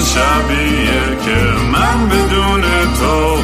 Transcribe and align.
شبیه 0.00 1.16
که 1.24 1.38
من 1.72 2.08
بدون 2.08 2.62
تو 2.98 3.37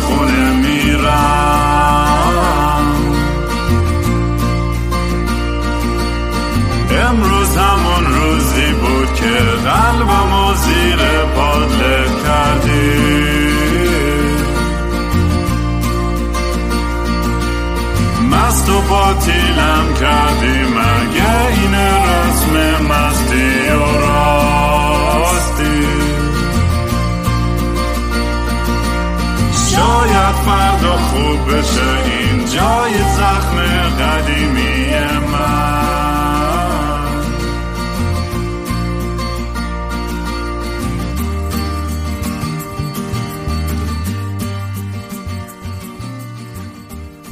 بشه 31.44 32.04
این 32.04 32.44
جای 32.44 32.98
زخم 33.16 33.56
قدیمی 34.00 34.86
من. 35.32 35.84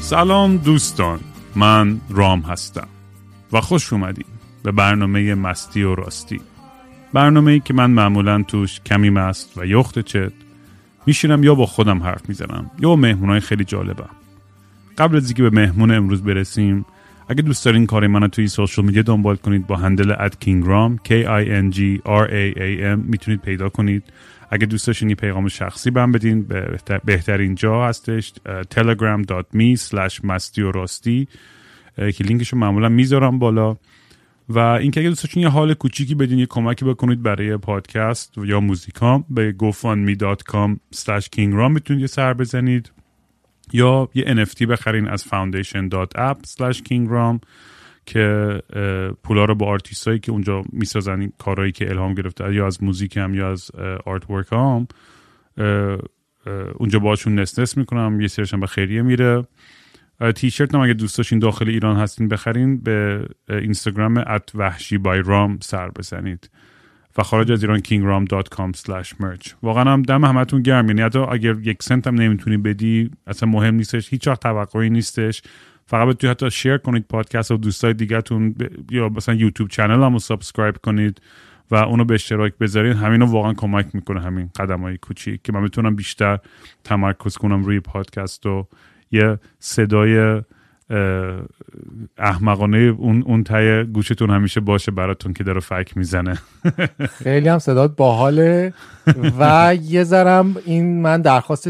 سلام 0.00 0.56
دوستان 0.56 1.20
من 1.56 2.00
رام 2.10 2.40
هستم 2.40 2.88
و 3.52 3.60
خوش 3.60 3.92
اومدین 3.92 4.24
به 4.62 4.72
برنامه 4.72 5.34
مستی 5.34 5.82
و 5.82 5.94
راستی. 5.94 6.40
برنامه 7.12 7.52
ای 7.52 7.60
که 7.60 7.74
من 7.74 7.90
معمولا 7.90 8.42
توش 8.42 8.80
کمی 8.80 9.10
مست 9.10 9.58
و 9.58 9.66
یخت 9.66 9.98
چت 9.98 10.32
میشینم 11.06 11.44
یا 11.44 11.54
با 11.54 11.66
خودم 11.66 12.02
حرف 12.02 12.28
می‌زنم 12.28 12.70
یا 12.80 12.88
با 12.88 12.96
مهمونای 12.96 13.40
خیلی 13.40 13.64
جالبم. 13.64 14.10
قبل 14.98 15.16
از 15.16 15.24
اینکه 15.24 15.42
به 15.42 15.50
مهمون 15.50 15.90
امروز 15.90 16.22
برسیم 16.22 16.84
اگه 17.28 17.42
دوست 17.42 17.64
دارین 17.64 17.86
کار 17.86 18.06
منو 18.06 18.28
توی 18.28 18.48
سوشال 18.48 18.84
میدیا 18.84 19.02
دنبال 19.02 19.36
کنید 19.36 19.66
با 19.66 19.76
هندل 19.76 20.14
اد 20.18 20.38
کینگرام 20.38 21.00
K 21.04 21.10
I 21.10 21.46
N 21.46 21.76
G 21.76 21.80
R 22.06 22.28
A 22.28 22.56
A 22.56 22.96
M 22.96 23.08
می‌تونید 23.08 23.40
پیدا 23.40 23.68
کنید. 23.68 24.02
اگه 24.50 24.66
دوست 24.66 24.86
داشتین 24.86 25.08
یه 25.08 25.14
پیغام 25.14 25.48
شخصی 25.48 25.90
بهم 25.90 26.12
بدین 26.12 26.42
بهتر 26.42 27.00
بهترین 27.04 27.54
جا 27.54 27.88
هستش 27.88 28.32
telegram.me 28.74 29.78
slash 29.78 30.20
که 31.96 32.24
لینکشو 32.24 32.56
معمولا 32.56 32.88
می‌ذارم 32.88 33.38
بالا. 33.38 33.76
و 34.48 34.58
اینکه 34.58 35.00
اگه 35.00 35.08
دوست 35.08 35.24
داشتین 35.24 35.42
یه 35.42 35.48
حال 35.48 35.74
کوچیکی 35.74 36.14
بدین 36.14 36.38
یه 36.38 36.46
کمکی 36.46 36.84
بکنید 36.84 37.22
برای 37.22 37.56
پادکست 37.56 38.38
یا 38.38 38.60
موزیکام 38.60 39.24
به 39.30 39.54
gofundme.com 39.62 40.76
slash 40.96 41.26
kingram 41.36 41.70
می‌تونید 41.70 42.00
یه 42.00 42.06
سر 42.06 42.34
بزنید 42.34 42.92
یا 43.72 44.08
یه 44.14 44.24
NFT 44.24 44.62
بخرین 44.62 45.08
از 45.08 45.24
foundation.app 45.24 46.36
slash 46.48 46.78
kingram 46.78 47.40
که 48.06 48.58
پولا 49.24 49.44
رو 49.44 49.54
با 49.54 49.66
آرتیست 49.66 50.08
هایی 50.08 50.20
که 50.20 50.32
اونجا 50.32 50.62
می‌سازن 50.72 51.20
این 51.20 51.32
کارهایی 51.38 51.72
که 51.72 51.90
الهام 51.90 52.14
گرفته 52.14 52.54
یا 52.54 52.66
از 52.66 52.82
music 52.82 53.16
هم 53.16 53.34
یا 53.34 53.50
از 53.50 53.70
artwork 54.04 54.52
هم 54.52 54.86
اونجا 56.74 56.98
باشون 56.98 57.38
nست 57.38 57.78
می‌کنم 57.78 58.20
یه 58.20 58.28
سرشم 58.28 58.60
به 58.60 58.66
خیریه 58.66 59.02
میره. 59.02 59.44
تیشرت 60.34 60.74
هم 60.74 60.80
اگه 60.80 60.92
دوست 60.92 61.18
داشتین 61.18 61.38
داخل 61.38 61.68
ایران 61.68 61.96
هستین 61.96 62.28
بخرین 62.28 62.80
به 62.80 63.26
اینستاگرام 63.48 64.16
at 64.16 64.50
وحشی 64.54 64.98
by 64.98 65.22
رام 65.22 65.58
سر 65.62 65.88
بزنید 65.88 66.50
و 67.18 67.22
خارج 67.22 67.52
از 67.52 67.64
ایران 67.64 67.78
kingram.com 67.78 68.72
merch. 69.22 69.54
واقعا 69.62 69.92
هم 69.92 70.02
دم 70.02 70.24
همتون 70.24 70.62
گرم. 70.62 70.88
یعنی 70.88 71.02
حتی 71.02 71.18
اگر 71.18 71.56
یک 71.62 71.82
سنت 71.82 72.06
هم 72.06 72.14
نمی‌تونی 72.14 72.56
بدی 72.56 73.10
اصلا 73.26 73.48
مهم 73.48 73.74
نیستش. 73.74 74.08
هیچ 74.10 74.28
وقت 74.28 74.40
توقعی 74.40 74.90
نیستش. 74.90 75.42
فقط 75.86 76.08
بتونید 76.08 76.36
حتی 76.36 76.50
share 76.50 76.76
کنید 76.76 77.04
پادکست 77.08 77.50
و 77.50 77.56
دوستای 77.56 77.94
دیگهتون. 77.94 78.54
یا 78.90 79.08
مثلا 79.08 79.34
یوتیوب 79.34 79.70
channel 79.70 80.02
هم 80.02 80.12
رو 80.12 80.18
subscribe 80.18 80.76
کنید 80.76 81.20
و 81.70 81.74
اونو 81.74 82.04
به 82.04 82.14
اشتراک 82.14 82.52
بذارید. 82.60 82.96
همینو 82.96 83.26
واقعا 83.26 83.52
کمک 83.52 83.94
می‌کنه 83.94 84.20
همین 84.20 84.50
قدم 84.56 84.80
های 84.80 84.98
کوچیک 84.98 85.42
که 85.42 85.52
من 85.52 85.64
بتونم 85.64 85.96
بیشتر 85.96 86.38
تمرکز 86.84 87.36
کنم 87.36 87.64
روی 87.64 87.80
پادکست 87.80 88.46
و 88.46 88.68
یه 89.12 89.38
صدای 89.58 90.42
احمقانه 92.18 92.78
اون 92.78 93.22
اون 93.26 93.44
ته 93.44 93.84
گوشتون 93.84 94.30
همیشه 94.30 94.60
باشه 94.60 94.90
براتون 94.92 95.32
که 95.32 95.44
داره 95.44 95.60
فک 95.60 95.96
می‌زنه. 95.96 96.38
خیلی 97.24 97.48
هم 97.48 97.58
صدات 97.58 97.96
باحاله 97.96 98.72
و 99.38 99.74
یه 99.82 100.04
ذرم 100.04 100.56
این 100.64 101.02
من 101.02 101.20
درخواست 101.22 101.68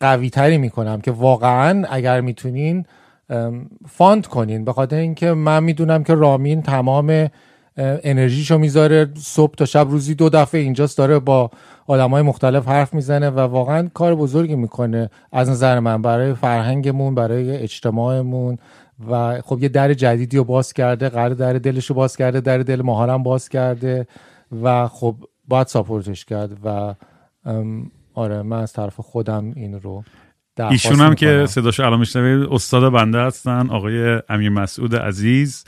قوی 0.00 0.30
تری 0.30 0.58
می‌کنم 0.58 1.00
که 1.00 1.10
واقعا 1.10 1.84
اگر 1.90 2.20
می‌تونین 2.20 2.84
فاند 3.88 4.26
کنین. 4.26 4.64
به 4.64 4.72
خاطر 4.72 4.96
اینکه 4.96 5.32
من 5.32 5.64
می‌دونم 5.64 6.04
که 6.04 6.14
رامین 6.14 6.62
تمام 6.62 7.28
انرژیشو 7.76 8.58
می‌ذاره 8.58 9.08
صبح 9.16 9.54
تا 9.54 9.64
شب 9.64 9.86
روزی 9.90 10.14
دو 10.14 10.28
دفعه 10.28 10.60
اینجاست 10.60 10.98
داره 10.98 11.18
با 11.18 11.50
های 11.88 12.22
مختلف 12.22 12.68
حرف 12.68 12.94
می‌زنه 12.94 13.30
و 13.30 13.40
واقعا 13.40 13.88
کار 13.94 14.14
بزرگی 14.14 14.56
می‌کنه 14.56 15.10
از 15.32 15.50
نظر 15.50 15.80
من 15.80 16.02
برای 16.02 16.34
فرهنگمون 16.34 17.14
برای 17.14 17.56
اجتماعمون 17.56 18.58
و 19.10 19.40
خب 19.40 19.62
یه 19.62 19.68
در 19.68 19.94
جدیدی 19.94 20.36
رو 20.36 20.44
باز 20.44 20.72
کرده 20.72 21.08
قرار 21.08 21.28
در 21.28 21.52
دلش 21.52 21.86
رو 21.86 21.94
باز 21.94 22.16
کرده 22.16 22.40
در 22.40 22.58
دل 22.58 22.82
ماهارم 22.82 23.22
باز 23.22 23.48
کرده 23.48 24.06
و 24.62 24.88
خب 24.88 25.16
باید 25.48 25.66
ساپورتش 25.66 26.24
کرد 26.24 26.50
و 26.64 26.94
آره 28.14 28.42
من 28.42 28.62
از 28.62 28.72
طرف 28.72 29.00
خودم 29.00 29.52
این 29.56 29.80
رو 29.80 30.04
ایشون 30.70 31.00
هم 31.00 31.14
که 31.14 31.46
صداشو 31.48 31.86
الان 31.86 31.98
میشنوید 31.98 32.48
استاد 32.50 32.92
بنده 32.92 33.18
هستن 33.18 33.70
آقای 33.70 34.22
امیر 34.28 34.50
مسعود 34.50 34.96
عزیز 34.96 35.64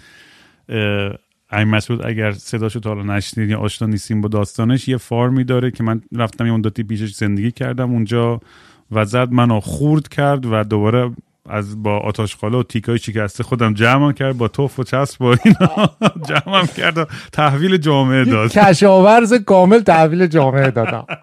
امیر 1.54 1.74
مسعود 1.74 2.06
اگر 2.06 2.32
صداشو 2.32 2.80
تا 2.80 2.94
حالا 2.94 3.16
نشنید 3.16 3.50
یا 3.50 3.58
آشنا 3.58 3.88
نیستیم 3.88 4.20
با 4.20 4.28
داستانش 4.28 4.88
یه 4.88 4.96
فارمی 4.96 5.44
داره 5.44 5.70
که 5.70 5.82
من 5.82 6.02
رفتم 6.12 6.46
یه 6.46 6.52
مدتی 6.52 6.82
پیشش 6.82 7.14
زندگی 7.14 7.50
کردم. 7.50 7.90
اونجا 7.90 8.40
و 8.92 9.04
زد 9.04 9.32
منو 9.32 9.60
خورد 9.60 10.08
کرد 10.08 10.46
و 10.46 10.64
دوباره 10.64 11.10
از 11.48 11.82
با 11.82 11.98
آتاش 11.98 12.36
خاله 12.36 12.58
و 12.58 12.62
تیکای 12.62 12.98
شکسته 12.98 13.44
خودم 13.44 13.74
جمع 13.74 14.12
کرد 14.12 14.38
با 14.38 14.48
توف 14.48 14.78
و 14.78 14.84
چسب 14.84 15.18
با 15.18 15.36
اینا. 15.44 15.90
جمع 16.28 16.66
کرد 16.66 16.98
و 16.98 17.04
تحویل 17.32 17.76
جامعه 17.76 18.24
داد. 18.24 18.50
کشاورز 18.50 19.34
کامل 19.34 19.80
تحویل 19.80 20.26
جامعه 20.26 20.70
دادم 20.70 21.06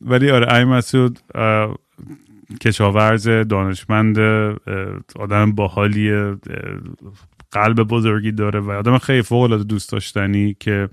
ولی 0.00 0.30
آره 0.30 0.54
ای 0.54 0.64
مسعود 0.64 1.18
کشاورز 2.60 3.28
دانشمند 3.28 4.18
آدم 5.16 5.52
باحالی 5.52 6.10
قلب 7.52 7.82
بزرگی 7.82 8.32
داره 8.32 8.60
و 8.60 8.70
آدم 8.70 8.98
خیلی 8.98 9.22
فوق 9.22 9.42
العاده 9.42 9.64
دوست 9.64 9.92
داشتنی 9.92 10.56
که 10.60 10.88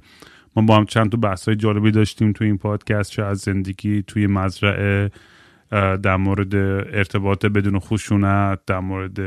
ما 0.55 0.63
با 0.63 0.77
هم 0.77 0.85
چند 0.85 1.11
تا 1.11 1.17
بحث 1.17 1.47
های 1.47 1.55
جالبی 1.55 1.91
داشتیم 1.91 2.31
توی 2.31 2.47
این 2.47 2.57
پادکست 2.57 3.11
چه 3.11 3.23
از 3.23 3.37
زندگی 3.37 4.03
توی 4.07 4.27
مزرعه 4.27 5.11
در 5.71 6.15
مورد 6.15 6.55
ارتباط 6.55 7.45
بدون 7.45 7.79
خشونت 7.79 8.59
در 8.67 8.79
مورد 8.79 9.19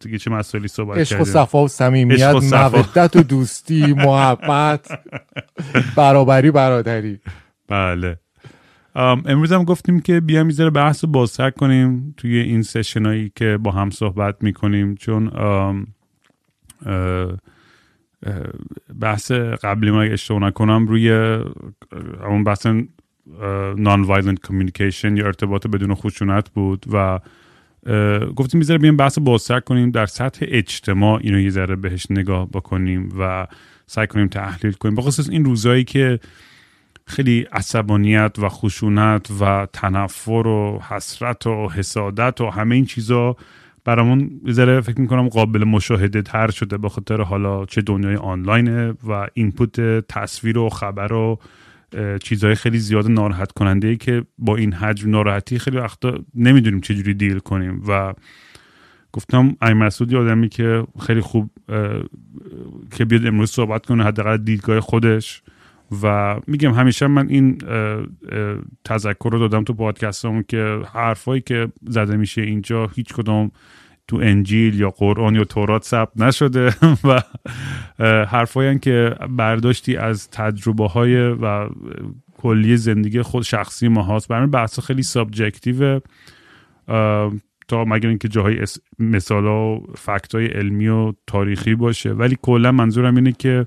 دیگه 0.00 0.18
چه 0.18 0.30
مسائلی 0.30 0.68
صحبت 0.68 0.98
عشق 0.98 1.20
و 1.20 1.24
صفا 1.24 1.64
و 1.64 1.68
صمیمیت 1.68 2.34
مودت 2.74 3.16
و 3.16 3.22
دوستی 3.22 3.92
محبت 3.92 4.98
برابری 5.96 6.50
برادری. 6.50 7.20
بله. 7.68 8.18
امروز 8.94 9.52
هم 9.52 9.64
گفتیم 9.64 10.00
که 10.00 10.20
بیام 10.20 10.46
می‌ذاره 10.46 10.70
بحث 10.70 11.04
رو 11.04 11.10
بازتر 11.10 11.50
کنیم 11.50 12.14
توی 12.16 12.38
این 12.38 12.62
سشن 12.62 13.06
هایی 13.06 13.32
که 13.34 13.58
با 13.62 13.70
هم 13.70 13.90
صحبت 13.90 14.36
می‌کنیم 14.40 14.94
چون 14.94 15.30
بحث 19.00 19.32
قبلی 19.32 19.90
ما 19.90 20.02
اشتباه 20.02 20.40
نکنم 20.40 20.86
روی 20.86 21.12
اون 22.28 22.44
بحث 22.44 22.66
nonviolent 23.76 24.46
communication 24.46 25.16
یا 25.16 25.26
ارتباط 25.26 25.66
بدون 25.66 25.94
خشونت 25.94 26.50
بود 26.50 26.84
و 26.92 27.20
گفتیم 28.36 28.58
یه 28.58 28.65
ذره 28.65 28.78
بیایم 28.78 28.96
بحث 28.96 29.18
بازتر 29.18 29.60
کنیم 29.60 29.90
در 29.90 30.06
سطح 30.06 30.46
اجتماع 30.48 31.20
اینو 31.22 31.40
یه 31.40 31.50
ذره 31.50 31.76
بهش 31.76 32.06
نگاه 32.10 32.48
بکنیم 32.48 33.12
و 33.18 33.46
سعی 33.86 34.06
کنیم 34.06 34.28
تحلیل 34.28 34.72
کنیم. 34.72 34.94
بخصوص 34.94 35.28
این 35.28 35.44
روزایی 35.44 35.84
که 35.84 36.20
خیلی 37.06 37.46
عصبانیت 37.52 38.36
و 38.38 38.48
خشونت 38.48 39.30
و 39.40 39.66
تنفر 39.72 40.46
و 40.46 40.82
حسرت 40.88 41.46
و 41.46 41.68
حسادت 41.68 42.40
و 42.40 42.50
همه 42.50 42.74
این 42.74 42.84
چیزا 42.84 43.36
برامون 43.88 44.25
یه 44.25 44.40
ذره 44.50 44.80
فکر 44.80 45.00
می‌کنم 45.00 45.28
قابل 45.28 45.64
مشاهده 45.64 46.22
تر 46.22 46.50
شده 46.50 46.78
به 46.78 46.88
خاطر 46.88 47.20
حالا 47.20 47.66
چه 47.66 47.80
دنیای 47.82 48.16
آنلاینه 48.16 48.94
و 49.08 49.28
input 49.34 49.80
تصویر 50.08 50.58
و 50.58 50.68
خبر 50.68 51.12
و 51.12 51.38
چیزهای 52.22 52.54
خیلی 52.54 52.78
زیاد 52.78 53.10
ناراحت 53.10 53.52
کننده 53.52 53.88
ای 53.88 53.96
که 53.96 54.24
با 54.38 54.56
این 54.56 54.72
حجم 54.72 55.10
ناراحتی 55.10 55.58
خیلی 55.58 55.76
وقتا 55.76 56.18
نمی‌دونیم 56.34 56.80
چجوری 56.80 57.14
دیل 57.14 57.38
کنیم. 57.38 57.82
و 57.88 58.14
گفتم 59.12 59.56
ای 59.62 59.74
مسعودی 59.74 60.16
آدمی 60.16 60.48
که 60.48 60.86
خیلی 61.06 61.20
خوب 61.20 61.50
که 62.92 63.04
بیاد 63.04 63.26
امروز 63.26 63.50
صحبت 63.50 63.86
کنه 63.86 64.04
حداقل 64.04 64.36
دیدگاه 64.36 64.80
خودش. 64.80 65.42
و 66.02 66.36
میگم 66.46 66.72
همیشه 66.72 67.06
من 67.06 67.28
این 67.28 67.58
تذکر 68.84 69.28
رو 69.32 69.38
دادم 69.38 69.64
تو 69.64 69.74
پادکستمون 69.74 70.44
که 70.48 70.80
حرفایی 70.92 71.40
که 71.40 71.68
زده 71.86 72.16
میشه 72.16 72.42
اینجا 72.42 72.86
هیچ 72.86 73.14
کدوم 73.14 73.50
تو 74.08 74.16
انجیل 74.16 74.80
یا 74.80 74.90
قرآن 74.90 75.34
یا 75.34 75.44
تورات 75.44 75.84
ثبت 75.84 76.20
نشده 76.20 76.74
و 77.08 77.22
حرفایی 78.24 78.78
که 78.78 79.14
برداشتی 79.30 79.96
از 79.96 80.30
تجربه 80.30 80.88
های 80.88 81.16
و 81.28 81.68
کلی 82.38 82.76
زندگی 82.76 83.22
خود 83.22 83.42
شخصی 83.42 83.88
ما 83.88 84.02
هاست. 84.02 84.28
برای 84.28 84.46
بحث 84.46 84.80
خیلی 84.80 85.02
subjective 85.02 85.91
ه 85.91 86.00
تا 87.68 87.84
مگر 87.84 88.08
اینکه 88.08 88.28
جاهای 88.28 88.64
مثال 88.98 89.46
و 89.46 89.80
fact 89.96 90.34
های 90.34 90.46
علمی 90.46 90.88
و 90.88 91.12
تاریخی 91.26 91.74
باشه. 91.74 92.12
ولی 92.12 92.38
کلا 92.42 92.72
منظورم 92.72 93.16
اینه 93.16 93.32
که 93.32 93.66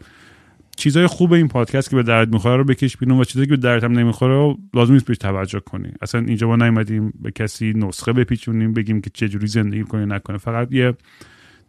چیزای 0.78 1.08
خوب 1.08 1.34
این 1.34 1.48
پادکست 1.48 1.90
که 1.90 1.96
به 1.96 2.04
درد 2.04 2.34
می‌خوره 2.34 2.56
رو 2.58 2.64
بکش 2.64 2.98
بیرون 2.98 3.20
و 3.20 3.24
چیزایی 3.24 3.48
که 3.48 3.52
به 3.56 3.58
درد 3.58 3.84
هم 3.84 3.92
نمی‌خوره 3.92 4.58
لازم 4.74 4.94
نیست 4.94 5.06
بهش 5.06 5.18
توجه 5.18 5.60
کنی. 5.60 5.94
اصلا 6.02 6.22
اینجا 6.22 6.48
ما 6.48 6.56
نیومدیم 6.56 7.14
به 7.22 7.32
کسی 7.32 7.74
نسخه 7.76 8.14
بپیچونیم 8.14 8.74
بگیم 8.74 9.02
که 9.02 9.10
چه 9.14 9.30
جوری 9.30 9.48
زندگی 9.48 9.84
کنه 9.84 10.06
نکنه. 10.06 10.38
فقط 10.38 10.72
یه 10.72 10.94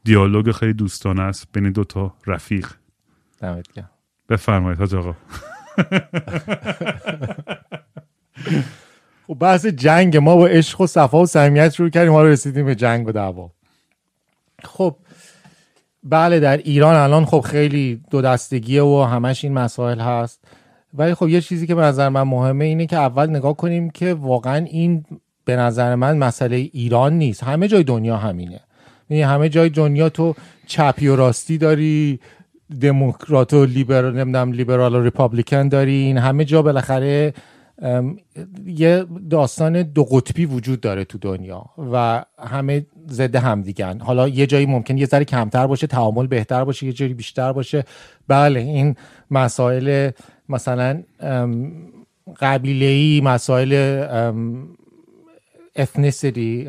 دیالوگ 0.05 0.51
خیلی 0.51 0.73
دوستانه 0.73 1.23
است 1.23 1.49
بین 1.53 1.73
دو 1.73 1.85
تا 1.85 2.15
رفیق. 2.27 2.69
دمت 3.41 3.73
گرم. 3.73 3.91
بفرمایید 4.29 4.79
حاج 4.79 4.95
آقا. 4.95 5.15
خب 9.27 9.35
بحث 9.35 9.67
جنگ 9.67 10.17
ما 10.17 10.37
با 10.37 10.47
عشق 10.47 10.81
و 10.81 10.87
صفا 10.87 11.23
و 11.23 11.27
صمیمیت 11.27 11.73
شروع 11.73 11.89
کردیم 11.91 12.13
ما 12.13 12.23
رو 12.23 12.29
رسیدیم 12.29 12.67
به 12.67 12.75
جنگ 12.75 13.09
و 13.09 13.13
دعوا. 13.13 13.51
خب 14.65 14.97
بله 16.05 16.41
در 16.41 16.57
ایران 16.57 16.95
الان 16.95 17.25
خب 17.25 17.41
خیلی 17.41 18.01
دو 18.11 18.23
دستگیه 18.23 18.83
و 18.83 19.03
همش 19.11 19.45
این 19.45 19.55
مسائل 19.55 20.01
هست. 20.01 20.45
ولی 20.95 21.15
خب 21.15 21.29
یه 21.29 21.41
چیزی 21.41 21.67
که 21.67 21.75
به 21.75 21.83
نظر 21.83 22.09
من 22.09 22.23
مهمه 22.23 22.65
اینه 22.65 22.87
که 22.87 22.97
اول 22.97 23.31
نگاه 23.31 23.57
کنیم 23.57 23.91
که 23.91 24.15
واقعا 24.15 24.65
این 24.65 25.05
به 25.45 25.57
نظر 25.57 25.95
من 25.95 26.19
مسئله 26.19 26.57
ایران 26.57 27.13
نیست. 27.13 27.45
همه 27.45 27.69
جای 27.69 27.85
دنیا 27.85 28.17
همینه. 28.17 28.61
یعنی 29.11 29.23
همه 29.23 29.49
جای 29.49 29.69
دنیا 29.69 30.09
تو 30.09 30.35
چپی 30.67 31.09
و 31.09 31.17
راستی 31.17 31.59
داری 31.59 32.21
دموکرات 32.81 33.53
و 33.55 33.65
لیبرال 33.65 34.15
نمی‌دونم 34.15 34.53
لیبرال 34.53 34.95
و 34.95 35.03
ریپابلیکن 35.03 35.69
دارین 35.69 36.19
همه 36.19 36.45
جا 36.45 36.63
بالاخره 36.63 37.35
یه 38.67 39.05
داستان 39.31 39.83
دو 39.83 40.05
قطبی 40.05 40.47
وجود 40.47 40.81
داره 40.81 41.05
تو 41.05 41.19
دنیا 41.19 41.65
و 41.93 42.25
همه 42.39 42.87
ضد 43.09 43.37
هم 43.37 43.63
دیگن 43.63 43.99
حالا 44.01 44.29
یه 44.29 44.47
جایی 44.47 44.67
ممکن 44.67 44.99
یه 44.99 45.07
ذره 45.07 45.25
کمتر 45.25 45.67
باشه 45.67 45.87
تعامل 45.87 46.27
بهتر 46.27 46.65
باشه 46.65 46.87
یه 46.87 46.93
جایی 46.93 47.15
بیشتر 47.15 47.53
باشه. 47.53 47.85
بله 48.29 48.61
این 48.61 48.97
مسائل 49.31 50.11
مثلا 50.49 51.03
قبیله 52.41 52.87
ای 52.87 53.21
مسائل 53.21 54.05
اثنیسیتی 55.77 56.69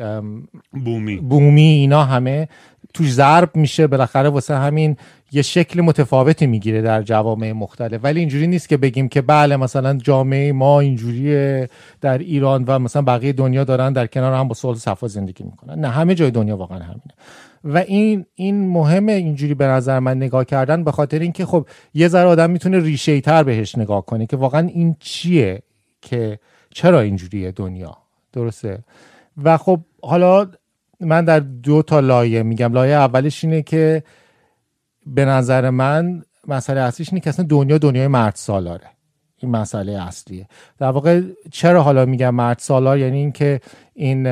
بومی. 0.84 1.16
بومی 1.16 1.62
اینا 1.62 2.04
همه 2.04 2.48
توش 2.94 3.12
ضرب 3.12 3.56
میشه 3.56 3.86
بالاخره 3.86 4.28
واسه 4.28 4.56
همین 4.56 4.96
یه 5.32 5.42
شکل 5.42 5.80
متفاوتی 5.80 6.46
می‌گیره 6.46 6.82
در 6.82 7.02
جوامع 7.02 7.52
مختلف. 7.52 8.00
ولی 8.02 8.20
اینجوری 8.20 8.46
نیست 8.46 8.68
که 8.68 8.76
بگیم 8.76 9.08
که 9.08 9.22
بله 9.22 9.56
مثلا 9.56 9.94
جامعه 9.96 10.52
ما 10.52 10.80
اینجوریه 10.80 11.68
در 12.00 12.18
ایران 12.18 12.64
و 12.64 12.78
مثلا 12.78 13.02
بقیه 13.02 13.32
دنیا 13.32 13.64
دارن 13.64 13.92
در 13.92 14.06
کنار 14.06 14.32
هم 14.32 14.48
با 14.48 14.54
صلح 14.54 14.78
صفا 14.78 15.08
زندگی 15.08 15.44
می‌کنن. 15.44 15.80
نه 15.80 15.88
همه 15.88 16.14
جای 16.14 16.30
دنیا 16.30 16.56
واقعا 16.56 16.78
همینه. 16.78 17.14
و 17.64 17.78
این 17.78 18.26
این 18.34 18.68
مهمه 18.68 19.12
اینجوری 19.12 19.54
به 19.54 19.66
نظر 19.66 19.98
من 19.98 20.16
نگاه 20.16 20.44
کردن 20.44 20.84
به 20.84 20.92
خاطر 20.92 21.18
اینکه 21.18 21.46
خب 21.46 21.66
یه 21.94 22.08
ذره 22.08 22.28
آدم 22.28 22.50
می‌تونه 22.50 22.80
ریشه 22.80 23.20
تر 23.20 23.42
بهش 23.42 23.78
نگاه 23.78 24.06
کنه 24.06 24.26
که 24.26 24.36
واقعا 24.36 24.68
این 24.68 24.96
چیه 25.00 25.62
که 26.02 26.38
چرا 26.70 27.00
اینجوریه 27.00 27.50
دنیا. 27.50 27.96
درسته؟ 28.32 28.78
و 29.44 29.56
خب 29.56 29.80
حالا 30.02 30.46
من 31.00 31.24
در 31.24 31.40
دو 31.40 31.82
تا 31.82 32.00
لایه 32.00 32.42
میگم. 32.42 32.72
لایه 32.72 32.94
اولش 32.94 33.44
اینه 33.44 33.62
که 33.62 34.02
به 35.06 35.24
نظر 35.24 35.70
من 35.70 36.22
مسئله 36.48 36.80
اصلیش 36.80 37.08
اینه 37.08 37.20
که 37.20 37.30
اصلا 37.30 37.46
دنیا 37.48 37.78
دنیای 37.78 38.06
مرد 38.08 38.34
سالاره. 38.34 38.86
این 39.36 39.50
مسئله 39.50 40.02
اصلیه. 40.02 40.48
در 40.78 40.90
واقع 40.90 41.22
چرا 41.52 41.82
حالا 41.82 42.04
میگم 42.04 42.34
مرد 42.34 42.58
سالار؟ 42.58 42.98
یعنی 42.98 43.16
اینکه 43.16 43.60
این 43.94 44.22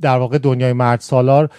در 0.00 0.18
واقع 0.18 0.38
دنیای 0.38 0.72
مرد 0.72 1.00
سالار 1.00 1.50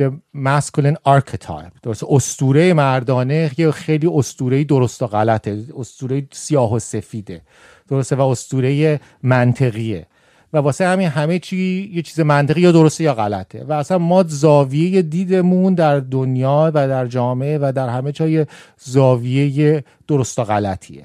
the 0.00 0.10
masculine 0.34 0.96
archetype 1.06 1.80
درست 1.82 2.04
استوره 2.08 2.72
مردانه 2.72 3.50
یه 3.58 3.70
خیلی 3.70 4.06
استوره 4.06 4.64
درست 4.64 5.02
و 5.02 5.06
غلطه 5.06 5.64
استوره 5.76 6.26
سیاه 6.32 6.72
و 6.72 6.78
سفیده 6.78 7.40
درسته 7.88 8.16
و 8.16 8.20
استوره 8.20 9.00
منطقیه. 9.22 10.06
و 10.54 10.58
واسه 10.58 10.86
همین 10.86 11.08
همه 11.08 11.38
چی 11.38 11.90
یه 11.94 12.02
چیز 12.02 12.20
منطقی 12.20 12.60
یا 12.60 12.72
درسته 12.72 13.04
یا 13.04 13.14
غلطه. 13.14 13.64
و 13.64 13.72
اصلا 13.72 13.98
ما 13.98 14.24
زاویه 14.28 15.02
دیدمون 15.02 15.74
در 15.74 16.00
دنیا 16.00 16.72
و 16.74 16.88
در 16.88 17.06
جامعه 17.06 17.58
و 17.58 17.72
در 17.76 17.88
همه 17.88 18.12
جای 18.12 18.46
زاویه 18.78 19.84
درست 20.08 20.38
و 20.38 20.44
غلطیه. 20.44 21.04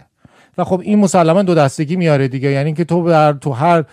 و 0.57 0.63
خب 0.63 0.79
این 0.79 0.99
مسلما 0.99 1.43
دو 1.43 1.55
دستگی 1.55 1.95
میاره 1.95 2.27
دیگه. 2.27 2.51
یعنی 2.51 2.73
که 2.73 2.83
تو 2.83 3.09
در 3.09 3.33
تو 3.33 3.51
هر 3.51 3.85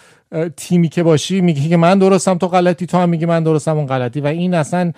تیمی 0.57 0.89
که 0.89 1.03
باشی 1.03 1.41
میگی 1.41 1.69
که 1.69 1.77
من 1.77 1.99
درستم 1.99 2.39
تو 2.39 2.49
غلطی 2.49 2.87
تو 2.87 2.99
هم 2.99 3.09
میگی 3.09 3.27
من 3.27 3.45
درستم 3.45 3.77
اون 3.77 3.87
غلطی. 3.87 4.21
و 4.21 4.27
این 4.27 4.55
اصلا 4.55 4.93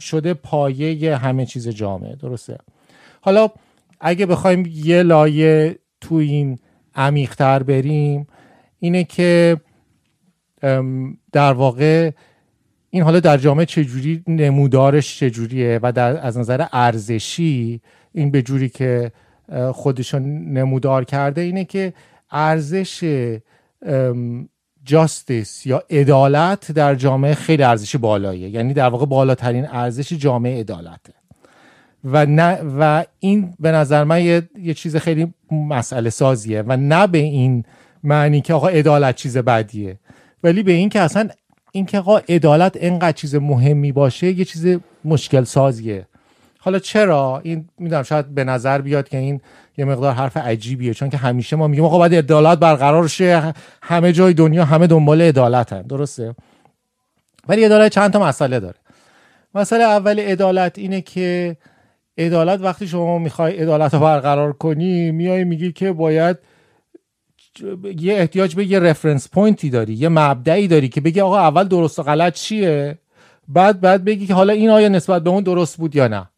شده 0.00 0.34
پایه 0.34 1.16
همه 1.16 1.46
چیز 1.46 1.68
جامعه. 1.68 2.16
درسته؟ 2.16 2.58
حالا 3.20 3.48
اگه 4.00 4.26
بخوایم 4.26 4.70
یه 4.74 5.02
لایه 5.02 5.78
تو 6.00 6.14
این 6.14 6.58
عمیقتر 6.94 7.62
بریم 7.62 8.26
اینه 8.78 9.04
که 9.04 9.56
در 11.32 11.52
واقع 11.52 12.10
این 12.90 13.02
حالا 13.02 13.20
در 13.20 13.36
جامعه 13.36 13.66
چجوری 13.66 14.24
نمودارش 14.26 15.18
چجوریه 15.18 15.80
و 15.82 15.92
در 15.92 16.26
از 16.26 16.38
نظر 16.38 16.66
ارزشی 16.72 17.80
این 18.12 18.30
به 18.30 18.42
جوری 18.42 18.68
که 18.68 19.12
خودشون 19.72 20.22
نمودار 20.52 21.04
کرده 21.04 21.40
اینه 21.40 21.64
که 21.64 21.92
ارزش 22.30 23.04
جاستیس 24.84 25.66
یا 25.66 25.82
عدالت 25.90 26.72
در 26.72 26.94
جامعه 26.94 27.34
خیلی 27.34 27.62
ارزش 27.62 27.96
بالاییه. 27.96 28.48
یعنی 28.48 28.74
در 28.74 28.88
واقع 28.88 29.06
بالاترین 29.06 29.66
ارزش 29.68 30.12
جامعه 30.12 30.60
عدالته. 30.60 31.12
و 32.04 32.26
نه 32.26 32.58
و 32.78 33.04
این 33.18 33.54
به 33.60 33.72
نظر 33.72 34.04
من 34.04 34.24
یه, 34.24 34.42
یه 34.58 34.74
چیز 34.74 34.96
خیلی 34.96 35.34
مسئله 35.50 36.10
سازیه 36.10 36.64
و 36.66 36.76
نه 36.76 37.06
به 37.06 37.18
این 37.18 37.64
معنی 38.04 38.40
که 38.40 38.54
آقا 38.54 38.68
عدالت 38.68 39.16
چیز 39.16 39.38
بدیه. 39.38 39.98
ولی 40.44 40.62
به 40.62 40.72
این 40.72 40.88
که 40.88 41.00
اصلا 41.00 41.28
این 41.72 41.86
که 41.86 41.98
آقا 41.98 42.18
عدالت 42.18 42.76
انقدر 42.80 43.12
چیز 43.12 43.34
مهمی 43.34 43.92
باشه 43.92 44.30
یه 44.30 44.44
چیز 44.44 44.78
مشکل 45.04 45.44
سازیه 45.44 46.06
حالا 46.58 46.78
چرا؟ 46.78 47.40
این 47.44 47.68
می‌دونم 47.78 48.02
شاید 48.02 48.26
به 48.26 48.44
نظر 48.44 48.80
بیاد 48.80 49.08
که 49.08 49.18
این 49.18 49.40
یه 49.78 49.84
مقدار 49.84 50.14
حرف 50.14 50.36
عجیبیه 50.36 50.94
چون 50.94 51.10
که 51.10 51.16
همیشه 51.16 51.56
ما 51.56 51.66
میگیم 51.66 51.84
آقا 51.84 51.98
باید 51.98 52.14
عدالت 52.14 52.58
برقرار 52.58 53.08
شه 53.08 53.54
همه 53.82 54.12
جای 54.12 54.34
دنیا 54.34 54.64
همه 54.64 54.86
دنبال 54.86 55.22
عدالت 55.22 55.72
هم 55.72 55.82
درسته؟ 55.82 56.34
ولی 57.48 57.64
عدالت 57.64 57.92
چند 57.92 58.12
تا 58.12 58.26
مسئله 58.26 58.60
داره. 58.60 58.76
مسئله 59.54 59.84
اول 59.84 60.20
عدالت 60.20 60.78
اینه 60.78 61.00
که 61.00 61.56
عدالت 62.18 62.60
وقتی 62.60 62.88
شما 62.88 63.18
می‌خوای 63.18 63.56
عدالت 63.56 63.94
رو 63.94 64.00
برقرار 64.00 64.52
کنی 64.52 65.10
میای 65.10 65.44
میگی 65.44 65.72
که 65.72 65.92
باید 65.92 66.36
یه 67.98 68.14
احتیاج 68.14 68.54
به 68.54 68.66
یه 68.66 68.78
رفرنس 68.78 69.28
پوینتی 69.28 69.70
داری 69.70 69.94
یه 69.94 70.08
مبدعی 70.08 70.68
داری 70.68 70.88
که 70.88 71.00
بگی 71.00 71.20
آقا 71.20 71.38
اول 71.38 71.64
درست 71.64 71.98
و 71.98 72.02
غلط 72.02 72.34
چیه؟ 72.34 72.98
بعد 73.48 73.80
بعد 73.80 74.04
بگی 74.04 74.26
که 74.26 74.34
حالا 74.34 74.52
این 74.52 74.70
آیا 74.70 74.88
نسبت 74.88 75.22
به 75.22 75.30
اون 75.30 75.42
درست 75.42 75.76
بود 75.76 75.96
یا 75.96 76.08
نه. 76.08 76.28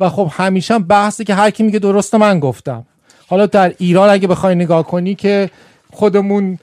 و 0.00 0.08
خب 0.08 0.30
همیشه 0.32 0.78
بحثی 0.78 1.24
که 1.24 1.34
هر 1.34 1.50
کی 1.50 1.62
میگه 1.62 1.78
درست 1.78 2.14
من 2.14 2.40
گفتم. 2.40 2.86
حالا 3.26 3.46
در 3.46 3.74
ایران 3.78 4.10
اگه 4.10 4.28
بخوای 4.28 4.54
نگاه 4.54 4.86
کنی 4.86 5.14
که 5.14 5.50
خودمون 5.92 6.58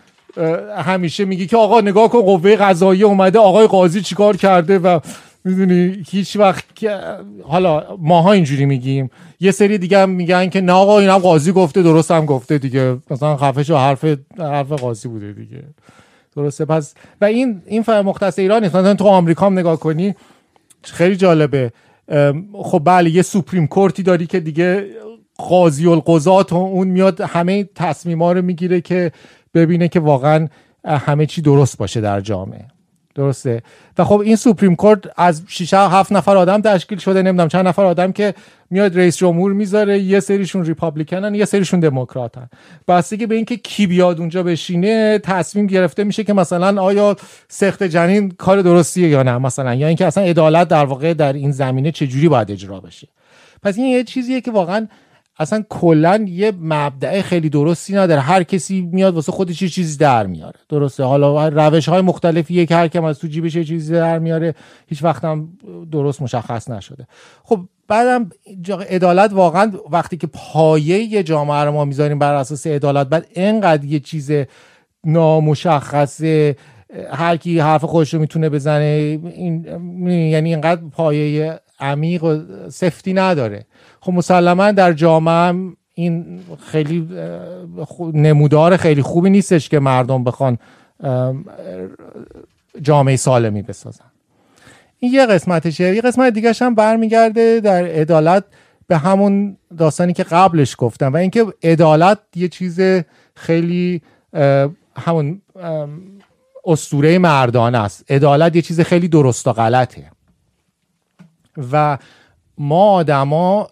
همیشه 0.77 1.25
میگی 1.25 1.47
که 1.47 1.57
آقا 1.57 1.81
نگاه 1.81 2.09
کن 2.09 2.21
قوه 2.21 2.55
قضاییه 2.55 3.05
اومده 3.05 3.39
آقای 3.39 3.67
قاضی 3.67 4.01
چیکار 4.01 4.37
کرده 4.37 4.79
و 4.79 4.99
می‌دونی 5.43 6.03
هیچ 6.09 6.35
وقت 6.35 6.65
حالا 7.43 7.97
ماها 7.99 8.31
اینجوری 8.31 8.65
میگیم. 8.65 9.09
یه 9.39 9.51
سری 9.51 9.77
دیگه 9.77 9.99
هم 9.99 10.09
میگن 10.09 10.49
که 10.49 10.61
نه 10.61 10.71
آقا 10.71 10.99
اینم 10.99 11.17
قاضی 11.17 11.51
گفته 11.51 11.81
درست 11.81 12.11
هم 12.11 12.25
گفته 12.25 12.57
دیگه. 12.57 12.97
مثلا 13.11 13.37
خفش 13.37 13.69
و 13.69 13.77
حرف 13.77 14.05
حرف 14.39 14.71
قاضی 14.71 15.07
بوده 15.07 15.33
دیگه. 15.33 15.63
درسته؟ 16.35 16.65
پس 16.65 16.93
و 17.21 17.25
این 17.25 17.61
این 17.65 17.83
مختص 17.87 18.39
ایران 18.39 18.63
نیست 18.63 18.75
مثلا 18.75 18.93
تو 18.93 19.05
آمریکا 19.05 19.45
هم 19.45 19.59
نگاه 19.59 19.79
کنی 19.79 20.15
خیلی 20.83 21.15
جالبه. 21.15 21.71
خب 22.53 22.81
بله 22.85 23.09
یه 23.09 23.21
سوپریم 23.21 23.67
کورتی 23.67 24.03
داری 24.03 24.27
که 24.27 24.39
دیگه 24.39 24.87
قاضی 25.37 25.87
القضات 25.87 26.53
اون 26.53 26.87
میاد 26.87 27.21
همه 27.21 27.69
تصمیما 27.75 28.31
رو 28.31 28.41
می‌گیره 28.41 28.81
که 28.81 29.11
ببینه 29.53 29.87
که 29.87 29.99
واقعا 29.99 30.47
همه 30.85 31.25
چی 31.25 31.41
درست 31.41 31.77
باشه 31.77 32.01
در 32.01 32.21
جامعه. 32.21 32.65
درسته. 33.15 33.63
و 33.97 34.03
خب 34.03 34.19
این 34.19 34.35
سوپریم 34.35 34.75
کورت 34.75 34.99
از 35.17 35.43
6 35.47 35.73
7 35.73 36.11
نفر 36.11 36.37
آدم 36.37 36.61
تشکیل 36.61 36.97
شده 36.97 37.21
نمی‌دونم 37.21 37.47
چند 37.47 37.67
نفر 37.67 37.85
آدم 37.85 38.11
که 38.11 38.33
میاد 38.69 38.97
رئیس 38.97 39.17
جمهور 39.17 39.53
می‌ذاره 39.53 39.99
یه 39.99 40.19
سریشون 40.19 40.65
ریپابلیکنن 40.65 41.35
یه 41.35 41.45
سریشون 41.45 41.79
دموکراتن. 41.79 42.49
بستگی 42.87 43.25
به 43.25 43.35
اینکه 43.35 43.57
کی 43.57 43.87
بیاد 43.87 44.19
اونجا 44.19 44.43
بشینه 44.43 45.19
تصمیم 45.19 45.67
گرفته 45.67 46.03
میشه 46.03 46.23
که 46.23 46.33
مثلا 46.33 46.81
آیا 46.81 47.15
سخت 47.47 47.83
جنین 47.83 48.31
کار 48.31 48.61
درستیه 48.61 49.09
یا 49.09 49.23
نه 49.23 49.37
مثلا. 49.37 49.73
یا 49.73 49.87
اینکه 49.87 50.05
اصلا 50.05 50.23
عدالت 50.23 50.67
در 50.67 50.85
واقع 50.85 51.13
در 51.13 51.33
این 51.33 51.51
زمینه 51.51 51.91
چجوری 51.91 52.29
باید 52.29 52.51
اجرا 52.51 52.79
بشه. 52.79 53.07
پس 53.63 53.77
این 53.77 53.87
یه 53.87 54.03
چیزیه 54.03 54.41
که 54.41 54.51
واقعا 54.51 54.87
اصلا 55.41 55.63
کلا 55.69 56.25
یه 56.27 56.53
مبدع 56.61 57.21
خیلی 57.21 57.49
درستی 57.49 57.93
نداره. 57.93 58.21
هر 58.21 58.43
کسی 58.43 58.81
میاد 58.81 59.15
واسه 59.15 59.31
خودش 59.31 59.61
یه 59.61 59.69
چیزی 59.69 59.97
در 59.97 60.25
میاره. 60.27 60.59
درسته؟ 60.69 61.03
حالا 61.03 61.47
روش 61.47 61.89
های 61.89 62.01
مختلفیه 62.01 62.65
که 62.65 62.75
هر 62.75 62.87
کم 62.87 63.03
از 63.03 63.19
تو 63.19 63.27
جیبش 63.27 63.55
یه 63.55 63.63
چیزی 63.63 63.93
در 63.93 64.19
میاره. 64.19 64.55
هیچ 64.87 65.03
وقت 65.03 65.25
هم 65.25 65.49
درست 65.91 66.21
مشخص 66.21 66.69
نشده. 66.69 67.07
خب 67.43 67.59
بعدم 67.87 68.29
عدالت 68.89 69.33
واقعا 69.33 69.71
وقتی 69.91 70.17
که 70.17 70.27
پایه 70.27 70.99
یه 71.03 71.23
جامعه 71.23 71.63
رو 71.63 71.71
ما 71.71 71.85
می‌ذاریم 71.85 72.19
بر 72.19 72.33
اساس 72.33 72.67
عدالت 72.67 73.07
بعد 73.07 73.27
انقدر 73.35 73.85
یه 73.85 73.99
چیز 73.99 74.31
نامشخصه 75.03 76.55
هر 77.11 77.37
کی 77.37 77.59
حرف 77.59 77.85
خودش 77.85 78.13
رو 78.13 78.19
می‌تونه 78.19 78.49
بزنه 78.49 79.19
این 79.35 80.07
یعنی 80.07 80.49
اینقدر 80.49 80.81
پایه 80.91 81.59
عمیق 81.79 82.23
و 82.23 82.39
سفتی 82.69 83.13
نداره. 83.13 83.65
خب 83.99 84.11
مسلما 84.11 84.71
در 84.71 84.93
جامعه 84.93 85.53
این 85.93 86.39
خیلی 86.65 87.09
نمودار 88.13 88.77
خیلی 88.77 89.01
خوبی 89.01 89.29
نیستش 89.29 89.69
که 89.69 89.79
مردم 89.79 90.23
بخوان 90.23 90.57
جامعه 92.81 93.15
سالمی 93.15 93.61
بسازن. 93.61 94.05
این 94.99 95.13
یه 95.13 95.25
قسمتشه. 95.25 95.95
یه 95.95 96.01
قسمت 96.01 96.33
دیگه 96.33 96.53
هم 96.61 96.75
برمیگرده 96.75 97.59
در 97.59 97.85
عدالت 97.85 98.43
به 98.87 98.97
همون 98.97 99.57
داستانی 99.77 100.13
که 100.13 100.23
قبلش 100.23 100.75
گفتم 100.77 101.13
و 101.13 101.17
اینکه 101.17 101.45
عدالت 101.63 102.19
یه 102.35 102.47
چیز 102.47 102.79
خیلی 103.35 104.01
همون 104.97 105.41
استوره 106.65 107.17
مردانه 107.17 107.77
است. 107.77 108.11
عدالت 108.11 108.55
یه 108.55 108.61
چیز 108.61 108.81
خیلی 108.81 109.07
درست 109.07 109.47
و 109.47 109.53
غلطه. 109.53 110.11
و 111.71 111.97
ما 112.57 112.91
آدما 112.91 113.67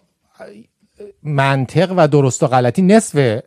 منطق 1.22 1.94
و 1.96 2.08
درست 2.08 2.42
و 2.42 2.46
غلطی 2.46 2.82
نصف 2.82 3.40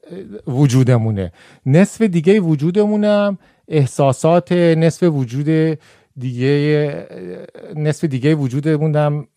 وجودمونه. 0.47 1.31
نصف 1.65 2.01
دیگه 2.01 2.39
وجودمونم 2.39 3.37
احساسات 3.67 4.51
نصف 4.51 5.03
وجود 5.03 5.79
دیگه 6.17 7.07
نصف 7.75 8.03
دیگه 8.03 8.35
وجودمونم 8.35 9.27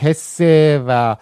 حس 0.00 0.40
و 0.86 1.16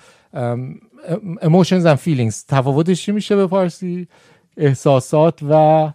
emotions 1.40 1.84
and 1.84 1.98
feelings. 2.06 2.44
تفاوتش 2.48 3.02
چی 3.02 3.12
میشه 3.12 3.36
به 3.36 3.46
فارسی؟ 3.46 4.08
احساسات 4.56 5.42
و 5.42 5.92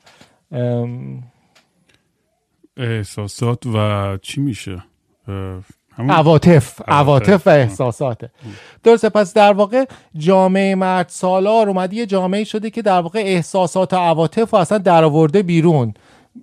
احساسات 2.77 3.65
و 3.65 4.17
چی 4.21 4.41
میشه؟ 4.41 4.83
عواطف 5.97 6.81
عواطف. 6.87 7.47
و 7.47 7.49
احساساته. 7.49 8.29
درسته 8.83 9.09
پس 9.09 9.33
در 9.33 9.53
واقع 9.53 9.85
جامعه 10.17 10.75
مرد 10.75 11.09
سالار 11.09 11.67
اومده 11.69 11.95
یه 11.95 12.05
جامعه 12.05 12.43
شده 12.43 12.69
که 12.69 12.81
در 12.81 12.99
واقع 13.01 13.19
احساسات 13.19 13.93
و 13.93 13.97
عواطف 13.97 14.53
و 14.53 14.57
اصلا 14.57 14.77
درآورده 14.77 15.43
بیرون. 15.43 15.93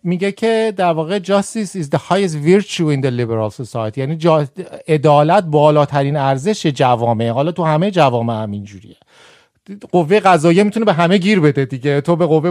میگه 0.03 0.33
که 0.33 0.75
در 0.77 0.93
واقع 0.93 1.19
justice 1.19 1.73
is 1.75 1.89
the 1.89 1.99
highest 1.99 2.35
virtue 2.35 2.91
in 2.91 3.01
the 3.03 3.11
liberal 3.11 3.51
society. 3.51 3.99
یعنی 3.99 4.19
عدالت 4.89 5.45
بالاترین 5.45 6.17
ارزش 6.17 6.67
جوامع 6.67 7.31
حالا 7.31 7.53
تو 7.53 7.65
همه 7.65 7.91
جوامع 7.91 8.43
همینجوریه 8.43 8.97
قوه 9.93 10.21
قضاییه 10.21 10.63
می‌تونه 10.63 10.87
به 10.87 10.93
همه 10.93 11.19
گیر 11.19 11.41
بده 11.41 11.65
دیگه. 11.65 12.01
تو 12.01 12.17
به 12.17 12.27
قوه 12.27 12.51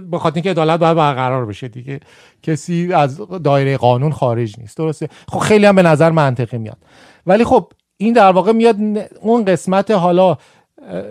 به 0.00 0.18
خاطر 0.18 0.34
اینکه 0.34 0.50
عدالت 0.50 0.80
باید 0.80 0.96
برقرار 0.96 1.46
بشه 1.46 1.68
دیگه. 1.68 2.00
کسی 2.42 2.92
از 2.92 3.20
دایره 3.44 3.76
قانون 3.76 4.12
خارج 4.12 4.54
نیست. 4.58 4.76
درسته؟ 4.76 5.08
خب 5.28 5.38
خیلی 5.38 5.66
هم 5.66 5.76
به 5.76 5.82
نظر 5.82 6.10
منطقی 6.10 6.58
میاد. 6.58 6.78
ولی 7.26 7.44
خب 7.44 7.72
این 7.96 8.12
در 8.12 8.32
واقع 8.32 8.52
میاد 8.52 8.76
اون 9.20 9.44
قسمت 9.44 9.90
حالا 9.90 10.36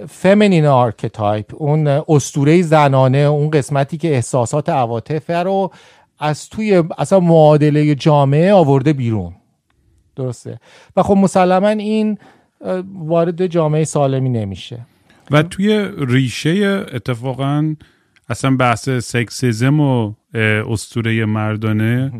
feminine 0.09 0.65
archetype 0.65 1.45
اون 1.57 1.87
اسطوره 1.87 2.61
زنانه 2.61 3.17
اون 3.17 3.49
قسمتی 3.49 3.97
که 3.97 4.15
احساسات 4.15 4.69
عواطف 4.69 5.29
رو 5.29 5.71
از 6.19 6.49
توی 6.49 6.83
اصلا 6.97 7.19
معادله 7.19 7.95
جامعه 7.95 8.53
آورده 8.53 8.93
بیرون. 8.93 9.33
درسته؟ 10.15 10.59
و 10.95 11.03
خب 11.03 11.17
مسلما 11.17 11.67
این 11.67 12.17
وارد 12.95 13.47
جامعه 13.47 13.83
سالمی 13.83 14.29
نمیشه. 14.29 14.79
و 15.31 15.43
توی 15.43 15.89
ریشه 15.97 16.85
اتفاقا 16.93 17.75
اصلا 18.29 18.55
بحث 18.55 18.89
سکسیزم 18.89 19.79
و 19.79 20.13
استوره 20.69 21.25
مردانه 21.25 22.11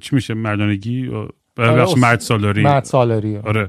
چی 0.00 0.14
میشه 0.16 0.34
مردانگی؟ 0.34 1.10
آره 1.56 1.94
مرد 1.96 2.20
سالاری. 2.20 2.62
مرد 2.62 2.84
سالاری. 2.84 3.36
آره. 3.36 3.68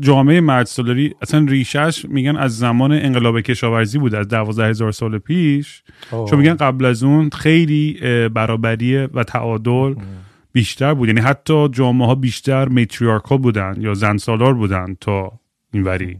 جامعه 0.00 0.40
مرد 0.40 0.66
سالاری 0.66 1.14
اصلا 1.22 1.46
ریشهش 1.48 2.04
میگن 2.08 2.36
از 2.36 2.58
زمان 2.58 2.92
انقلاب 2.92 3.40
کشاورزی 3.40 3.98
بود 3.98 4.14
از 4.14 4.28
دوازده 4.28 4.66
هزار 4.66 4.92
سال 4.92 5.18
پیش. 5.18 5.82
چون 6.10 6.38
میگن 6.38 6.54
قبل 6.54 6.84
از 6.84 7.02
اون 7.02 7.30
خیلی 7.30 7.98
برابری 8.28 8.96
و 8.96 9.24
تعادل 9.24 9.94
بیشتر 10.52 10.94
بود. 10.94 11.08
یعنی 11.08 11.20
حتی 11.20 11.68
جامعه 11.68 12.06
ها 12.06 12.14
بیشتر 12.14 12.68
matriarchal 12.68 13.38
بودن 13.38 13.74
یا 13.78 13.94
زن 13.94 14.16
سالار 14.16 14.54
بودن 14.54 14.96
تا 15.00 15.32
اینوری. 15.72 16.18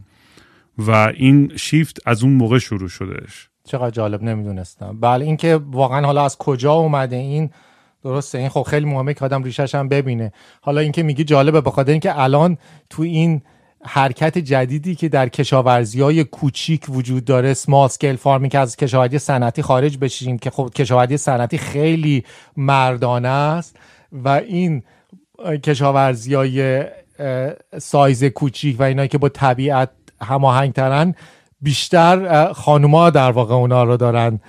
و 0.77 0.91
این 0.91 1.51
شیفت 1.55 1.99
از 2.05 2.23
اون 2.23 2.33
موقع 2.33 2.57
شروع 2.57 2.89
شدهش. 2.89 3.49
چقدر 3.63 3.89
جالب 3.89 4.23
نمی‌دونستم. 4.23 4.99
بله 4.99 5.25
اینکه 5.25 5.55
واقعا 5.55 6.05
حالا 6.05 6.25
از 6.25 6.37
کجا 6.37 6.73
اومده 6.73 7.15
این؟ 7.15 7.49
درسته 8.03 8.37
این 8.37 8.49
خب 8.49 8.61
خیلی 8.61 8.85
مهمه 8.85 9.13
که 9.13 9.25
آدم 9.25 9.43
ریشش 9.43 9.75
هم 9.75 9.89
ببینه. 9.89 10.31
حالا 10.61 10.81
اینکه 10.81 11.03
میگی 11.03 11.23
جالبه 11.23 11.61
بخاطر 11.61 11.91
اینکه 11.91 12.19
الان 12.21 12.57
تو 12.89 13.01
این 13.03 13.41
حرکت 13.83 14.37
جدیدی 14.37 14.95
که 14.95 15.09
در 15.09 15.29
کشاورزی 15.29 16.01
های 16.01 16.23
کوچیک 16.23 16.85
وجود 16.89 17.25
داره 17.25 17.53
small 17.53 17.87
scale 17.89 18.15
farming 18.15 18.51
که 18.51 18.59
از 18.59 18.75
کشاورزی 18.75 19.19
صنعتی 19.19 19.61
خارج 19.61 19.97
بشیم 19.97 20.37
که 20.37 20.49
خب 20.49 20.71
کشاورزی 20.75 21.17
صنعتی 21.17 21.57
خیلی 21.57 22.23
مردانه 22.57 23.27
است 23.27 23.75
و 24.11 24.29
این 24.29 24.83
کشاورزی 25.63 26.33
های 26.33 26.85
سایز 27.77 28.23
کوچیک 28.23 28.79
و 28.79 28.83
اینا 28.83 29.07
که 29.07 29.17
با 29.17 29.29
طبیعت 29.29 29.89
هماهنگ 30.21 30.73
ترن 30.73 31.15
بیشتر 31.61 32.53
خانوما 32.53 33.09
در 33.09 33.31
واقع 33.31 33.55
اونا 33.55 33.83
رو 33.83 33.97
دارن 33.97 34.39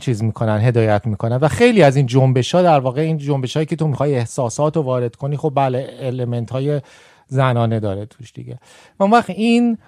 چیز 0.00 0.22
می‌کنن 0.22 0.60
هدایت 0.60 1.06
می‌کنن. 1.06 1.36
و 1.36 1.48
خیلی 1.48 1.82
از 1.82 1.96
این 1.96 2.06
جنبش 2.06 2.54
ها 2.54 2.62
در 2.62 2.80
واقع 2.80 3.00
این 3.00 3.18
جنبش 3.18 3.56
هایی 3.56 3.66
که 3.66 3.76
تو 3.76 3.86
می‌خوای 3.86 4.14
احساسات 4.14 4.76
رو 4.76 4.82
وارد 4.82 5.16
کنی 5.16 5.36
خب 5.36 5.52
بله 5.54 5.88
المنت 6.00 6.50
های 6.50 6.80
زنانه 7.26 7.80
داره 7.80 8.06
توش 8.06 8.32
دیگه. 8.32 8.58
اون 9.00 9.10
وقت 9.10 9.30
این 9.30 9.78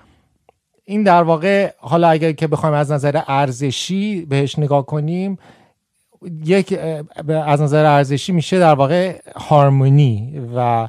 این 0.84 1.02
در 1.02 1.22
واقع 1.22 1.70
حالا 1.78 2.08
اگر 2.08 2.32
که 2.32 2.46
بخوایم 2.46 2.74
از 2.74 2.92
نظر 2.92 3.22
ارزشی 3.26 4.24
بهش 4.24 4.58
نگاه 4.58 4.86
کنیم 4.86 5.38
یک 6.44 6.78
از 7.46 7.62
نظر 7.62 7.84
ارزشی 7.84 8.32
میشه 8.32 8.58
در 8.58 8.74
واقع 8.74 9.20
هارمونی 9.36 10.42
و 10.56 10.88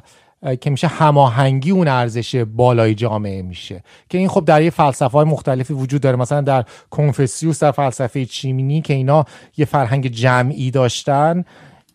که 0.60 0.70
میشه 0.70 0.86
هماهنگی 0.86 1.70
اون 1.70 1.88
ارزش 1.88 2.34
بالای 2.34 2.94
جامعه 2.94 3.42
میشه. 3.42 3.82
که 4.08 4.18
این 4.18 4.28
خب 4.28 4.44
در 4.44 4.62
یه 4.62 4.70
فلسفه 4.70 5.18
های 5.18 5.24
مختلفی 5.24 5.74
وجود 5.74 6.00
داره. 6.00 6.16
مثلا 6.16 6.40
در 6.40 6.64
کنفسیوس 6.90 7.62
در 7.62 7.70
فلسفه 7.70 8.24
چیمینی 8.24 8.80
که 8.80 8.94
اینا 8.94 9.24
یه 9.56 9.64
فرهنگ 9.64 10.06
جمعی 10.06 10.70
داشتن 10.70 11.44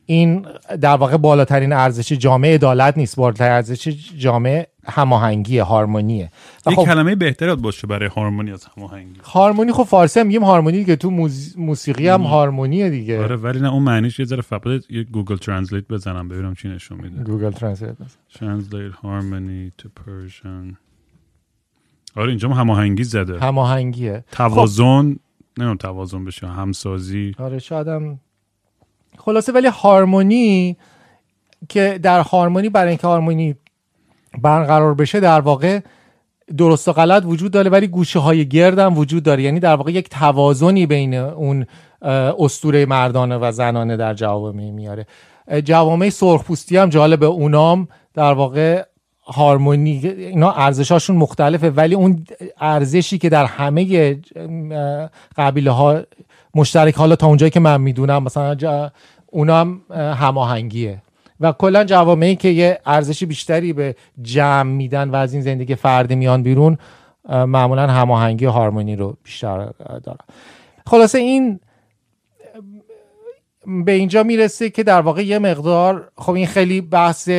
این 0.05 0.45
در 0.81 0.95
واقع 0.95 1.17
بالاترین 1.17 1.73
ارزش 1.73 2.11
جامعه 2.11 2.53
عدالت 2.53 2.97
نیست. 2.97 3.15
بالاترین 3.15 3.51
ارزش 3.51 3.87
جامعه 4.17 4.67
هماهنگی 4.87 5.59
هارمونیه. 5.59 6.31
یه 6.67 6.75
خب 6.75 6.85
کلمه 6.85 7.15
بهتر 7.15 7.55
باشه 7.55 7.87
برای 7.87 8.09
هارمونی 8.09 8.51
از 8.51 8.65
هماهنگی. 8.77 9.19
هارمونی 9.23 9.71
خب 9.71 9.83
فارسی 9.83 10.19
هم 10.19 10.27
میگیم 10.27 10.43
هارمونی 10.43 10.85
که 10.85 10.95
تو 10.95 11.09
موسیقی 11.57 12.07
هم 12.07 12.21
هارمونیه 12.21 12.89
دیگه. 12.89 13.23
آره 13.23 13.35
ولی 13.35 13.59
نه 13.59 13.73
اون 13.73 13.83
معنیش 13.83 14.19
یه 14.19 14.25
ذره 14.25 14.41
فقط 14.41 14.65
یه 14.89 15.03
گوگل 15.03 15.37
translate 15.37 15.87
بزنم 15.87 16.27
ببینم 16.27 16.55
چی 16.55 16.69
نشون 16.69 17.01
میده. 17.01 17.23
گوگل 17.23 17.95
translate 18.33 18.64
translate 18.64 18.95
harmony 19.03 19.83
to 19.83 19.85
Persian. 19.85 20.75
آره 22.15 22.29
اینجا 22.29 22.49
هماهنگی 22.49 23.03
زده. 23.03 23.39
هماهنگیه. 23.39 24.23
توازن 24.31 25.13
خب. 25.13 25.63
نه 25.63 25.75
توازن 25.75 26.25
بشه 26.25 26.47
همسازی. 26.47 27.35
آره 27.37 27.59
شاید 27.59 27.87
خلاصه 29.17 29.51
ولی 29.51 29.67
هارمونی 29.67 30.77
که 31.69 31.99
در 32.03 32.21
هارمونی 32.21 32.69
برای 32.69 32.89
اینکه 32.89 33.07
هارمونی 33.07 33.55
برقرار 34.37 34.93
بشه 34.93 35.19
در 35.19 35.39
واقع 35.39 35.79
درست 36.57 36.87
و 36.87 36.93
غلط 36.93 37.23
وجود 37.25 37.51
داره 37.51 37.69
ولی 37.69 37.87
گوشه 37.87 38.19
های 38.19 38.47
گرد 38.47 38.79
هم 38.79 38.97
وجود 38.97 39.23
داره. 39.23 39.43
یعنی 39.43 39.59
در 39.59 39.75
واقع 39.75 39.91
یک 39.91 40.09
توازنی 40.09 40.85
بین 40.85 41.13
اون 41.13 41.65
استوره 42.39 42.85
مردانه 42.85 43.37
و 43.37 43.51
زنانه 43.51 43.97
در 43.97 44.13
جوامع 44.13 44.71
میاره. 44.71 45.05
جوامع 45.63 46.09
سرخپوستی 46.09 46.77
هم 46.77 46.89
جالب 46.89 47.23
اونام 47.23 47.87
در 48.13 48.33
واقع 48.33 48.83
هارمونی 49.25 50.07
اینا 50.07 50.51
ارزشاشون 50.51 51.15
مختلفه 51.15 51.69
ولی 51.69 51.95
اون 51.95 52.25
ارزشی 52.59 53.17
که 53.17 53.29
در 53.29 53.45
همه 53.45 54.17
قبیله 55.37 55.71
ها 55.71 56.01
مشترک 56.55 56.95
حالا 56.95 57.15
تا 57.15 57.27
اونجایی 57.27 57.49
که 57.49 57.59
من 57.59 57.81
می‌دونم 57.81 58.23
مثلا 58.23 58.89
اونا 59.25 59.59
هم 59.59 59.81
هماهنگیه. 59.91 61.01
و 61.41 61.51
کلا 61.51 61.83
جوامعی 61.83 62.35
که 62.35 62.47
یه 62.47 62.79
ارزش 62.85 63.23
بیشتری 63.23 63.73
به 63.73 63.95
جمع 64.21 64.71
میدن 64.71 65.09
و 65.09 65.15
از 65.15 65.33
این 65.33 65.41
زندگی 65.41 65.75
فردی 65.75 66.15
میان 66.15 66.43
بیرون 66.43 66.77
معمولا 67.29 67.87
هماهنگی 67.87 68.45
هارمونی 68.45 68.95
رو 68.95 69.17
بیشتر 69.23 69.69
دارن. 70.03 70.25
خلاصه 70.87 71.17
این 71.17 71.59
به 73.85 73.91
اینجا 73.91 74.23
می‌رسه 74.23 74.69
که 74.69 74.83
در 74.83 75.01
واقع 75.01 75.25
یه 75.25 75.39
مقدار 75.39 76.11
خب 76.17 76.31
این 76.31 76.47
خیلی 76.47 76.81
بحث 76.81 77.29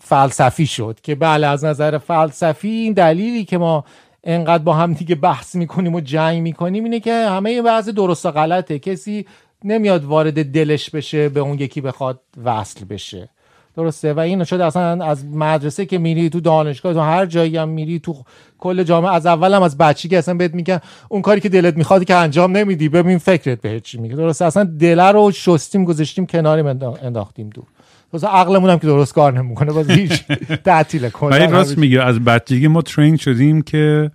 فلسفی 0.00 0.66
شد 0.66 0.98
که 1.02 1.14
بله 1.14 1.46
از 1.46 1.64
نظر 1.64 1.98
فلسفی 1.98 2.68
این 2.68 2.92
دلیلی 2.92 3.44
که 3.44 3.58
ما 3.58 3.84
انقدر 4.24 4.62
با 4.62 4.74
هم 4.74 4.92
دیگه 4.92 5.14
بحث 5.14 5.54
می‌کنیم 5.54 5.94
و 5.94 6.00
جنگ 6.00 6.42
می‌کنیم 6.42 6.84
اینه 6.84 7.00
که 7.00 7.14
همه 7.14 7.62
بحث 7.62 7.88
درست 7.88 8.26
و 8.26 8.30
غلطه. 8.30 8.78
کسی 8.78 9.26
نمیاد 9.64 10.04
وارد 10.04 10.52
دلش 10.52 10.90
بشه 10.90 11.28
به 11.28 11.40
اون 11.40 11.58
یکی 11.58 11.80
بخواد 11.80 12.20
وصل 12.44 12.84
بشه. 12.84 13.28
درسته. 13.76 14.12
و 14.12 14.18
این 14.18 14.44
شده 14.44 14.64
اصلا 14.64 15.04
از 15.04 15.24
مدرسه 15.26 15.86
که 15.86 15.98
میری 15.98 16.30
تو 16.30 16.40
دانشگاه 16.40 16.94
تو 16.94 17.00
هر 17.00 17.26
جایی 17.26 17.56
هم 17.56 17.68
میری 17.68 17.98
تو 17.98 18.16
کل 18.58 18.82
جامعه 18.82 19.14
از 19.14 19.26
اول 19.26 19.54
هم 19.54 19.62
از 19.62 19.78
که 19.94 20.18
اصلا 20.18 20.34
بهت 20.34 20.54
میگن 20.54 20.80
اون 21.08 21.22
کاری 21.22 21.40
که 21.40 21.48
دلت 21.48 21.76
می‌خواد 21.76 22.04
که 22.04 22.14
انجام 22.14 22.56
نمیدی 22.56 22.88
ببین 22.88 23.18
فکرت 23.18 23.60
بهت 23.60 23.82
چی 23.82 23.98
میگه. 23.98 24.16
درسته 24.16 24.44
اصلا 24.44 24.64
دل 24.64 25.00
رو 25.00 25.30
شستیم 25.30 25.84
گذاشتیم 25.84 26.26
کناری 26.26 26.68
انداختیم 27.02 27.50
دور. 27.50 27.64
واسه 28.12 28.26
عقلمون 28.26 28.70
هم 28.70 28.78
که 28.78 28.86
درست 28.86 29.14
کار 29.14 29.32
نمی‌کنه 29.32 29.72
باز 29.72 29.90
هیچ 29.90 30.24
تعطیل 30.64 31.08
کنه 31.08 31.46
راست 31.46 31.78
میگه 31.78 32.02
از 32.02 32.24
بچگی 32.24 32.68
ما 32.68 32.82
ترین 32.82 33.16
شدیم 33.16 33.62
که 33.62 34.10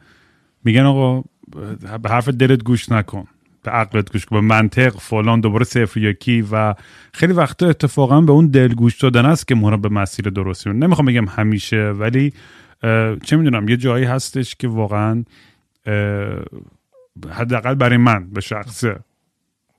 میگن 0.63 0.85
آقا 0.85 1.23
به 2.03 2.09
حرف 2.09 2.29
دلت 2.29 2.63
گوش 2.63 2.91
نکن. 2.91 3.27
به 3.67 3.73
عقلت 3.73 4.11
گوش 4.11 4.25
به 4.25 4.41
منطق 4.41 4.97
فلان 4.99 5.41
دوباره 5.41 5.63
صفر 5.63 5.99
یکی 5.99 6.45
و 6.51 6.75
خیلی 7.13 7.33
وقتا 7.33 7.69
اتفاقا 7.69 8.21
به 8.21 8.31
اون 8.31 8.47
دل 8.47 8.73
گوش 8.73 8.97
دادن 8.97 9.25
است 9.25 9.47
که 9.47 9.55
ما 9.55 9.77
به 9.77 9.89
مسیر 9.89 10.29
درستی 10.29 10.69
نمی‌خوام 10.69 11.05
بگم 11.05 11.27
همیشه 11.27 11.77
ولی 11.77 12.33
چه 13.23 13.37
می‌دونم 13.37 13.69
یه 13.69 13.77
جایی 13.77 14.05
هستش 14.05 14.55
که 14.55 14.67
واقعا 14.67 15.23
حداقل 17.29 17.75
برای 17.75 17.97
من 17.97 18.29
به 18.29 18.41
شخصه 18.41 18.99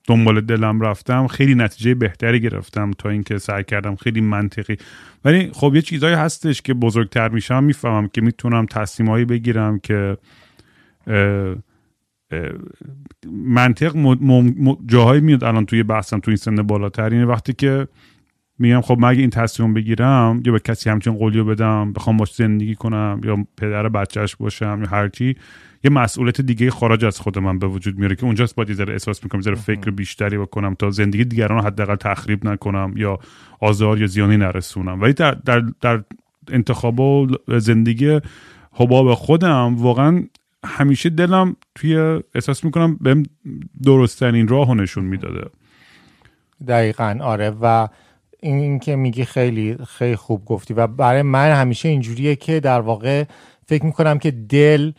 دنبال 0.04 0.40
دلم 0.40 0.80
رفتم 0.80 1.26
خیلی 1.26 1.54
نتیجه 1.54 1.94
بهتری 1.94 2.40
گرفتم 2.40 2.90
تا 2.90 3.08
اینکه 3.08 3.38
سعی 3.38 3.64
کردم 3.64 3.96
خیلی 3.96 4.20
منطقی. 4.20 4.76
ولی 5.24 5.50
خب 5.52 5.72
یه 5.74 5.82
چیزایی 5.82 6.14
هستش 6.14 6.62
که 6.62 6.74
بزرگتر 6.74 7.28
میشم 7.28 7.64
می‌فهمم 7.64 8.08
که 8.08 8.20
می‌تونم 8.20 8.66
تصمیمایی 8.66 9.24
بگیرم 9.24 9.78
که 9.78 10.16
منطق 13.32 14.16
جاهایی 14.86 15.20
میاد 15.20 15.44
الان 15.44 15.66
توی 15.66 15.82
بحثم 15.82 16.20
توی 16.20 16.32
این 16.32 16.36
سن 16.36 16.62
بالاتر. 16.62 17.10
اینه 17.10 17.24
وقتی 17.24 17.52
که 17.52 17.88
میگم 18.58 18.80
خب 18.80 18.96
مگه 19.00 19.20
این 19.20 19.30
تصمیم 19.30 19.74
بگیرم 19.74 20.42
یا 20.44 20.52
به 20.52 20.58
کسی 20.60 20.90
همچین 20.90 21.12
قولیو 21.12 21.44
بدم 21.44 21.92
بخوام 21.92 22.16
باش 22.16 22.34
زندگی 22.34 22.74
کنم 22.74 23.20
یا 23.24 23.36
پدر 23.56 23.88
بچهش 23.88 24.36
باشم 24.36 24.78
یا 24.82 24.88
هرچی 24.88 25.36
یه 25.84 25.90
مسئولیت 25.90 26.40
دیگه 26.40 26.70
خارج 26.70 27.04
از 27.04 27.20
خود 27.20 27.38
من 27.38 27.58
به 27.58 27.66
وجود 27.66 27.98
میاره 27.98 28.16
که 28.16 28.24
اونجاست 28.24 28.54
باید 28.54 28.72
ذره 28.72 28.92
احساس 28.92 29.24
می‌کنم 29.24 29.40
ذره 29.40 29.54
فکر 29.54 29.90
بیشتری 29.90 30.38
بکنم 30.38 30.74
تا 30.74 30.90
زندگی 30.90 31.24
دیگران 31.24 31.58
رو 31.58 31.64
حداقل 31.64 31.96
تخریب 31.96 32.48
نکنم 32.48 32.92
یا 32.96 33.18
آزار 33.60 34.00
یا 34.00 34.06
زیانی 34.06 34.36
نرسونم. 34.36 35.00
ولی 35.00 35.12
در 35.12 35.30
در 35.30 35.62
در 35.80 36.02
انتخاب 36.48 37.00
و 37.00 37.26
زندگی 37.48 38.20
حباب 38.72 39.14
خودم 39.14 39.76
واقعا 39.76 40.24
همیشه 40.68 41.10
دلم 41.10 41.56
توی 41.74 41.96
احساس 42.34 42.64
می‌کنم 42.64 42.96
بهم 43.00 43.22
درستترین 43.82 44.48
راه 44.48 44.74
نشون 44.74 45.04
می‌داده. 45.04 45.50
دقیقا 46.68 47.18
آره. 47.22 47.50
و 47.60 47.88
این 48.40 48.78
که 48.78 48.96
میگی 48.96 49.24
خیلی 49.24 49.76
خیلی 49.86 50.16
خوب 50.16 50.44
گفتی. 50.44 50.74
و 50.74 50.86
برای 50.86 51.22
من 51.22 51.52
همیشه 51.52 51.88
اینجوریه 51.88 52.36
که 52.36 52.60
در 52.60 52.80
واقع 52.80 53.24
فکر 53.66 53.86
می‌کنم 53.86 54.18
که 54.18 54.30
دل 54.30 54.92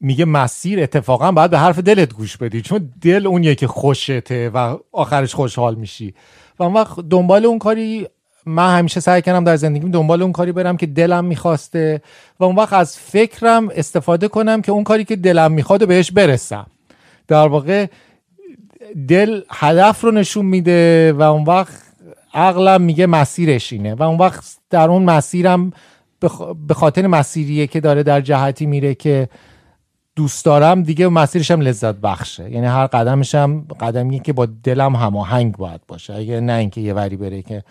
میگه 0.00 0.24
مسیر 0.24 0.82
اتفاقا 0.82 1.32
باید 1.32 1.50
به 1.50 1.58
حرف 1.58 1.78
دلت 1.78 2.14
گوش 2.14 2.36
بدی. 2.36 2.62
چون 2.62 2.92
دل 3.00 3.26
اونیه 3.26 3.54
که 3.54 3.66
خوشته 3.66 4.50
و 4.50 4.78
آخرش 4.92 5.34
خوشحال 5.34 5.74
میشی. 5.74 6.14
و 6.58 6.62
اون 6.62 6.72
وقت 6.72 7.00
دنبال 7.00 7.44
اون 7.44 7.58
کاری 7.58 8.06
من 8.46 8.78
همیشه 8.78 9.00
سعی 9.00 9.22
کردم 9.22 9.44
در 9.44 9.56
زندگیم 9.56 9.90
دنبال 9.90 10.22
اون 10.22 10.32
کاری 10.32 10.52
برم 10.52 10.76
که 10.76 10.86
دلم 10.86 11.24
می‌خواسته 11.24 12.02
و 12.40 12.44
اون 12.44 12.56
وقت 12.56 12.72
از 12.72 12.96
فکرم 12.96 13.68
استفاده 13.74 14.28
کنم 14.28 14.62
که 14.62 14.72
اون 14.72 14.84
کاری 14.84 15.04
که 15.04 15.16
دلم 15.16 15.52
می‌خواد 15.52 15.88
بهش 15.88 16.10
برسم. 16.10 16.66
در 17.28 17.48
واقع 17.48 17.86
دل 19.08 19.40
هدف 19.50 20.00
رو 20.00 20.10
نشون 20.10 20.46
میده 20.46 21.12
و 21.12 21.22
اون 21.22 21.44
وقت 21.44 21.82
عقلم 22.34 22.82
میگه 22.82 23.06
مسیرش 23.06 23.72
اینه 23.72 23.94
و 23.94 24.02
اون 24.02 24.18
وقت 24.18 24.44
در 24.70 24.88
اون 24.88 25.02
مسیرم 25.02 25.72
به 26.68 26.74
خاطر 26.74 27.06
مسیریه 27.06 27.66
که 27.66 27.80
داره 27.80 28.02
در 28.02 28.20
جهتی 28.20 28.66
میره 28.66 28.94
که 28.94 29.28
دوست 30.16 30.44
دارم 30.44 30.82
دیگه 30.82 31.08
مسیرشم 31.08 31.60
لذت 31.60 31.94
بخشه. 31.94 32.50
یعنی 32.50 32.66
هر 32.66 32.86
قدمشم 32.86 33.66
قدمی 33.80 34.20
که 34.20 34.32
با 34.32 34.46
دلم 34.46 34.96
هماهنگ 34.96 35.56
باید 35.56 35.80
باشه. 35.88 36.14
اگه 36.14 36.40
نه 36.40 36.52
اینکه 36.52 36.80
یه 36.80 36.94
وری 36.94 37.16
بره 37.16 37.42
که 37.42 37.62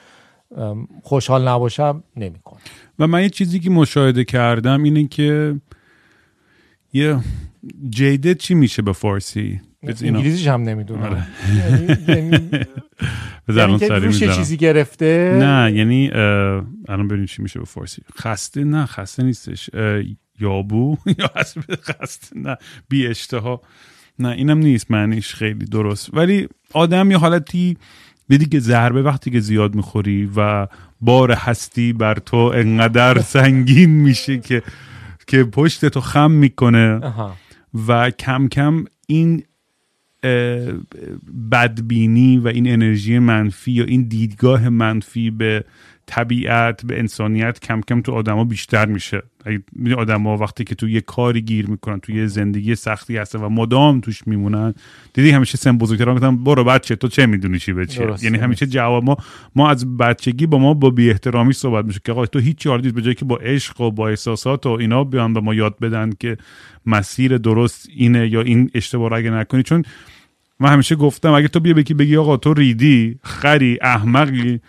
خوشحال 1.03 1.47
نباشم 1.47 2.03
نمی‌کنه 2.17 2.59
و 2.99 3.07
من 3.07 3.21
یه 3.21 3.29
چیزی 3.29 3.59
که 3.59 3.69
مشاهده 3.69 4.23
کردم 4.23 4.83
اینه 4.83 5.07
که 5.07 5.55
یه 6.93 7.19
جیدت 7.89 8.37
چی 8.37 8.53
میشه 8.53 8.81
به 8.81 8.93
فارسی؟ 8.93 9.61
انگلیسیش 9.83 10.47
هم 10.47 10.63
نمی‌دونم. 10.63 11.03
آره. 11.03 11.27
یعنی 12.07 12.39
یعنی 13.47 14.13
چیزی 14.35 14.57
گرفته. 14.57 15.37
نه 15.39 15.71
یعنی 15.77 16.11
الان 16.11 17.07
ببینیم 17.07 17.25
چی 17.25 17.41
میشه 17.41 17.59
به 17.59 17.65
فارسی. 17.65 18.01
خسته 18.17 18.63
نه 18.63 18.85
خسته 18.85 19.23
نیستش. 19.23 19.69
یابو 20.39 20.97
یا 21.17 21.31
خسته 21.89 22.39
نه 22.39 22.57
بی 22.89 23.07
اشتها. 23.07 23.61
نه 24.19 24.29
اینم 24.29 24.57
نیست 24.57 24.91
معنیش 24.91 25.35
خیلی 25.35 25.65
درست. 25.65 26.09
ولی 26.13 26.47
آدم 26.73 27.11
یه 27.11 27.17
حالتی 27.17 27.77
دیدی 28.27 28.45
که 28.45 28.60
ضربه 28.60 29.01
وقتی 29.01 29.31
که 29.31 29.39
زیاد 29.39 29.75
می‌خوری 29.75 30.29
و 30.36 30.67
بار 31.01 31.31
هستی 31.31 31.93
بر 31.93 32.15
تو 32.15 32.38
انقدر 32.38 33.21
سنگین 33.34 33.89
میشه 33.89 34.38
که 34.38 34.63
که 35.27 35.43
پشت 35.43 35.86
تو 35.86 36.01
خم 36.01 36.31
می‌کنه. 36.31 36.99
و 37.88 38.10
کم 38.10 38.47
کم 38.47 38.86
این 39.07 39.43
بدبینی 41.51 42.38
و 42.38 42.47
این 42.47 42.73
انرژی 42.73 43.19
منفی 43.19 43.71
یا 43.71 43.84
این 43.84 44.03
دیدگاه 44.07 44.69
منفی 44.69 45.31
به 45.31 45.63
طبیعت 46.12 46.86
به 46.86 47.00
انسانیت 47.00 47.60
کم 47.60 47.82
کم 47.82 48.02
تو 48.02 48.12
آدما 48.12 48.43
بیشتر 48.43 48.86
میشه. 48.86 49.24
آدما 49.97 50.38
وقتی 50.38 50.63
که 50.63 50.76
تو 50.76 50.89
یه 50.89 51.02
کاری 51.02 51.41
گیر 51.41 51.69
می‌کنن 51.69 52.00
تو 52.00 52.12
یه 52.12 52.28
زندگی 52.28 52.76
سختی 52.76 53.17
هست 53.17 53.36
و 53.36 53.50
مدام 53.50 54.00
توش 54.00 54.28
میمونن 54.28 54.74
دیدی 55.13 55.32
همیشه 55.32 55.58
سن 55.58 55.78
بزرگتران 55.78 56.15
گفتن 56.15 56.43
برو 56.43 56.63
بچه 56.63 56.95
تو 56.95 57.08
چه 57.08 57.26
می‌دونی 57.26 57.60
چی 57.60 57.74
به 57.74 57.86
چه 57.86 58.13
یعنی 58.21 58.38
همیشه 58.38 58.65
جواب 58.65 59.04
ما 59.04 59.17
ما 59.56 59.69
از 59.69 59.97
بچگی 59.97 60.45
با 60.45 60.58
ما 60.58 60.74
با 60.74 60.89
بی 60.89 61.10
احترامی 61.10 61.54
صحبت 61.54 61.86
میشه 61.86 62.00
که 62.06 62.12
آقا 62.12 62.26
تو 62.26 62.39
هیچ 62.39 62.65
یاری 62.65 62.91
به 62.91 63.02
جایی 63.02 63.15
که 63.15 63.26
با 63.26 63.38
عشق 63.38 63.82
و 63.82 63.91
با 63.91 64.10
احساسات 64.10 64.65
و 64.65 64.69
اینا 64.69 65.04
بیان 65.04 65.34
به 65.34 65.39
ما 65.39 65.54
یاد 65.54 65.80
بدن 65.80 66.10
که 66.19 66.38
مسیر 66.86 67.38
درست 67.38 67.88
اینه 67.95 68.28
یا 68.28 68.41
این 68.41 68.69
اشتباه 68.74 69.13
اگه 69.13 69.30
نکنی. 69.30 69.63
چون 69.63 69.84
من 70.60 70.69
همیشه 70.69 70.95
گفتم 70.95 71.32
اگه 71.32 71.47
تو 71.47 71.60
بیا 71.60 71.74
بگی 71.74 71.93
بگی 71.93 72.17
آقا 72.17 72.38
تو 72.38 72.54
ریدی 72.54 73.19
خری 73.24 73.78
احمقی 73.82 74.60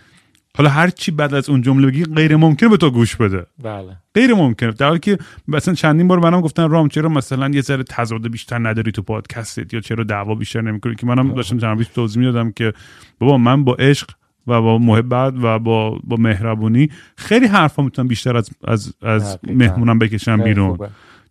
حالا 0.56 0.70
هر 0.70 0.90
چی 0.90 1.10
بعد 1.10 1.34
از 1.34 1.50
اون 1.50 1.62
جمله 1.62 1.86
بگی 1.86 2.04
غیر 2.04 2.36
ممکنه 2.36 2.68
به 2.68 2.76
تو 2.76 2.90
گوش 2.90 3.16
بده. 3.16 3.46
بله. 3.62 3.96
غیر 4.14 4.34
ممکنه 4.34 4.72
در 4.72 4.86
حالی 4.86 4.98
که 4.98 5.18
مثلا 5.48 5.74
چندین 5.74 6.08
بار 6.08 6.18
منم 6.18 6.40
گفتن 6.40 6.70
رام 6.70 6.88
چرا 6.88 7.08
مثلا 7.08 7.48
یه 7.48 7.60
ذره 7.60 7.82
تضاد 7.82 8.28
بیشتر 8.28 8.68
نداری 8.68 8.92
تو 8.92 9.02
پادکستت 9.02 9.74
یا 9.74 9.80
چرا 9.80 10.04
دعوا 10.04 10.34
بیشتر 10.34 10.60
نمی‌کنی؟ 10.60 10.94
که 10.94 11.06
منم 11.06 11.34
داشتم 11.34 11.58
چند 11.58 11.82
توضیح 11.82 12.20
می‌دادم 12.20 12.52
که 12.52 12.72
بابا 13.18 13.38
من 13.38 13.64
با 13.64 13.74
عشق 13.74 14.10
و 14.46 14.62
با 14.62 14.78
محبت 14.78 15.34
و 15.42 15.58
با 15.58 15.90
با 16.04 16.16
مهربونی 16.16 16.90
خیلی 17.16 17.46
حرفا 17.46 17.82
می‌تونم 17.82 18.08
بیشتر 18.08 18.36
از 18.36 18.50
از 18.64 18.94
از 19.02 19.38
مهمونم 19.42 19.98
بکشم 19.98 20.42
بیرون. 20.42 20.78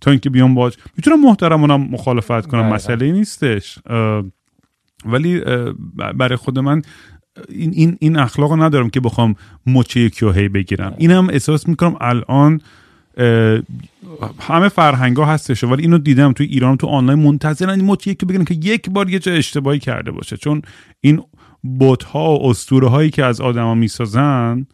تا 0.02 0.12
اینکه 0.12 0.30
بیام 0.30 0.56
باج 0.56 0.78
می‌تونم 0.98 1.22
محترمونم 1.22 1.82
مخالفت 1.82 2.48
کنم. 2.48 2.66
مسئله 2.66 3.12
نیستش. 3.12 3.80
ولی 5.06 5.42
برای 6.16 6.36
خود 6.36 6.60
من 6.60 6.82
این 7.50 7.72
این 7.74 7.98
این 8.00 8.18
اخلاق 8.18 8.62
ندارم 8.62 8.90
که 8.90 9.00
بخوام 9.00 9.36
مچه 9.66 10.00
یکی 10.00 10.26
هی 10.26 10.50
بگیرم. 10.50 10.94
اینم 10.98 11.30
احساس 11.30 11.68
می‌کنم 11.68 11.96
الان 12.02 12.62
همه 14.40 14.70
فرهنگ 14.70 15.18
ها 15.18 15.26
هستش 15.26 15.64
ولی 15.64 15.82
اینو 15.82 15.98
دیدم 15.98 16.34
توی 16.34 16.46
ایران 16.46 16.78
تو 16.78 16.88
آنلاین 16.88 17.20
منتظرن 17.20 17.82
موت 17.82 18.08
یکی 18.08 18.26
بگن 18.26 18.44
که 18.44 18.54
یک 18.54 18.90
بار 18.90 19.10
یه 19.10 19.20
جا 19.20 19.32
اشتباهی 19.32 19.80
کرده 19.80 20.12
باشه. 20.12 20.38
چون 20.38 20.62
این 21.02 21.24
بوت 21.64 22.04
ها 22.04 22.38
و 22.38 22.50
اسطوره 22.50 22.88
هایی 22.88 23.10
که 23.10 23.26
از 23.26 23.42
آدما 23.42 23.76
می‌سازن 23.76 24.66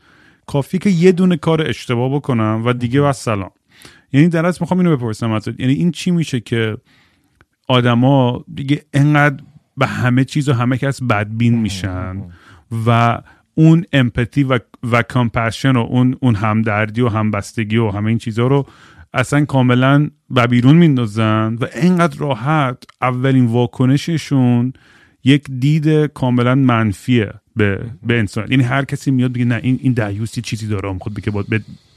کافی 0.45 0.77
که 0.77 0.89
یه 0.89 1.11
دونه 1.11 1.37
کار 1.37 1.69
اشتباه 1.69 2.15
بکنم 2.15 2.61
و 2.65 2.73
دیگه 2.73 3.01
و 3.01 3.13
سلام. 3.13 3.51
یعنی 4.13 4.27
در 4.27 4.45
اصل 4.45 4.57
می‌خوام 4.61 4.79
اینو 4.79 4.97
بپرسم 4.97 5.31
ازت. 5.31 5.59
یعنی 5.59 5.73
این 5.73 5.91
چی 5.91 6.11
میشه 6.11 6.39
که 6.39 6.77
آدما 7.67 8.45
دیگه 8.55 8.81
انقدر 8.93 9.43
به 9.77 9.87
همه 9.87 10.25
چیز 10.25 10.49
و 10.49 10.53
همه 10.53 10.77
کس 10.77 11.03
بدبین 11.03 11.59
میشن؟ 11.59 12.23
و 12.87 13.21
اون 13.55 13.85
امپاتی 13.93 14.43
و, 14.43 14.59
و 14.91 15.01
کامپشن 15.01 15.75
و 15.75 15.79
اون 15.79 16.17
اون 16.19 16.35
همدردی 16.35 17.01
و 17.01 17.09
همبستگی 17.09 17.77
و 17.77 17.89
همه 17.89 18.07
این 18.07 18.17
چیزها 18.17 18.47
رو 18.47 18.65
اصلا 19.13 19.45
کاملا 19.45 20.09
به 20.29 20.47
بیرون 20.47 20.75
میندازن 20.75 21.57
و 21.61 21.65
انقدر 21.73 22.17
راحت 22.17 22.83
اولین 23.01 23.45
واکنششون 23.45 24.73
یک 25.23 25.43
دید 25.59 26.05
کاملا 26.05 26.55
منفیه 26.55 27.33
به 27.55 27.79
به 28.03 28.19
انسان. 28.19 28.51
یعنی 28.51 28.63
هر 28.63 28.85
کسی 28.85 29.11
میاد 29.11 29.33
بگه 29.33 29.45
نه 29.45 29.59
این 29.63 29.79
این 29.81 29.93
دعیوس 29.93 30.39
چیزی 30.39 30.67
داره. 30.67 30.97
خود 30.99 31.13
بگه 31.13 31.31
با, 31.31 31.43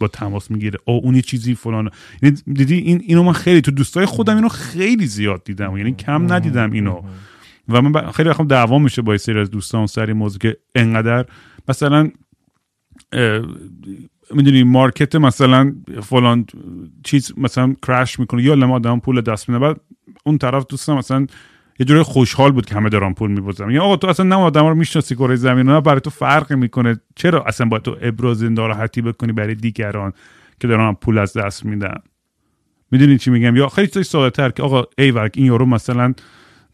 با 0.00 0.08
تماس 0.08 0.50
می‌گیره. 0.50 0.78
او 0.84 1.00
اون 1.04 1.20
چیزی 1.20 1.54
فلان. 1.54 1.90
یعنی 2.22 2.36
دیدی 2.52 2.74
این 2.74 3.02
اینو 3.06 3.22
من 3.22 3.32
خیلی 3.32 3.60
تو 3.60 3.70
دوستای 3.70 4.06
خودم 4.06 4.36
اینو 4.36 4.48
خیلی 4.48 5.06
زیاد 5.06 5.44
دیدم. 5.44 5.76
یعنی 5.76 5.92
کم 5.92 6.32
ندیدم 6.32 6.72
اینو. 6.72 7.02
و 7.72 7.82
من 7.82 8.10
خیلی 8.10 8.28
وقت 8.28 8.42
دعوا 8.42 8.78
میشه 8.78 9.02
با 9.02 9.16
سری 9.16 9.40
از 9.40 9.50
دوستان 9.50 9.86
سر 9.86 10.06
این 10.06 10.16
موضوع 10.16 10.38
که 10.38 10.56
انقدر 10.74 11.24
مثلا 11.68 12.10
می‌دونی 14.34 14.62
مارکت 14.62 15.14
مثلا 15.14 15.74
فلان 16.02 16.46
چیز 17.04 17.32
مثلا 17.36 17.74
کرش 17.86 18.20
می‌کنه 18.20 18.42
یا 18.42 18.54
لما 18.54 18.74
آدم 18.74 19.00
پول 19.00 19.20
دست 19.20 19.48
میده. 19.48 19.58
بعد 19.58 19.80
اون 20.24 20.38
طرف 20.38 20.66
دوستم 20.68 20.94
مثلا 20.94 21.26
یه 21.78 21.86
جوری 21.86 22.02
خوشحال 22.02 22.52
بود 22.52 22.66
که 22.66 22.74
همه 22.74 22.88
دارن 22.88 23.14
پول 23.14 23.30
میبازم 23.30 23.70
یا 23.70 23.82
آقا 23.82 23.96
تو 23.96 24.06
اصلا 24.06 24.26
نه 24.26 24.34
آدم 24.34 24.66
رو 24.66 24.74
می‌شناسی 24.74 25.14
کره 25.14 25.36
زمین 25.36 25.66
نه 25.66 25.80
برای 25.80 26.00
تو 26.00 26.10
فرق 26.10 26.52
می‌کنه. 26.52 27.00
چرا 27.16 27.44
اصلا 27.44 27.66
باید 27.66 27.82
تو 27.82 27.96
ابراز 28.00 28.42
ناراحتی 28.42 29.02
بکنی 29.02 29.32
برای 29.32 29.54
دیگران 29.54 30.12
که 30.60 30.68
دارن 30.68 30.92
پول 30.92 31.18
از 31.18 31.36
دست 31.36 31.64
میدن؟ 31.64 31.98
می‌دونی 32.90 33.18
چی 33.18 33.30
میگم؟ 33.30 33.56
یا 33.56 33.68
خیلی 33.68 33.88
چیز 33.88 34.06
ساده 34.06 34.30
تر 34.30 34.50
که 34.50 34.62
آقا 34.62 34.84
ای 34.98 35.10
ول 35.10 35.32
این 35.34 35.46
یارو 35.46 35.66
مثلا 35.66 36.14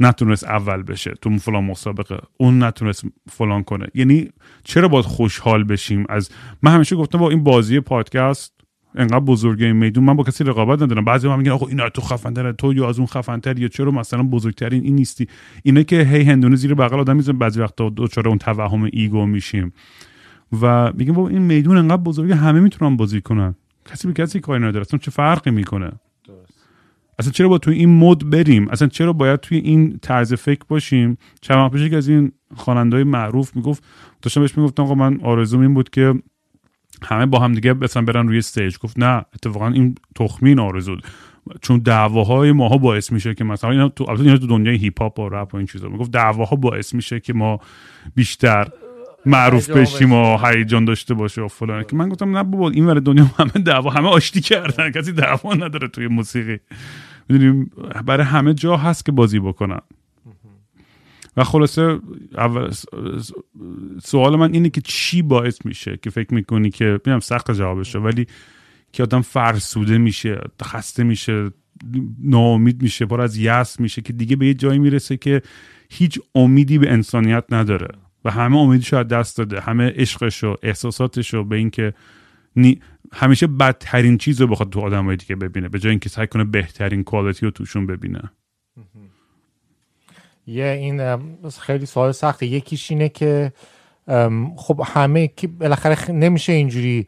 نتونست 0.00 0.44
اول 0.44 0.82
بشه. 0.82 1.14
تو 1.22 1.38
فلان 1.38 1.64
مسابقه. 1.64 2.18
اون 2.36 2.62
نتونست 2.62 3.04
فلان 3.28 3.62
کنه. 3.62 3.86
یعنی 3.94 4.28
چرا 4.64 4.88
باید 4.88 5.04
خوشحال 5.04 5.64
بشیم؟ 5.64 6.04
از 6.08 6.30
من 6.62 6.74
همیشه 6.74 6.96
گفتم 6.96 7.18
با 7.18 7.30
این 7.30 7.44
بازی 7.44 7.80
پادکست 7.80 8.52
انقدر 8.94 9.20
بزرگه 9.20 9.66
این 9.66 9.76
میدون. 9.76 10.04
من 10.04 10.16
با 10.16 10.24
کسی 10.24 10.44
رقابت 10.44 10.82
ندارم. 10.82 11.04
بعضی 11.04 11.28
هم 11.28 11.38
میگن 11.38 11.50
آقا 11.50 11.66
اینا 11.66 11.88
تو 11.88 12.02
خفنتره 12.02 12.46
یا 12.46 12.52
تو 12.52 12.74
یا 12.74 12.88
از 12.88 12.98
اون 12.98 13.06
خفنتر 13.06 13.58
یا 13.58 13.68
چرا 13.68 13.90
مثلا 13.90 14.22
بزرگترین؟ 14.22 14.84
این 14.84 14.94
نیستی. 14.94 15.28
اینه 15.62 15.84
که 15.84 16.00
هی 16.00 16.22
هندونه 16.22 16.56
زیر 16.56 16.74
بغل 16.74 17.00
آدم 17.00 17.16
می‌زنه 17.16 17.38
بعضی 17.38 17.60
وقتا 17.60 17.88
دچار 17.88 18.28
اون 18.28 18.38
توهم 18.38 18.88
ego 18.92 19.26
میشیم. 19.26 19.72
و 20.62 20.92
میگیم 20.92 21.14
بابا 21.14 21.28
این 21.28 21.42
میدون 21.42 21.76
انقدر 21.76 22.02
بزرگه. 22.02 22.34
همه 22.34 22.60
می‌تونن 22.60 22.96
بازی 22.96 23.20
کنن. 23.20 23.54
کسی 23.84 24.08
به 24.08 24.14
کسی 24.14 24.40
کاری 24.40 24.64
نداره. 24.64 24.84
چه 24.84 25.10
فرقی 25.10 25.50
می‌کنه؟ 25.50 25.92
اصلا 27.18 27.32
چرا 27.32 27.48
با 27.48 27.58
توی 27.58 27.74
این 27.74 27.88
mode 27.88 28.30
بریم؟ 28.30 28.68
اصلا 28.68 28.88
چرا 28.88 29.12
باید 29.12 29.40
توی 29.40 29.58
این 29.58 29.98
طرز 30.02 30.34
فکر 30.34 30.62
باشیم؟ 30.68 31.18
چند 31.40 31.70
پیش 31.70 31.92
از 31.92 32.08
این 32.08 32.32
خواننده 32.56 33.04
معروف 33.04 33.56
می‌گفت 33.56 33.84
داشتم 34.22 34.40
بهش 34.40 34.58
می‌گفتم 34.58 34.82
آقا 34.82 34.94
من 34.94 35.20
آرزوم 35.22 35.60
این 35.60 35.74
بود 35.74 35.90
که 35.90 36.14
همه 37.02 37.26
با 37.26 37.38
هم 37.38 37.52
دیگه 37.52 37.72
مثلا 37.72 38.02
برن 38.02 38.28
روی 38.28 38.38
stage 38.38 38.78
گفت 38.78 38.98
نه 38.98 39.24
اتفاقا 39.34 39.68
این 39.68 39.94
تخمی‌ترین 40.14 40.58
آرزو 40.58 40.96
چون 41.62 41.78
دعواهای 41.78 42.52
ماها 42.52 42.78
باعث 42.78 43.12
میشه 43.12 43.34
که 43.34 43.44
مثلا 43.44 43.70
اینا 43.70 43.88
تو 43.88 44.10
البته 44.10 44.38
تو 44.38 44.46
دنیای 44.46 44.76
hip 44.76 45.02
hop 45.02 45.18
و 45.18 45.28
rap 45.28 45.54
و 45.54 45.56
این 45.56 45.66
چیزا. 45.66 45.88
می‌گفت 45.88 46.10
دعواها 46.10 46.56
باعث 46.56 46.94
میشه 46.94 47.20
که 47.20 47.32
ما 47.32 47.60
بیشتر 48.14 48.68
معروف 49.26 49.70
بشیم 49.70 50.12
و 50.12 50.38
هیجان 50.38 50.84
داشته 50.84 51.14
باشه 51.14 51.42
و 51.42 51.48
فلان. 51.48 51.84
که 51.84 51.96
من 51.96 52.08
گفتم 52.08 52.36
نه 52.36 52.42
بابا 52.42 52.70
این 52.70 52.86
ور 52.86 53.00
دنیا 53.00 53.30
همه 53.38 53.50
دعوا 53.50 53.90
همه 53.90 54.08
آشتی 54.08 54.40
کردن. 54.40 54.90
کسی 54.90 55.12
دعوا 55.12 55.54
نداره 55.54 55.88
توی 55.88 56.06
موسیقی. 56.06 56.58
می‌دونیم 57.28 57.70
برای 58.06 58.26
همه 58.26 58.54
جا 58.54 58.76
هست 58.76 59.06
که 59.06 59.12
بازی 59.12 59.38
بکنن. 59.38 59.80
و 61.36 61.44
خلاصه 61.44 61.98
اول 62.36 62.70
سوال 64.02 64.36
من 64.36 64.54
اینه 64.54 64.70
که 64.70 64.80
چی 64.80 65.22
باعث 65.22 65.66
میشه 65.66 65.98
که 66.02 66.10
فکر 66.10 66.34
می‌کنی 66.34 66.70
که 66.70 66.84
می‌دونم 66.84 67.20
سخت 67.20 67.50
جوابشه 67.50 67.98
ولی 67.98 68.26
که 68.92 69.02
آدم 69.02 69.20
فرسوده 69.20 69.98
میشه 69.98 70.40
خسته 70.62 71.04
میشه 71.04 71.50
ناامید 72.22 72.82
میشه 72.82 73.06
پر 73.06 73.20
از 73.20 73.36
یس 73.36 73.80
میشه 73.80 74.02
که 74.02 74.12
دیگه 74.12 74.36
به 74.36 74.46
یه 74.46 74.54
جایی 74.54 74.78
می‌رسه 74.78 75.16
که 75.16 75.42
هیچ 75.90 76.18
امیدی 76.34 76.78
به 76.78 76.92
انسانیت 76.92 77.44
نداره. 77.50 77.88
و 78.24 78.30
همه 78.30 78.56
امیدش 78.56 78.94
از 78.94 79.08
دست 79.08 79.38
داده. 79.38 79.60
همه 79.60 79.92
عشقش 79.96 80.44
و 80.44 80.56
احساساتش 80.62 81.34
رو 81.34 81.44
به 81.44 81.56
اینکه 81.56 81.94
نی... 82.56 82.80
همیشه 83.12 83.46
بدترین 83.46 84.18
چیز 84.18 84.40
رو 84.40 84.46
بخواد 84.46 84.70
تو 84.70 84.80
آدمایی 84.80 85.16
دیگه 85.16 85.36
ببینه 85.36 85.68
به 85.68 85.78
جای 85.78 85.90
اینکه 85.90 86.08
سعی 86.08 86.26
کنه 86.26 86.44
بهترین 86.44 87.04
کوالیتی 87.04 87.46
رو 87.46 87.50
توشون 87.50 87.86
ببینه. 87.86 88.30
یه 90.46 90.64
این 90.64 91.18
خیلی 91.60 91.86
سوال 91.86 92.12
سخته. 92.12 92.46
یکیش 92.46 92.90
اینه 92.90 93.08
که 93.08 93.52
خب 94.56 94.82
همه 94.84 95.28
که 95.28 95.48
بالاخره 95.48 96.12
نمیشه 96.12 96.52
اینجوری 96.52 97.06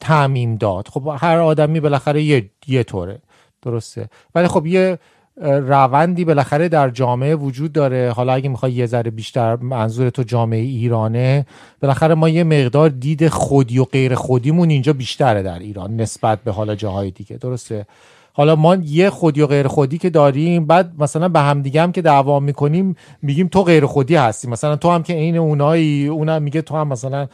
تعمیم 0.00 0.56
داد. 0.56 0.88
خب 0.88 1.16
هر 1.20 1.38
آدمی 1.38 1.80
بالاخره 1.80 2.22
یه, 2.22 2.50
یه 2.66 2.82
طوره. 2.82 3.22
درسته. 3.62 4.08
ولی 4.34 4.48
خب 4.48 4.66
یه 4.66 4.98
روندی 5.40 6.24
بالاخره 6.24 6.68
در 6.68 6.90
جامعه 6.90 7.34
وجود 7.34 7.72
داره. 7.72 8.12
حالا 8.16 8.32
اگه 8.32 8.48
می‌خوای 8.48 8.72
یه 8.72 8.86
ذره 8.86 9.10
بیشتر 9.10 9.56
منظور 9.56 10.10
تو 10.10 10.22
جامعه 10.22 10.60
ایرانه 10.60 11.46
بالاخره 11.82 12.14
ما 12.14 12.28
یه 12.28 12.44
مقدار 12.44 12.88
دید 12.88 13.28
خودی 13.28 13.78
و 13.78 13.84
غیر 13.84 14.14
خودیمون 14.14 14.70
اینجا 14.70 14.92
بیشتره 14.92 15.42
در 15.42 15.58
ایران 15.58 15.96
نسبت 15.96 16.38
به 16.44 16.52
حالا 16.52 16.74
جاهای 16.74 17.10
دیگه. 17.10 17.36
درسته؟ 17.36 17.86
حالا 18.32 18.56
ما 18.56 18.74
یه 18.74 19.10
خودی 19.10 19.40
و 19.40 19.46
غیر 19.46 19.66
خودی 19.68 19.98
که 19.98 20.10
داریم 20.10 20.66
بعد 20.66 20.92
مثلا 20.98 21.28
به 21.28 21.40
هم 21.40 21.62
دیگه 21.62 21.82
هم 21.82 21.92
که 21.92 22.02
دعوا 22.02 22.40
می‌کنیم 22.40 22.96
میگیم 23.22 23.48
تو 23.48 23.62
غیر 23.62 23.86
خودی 23.86 24.16
هستی. 24.16 24.48
مثلا 24.48 24.76
تو 24.76 24.90
هم 24.90 25.02
که 25.02 25.12
عین 25.12 25.36
اونایی 25.36 26.06
اونم 26.06 26.42
میگه 26.42 26.62
تو 26.62 26.76
هم 26.76 26.88
مثلا 26.88 27.26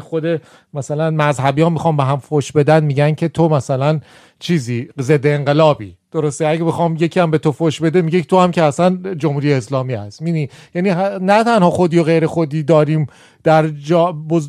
خود 0.00 0.24
مثلا 0.74 1.10
مذهبی 1.10 1.62
ها 1.62 1.70
می‌خوام 1.70 1.96
به 1.96 2.04
هم 2.04 2.18
فوش 2.18 2.52
بدن 2.52 2.84
میگن 2.84 3.14
که 3.14 3.28
تو 3.28 3.48
مثلا 3.48 4.00
چیزی 4.38 4.88
ضد 5.00 5.26
انقلابی. 5.26 5.96
درسته؟ 6.14 6.46
اگه 6.46 6.64
بخوام 6.64 6.96
یکی 7.00 7.20
هم 7.20 7.30
به 7.30 7.38
تو 7.38 7.52
فوش 7.52 7.80
بده 7.80 8.02
میگه 8.02 8.22
تو 8.22 8.40
هم 8.40 8.50
که 8.50 8.62
اصلا 8.62 9.14
جمهوری 9.18 9.52
اسلامی 9.52 9.94
هست. 9.94 10.22
مینی 10.22 10.48
یعنی 10.74 10.90
نه 11.20 11.44
تنها 11.44 11.70
خودی 11.70 11.98
و 11.98 12.02
غیر 12.02 12.26
خودی 12.26 12.62
داریم 12.62 13.06
در 13.44 13.68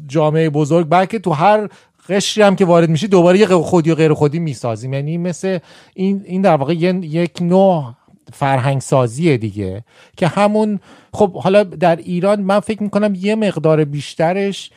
جامعه 0.08 0.50
بزرگ 0.50 0.90
بلکه 0.90 1.20
تو 1.20 1.32
هر 1.32 1.70
قشری 2.10 2.44
هم 2.44 2.56
که 2.56 2.66
وارد 2.66 2.90
میشی 2.90 3.08
دوباره 3.08 3.40
یه 3.40 3.48
خودی 3.48 3.92
و 3.92 3.96
غیر 3.96 4.14
خودی 4.14 4.40
می‌سازیم. 4.40 4.94
یعنی 4.94 5.18
مثل 5.18 5.60
این 5.94 6.22
این 6.26 6.42
در 6.42 6.56
واقع 6.56 6.74
یک 6.74 7.42
نوع 7.42 7.94
فرهنگ 8.34 8.82
سازیه 8.82 9.38
دیگه 9.38 9.84
که 10.18 10.28
همون 10.28 10.80
خب 11.14 11.34
حالا 11.34 11.64
در 11.64 11.96
ایران 11.96 12.42
من 12.42 12.60
فکر 12.60 12.84
می‌کنم 12.84 13.14
یه 13.16 13.36
مقدار 13.36 13.86
بیشترش 13.86 14.72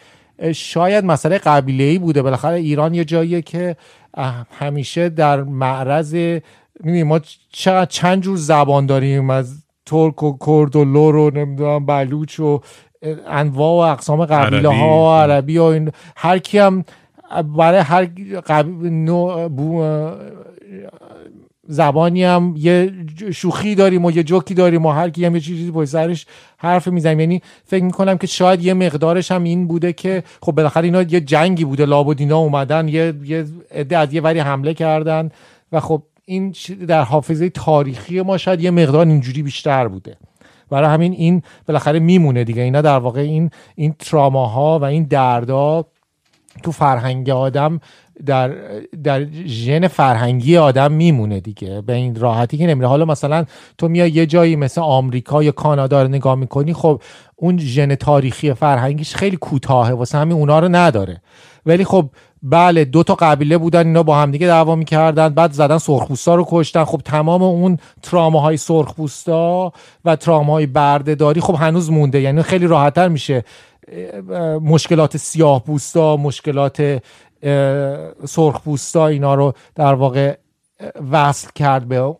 شاید 0.54 1.04
مسئله 1.04 1.38
قبیله 1.38 1.84
ای 1.84 1.98
بوده. 1.98 2.22
بالاخره 2.22 2.56
ایران 2.56 2.94
یه 2.94 3.04
جاییه 3.04 3.42
که 3.42 3.76
همیشه 4.50 5.08
در 5.08 5.42
معرض 5.42 6.38
می‌دونی 6.80 7.02
ما 7.02 7.20
چقدر 7.52 7.90
چند 7.90 8.22
جور 8.22 8.36
زبان 8.36 8.86
داریم 8.86 9.30
از 9.30 9.64
ترک 9.86 10.22
و 10.22 10.36
کرد 10.46 10.76
و 10.76 10.84
لور 10.84 11.16
و 11.16 11.30
نمی‌دونم 11.30 11.86
بلوچ 11.86 12.40
و 12.40 12.60
انواع 13.26 13.88
و 13.88 13.92
اقسام 13.92 14.24
قبیله 14.24 14.68
ها 14.68 15.04
و 15.04 15.10
عربی 15.10 15.58
و 15.58 15.62
این 15.62 15.90
هر 16.16 16.38
کی 16.38 16.58
هم 16.58 16.84
برای 17.56 17.80
هر 18.48 18.62
نوع 18.82 19.48
زبانی 21.70 22.24
هم 22.24 22.54
یه 22.56 22.92
شوخی 23.34 23.74
داریم 23.74 24.04
و 24.04 24.10
یه 24.10 24.22
جوکی 24.22 24.54
داریم 24.54 24.86
و 24.86 24.90
هر 24.90 25.10
کی 25.10 25.24
هم 25.24 25.34
یه 25.34 25.40
چیزی 25.40 25.70
پشت 25.70 25.90
سرش 25.90 26.26
حرف 26.58 26.88
می‌زنیم. 26.88 27.20
یعنی 27.20 27.42
فکر 27.64 27.84
می‌کنم 27.84 28.18
که 28.18 28.26
شاید 28.26 28.64
یه 28.64 28.74
مقدارش 28.74 29.32
هم 29.32 29.44
این 29.44 29.66
بوده 29.66 29.92
که 29.92 30.22
خب 30.42 30.52
بالاخره 30.52 30.84
اینا 30.84 31.02
یه 31.02 31.20
جنگی 31.20 31.64
بوده. 31.64 31.84
لابد 31.86 32.20
اینا 32.20 32.38
اومدن 32.38 32.88
یه 32.88 33.14
یه 33.24 33.44
عده 33.70 33.98
از 33.98 34.12
یه 34.14 34.20
وری 34.20 34.38
حمله 34.38 34.74
کردن 34.74 35.30
و 35.72 35.80
خب 35.80 36.02
این 36.28 36.54
در 36.88 37.02
حافظه 37.02 37.48
تاریخی 37.48 38.22
ما 38.22 38.36
شاید 38.36 38.60
یه 38.60 38.70
مقدار 38.70 39.06
اینجوری 39.06 39.42
بیشتر 39.42 39.88
بوده. 39.88 40.16
برای 40.70 40.88
همین 40.88 41.12
این 41.12 41.42
بالاخره 41.66 41.98
میمونه 41.98 42.44
دیگه. 42.44 42.62
اینا 42.62 42.80
در 42.80 42.98
واقع 42.98 43.20
این 43.20 43.50
این 43.74 43.94
تراماها 43.98 44.78
و 44.78 44.84
این 44.84 45.04
دردا 45.04 45.84
تو 46.62 46.72
فرهنگ 46.72 47.30
آدم 47.30 47.80
در 48.26 48.48
در 49.04 49.26
ژن 49.46 49.88
فرهنگی 49.88 50.56
آدم 50.56 50.92
میمونه 50.92 51.40
دیگه. 51.40 51.80
به 51.80 51.92
این 51.92 52.14
راحتی 52.14 52.56
که 52.56 52.66
نمیره. 52.66 52.88
حالا 52.88 53.04
مثلا 53.04 53.44
تو 53.78 53.88
میای 53.88 54.10
یه 54.10 54.26
جایی 54.26 54.56
مثل 54.56 54.80
آمریکا 54.80 55.42
یا 55.42 55.52
کانادا 55.52 56.02
رو 56.02 56.08
نگاه 56.08 56.34
می‌کنی 56.34 56.72
خب 56.72 57.02
اون 57.36 57.58
ژن 57.58 57.94
تاریخی 57.94 58.54
فرهنگیش 58.54 59.14
خیلی 59.14 59.36
کوتاهه. 59.36 59.92
واسه 59.92 60.18
همین 60.18 60.36
اونا 60.36 60.58
رو 60.58 60.68
نداره. 60.68 61.20
ولی 61.66 61.84
خب 61.84 62.10
بله 62.42 62.84
دو 62.84 63.02
تا 63.02 63.14
قبیله 63.14 63.58
بودن 63.58 63.86
اینا 63.86 64.02
با 64.02 64.16
همدیگه 64.16 64.46
دعوا 64.46 64.74
می‌کردن. 64.74 65.28
بعد 65.28 65.52
زدن 65.52 65.78
سرخپوستا 65.78 66.34
رو 66.34 66.46
کشتن. 66.48 66.84
خب 66.84 67.00
تمام 67.04 67.42
اون 67.42 67.78
تراماهای 68.02 68.56
سرخپوستا 68.56 69.72
و 70.04 70.16
تراماهای 70.16 70.66
بردهداری 70.66 71.40
خب 71.40 71.54
هنوز 71.54 71.90
مونده. 71.90 72.20
یعنی 72.20 72.42
خیلی 72.42 72.66
راحتتر 72.66 73.08
میشه. 73.08 73.44
مشکلات 74.62 75.16
سیاه 75.16 75.64
پوستا 75.64 76.16
مشکلات 76.16 77.02
سرخپوستا 78.24 79.06
اینا 79.06 79.34
رو 79.34 79.52
در 79.74 79.94
واقع 79.94 80.36
وصل 81.10 81.48
کرد 81.54 81.88
به, 81.88 82.14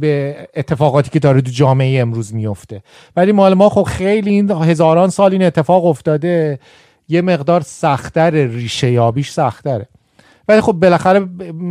به 0.00 0.36
اتفاقاتی 0.56 1.10
که 1.10 1.18
داره 1.18 1.40
تو 1.40 1.50
جامعه 1.50 2.00
امروز 2.00 2.34
میفته 2.34 2.82
ولی 3.16 3.32
مال 3.32 3.54
ما 3.54 3.68
خب 3.68 3.82
خیلی 3.82 4.30
این 4.30 4.50
هزاران 4.50 5.10
سال 5.10 5.32
این 5.32 5.42
اتفاق 5.42 5.84
افتاده. 5.84 6.58
یه 7.08 7.22
مقدار 7.22 7.60
سختتر 7.60 8.30
ریشه 8.30 8.90
یابیش 8.90 9.30
سختره 9.30 9.88
ولی 10.48 10.60
خب 10.60 10.72
بالاخره 10.72 11.28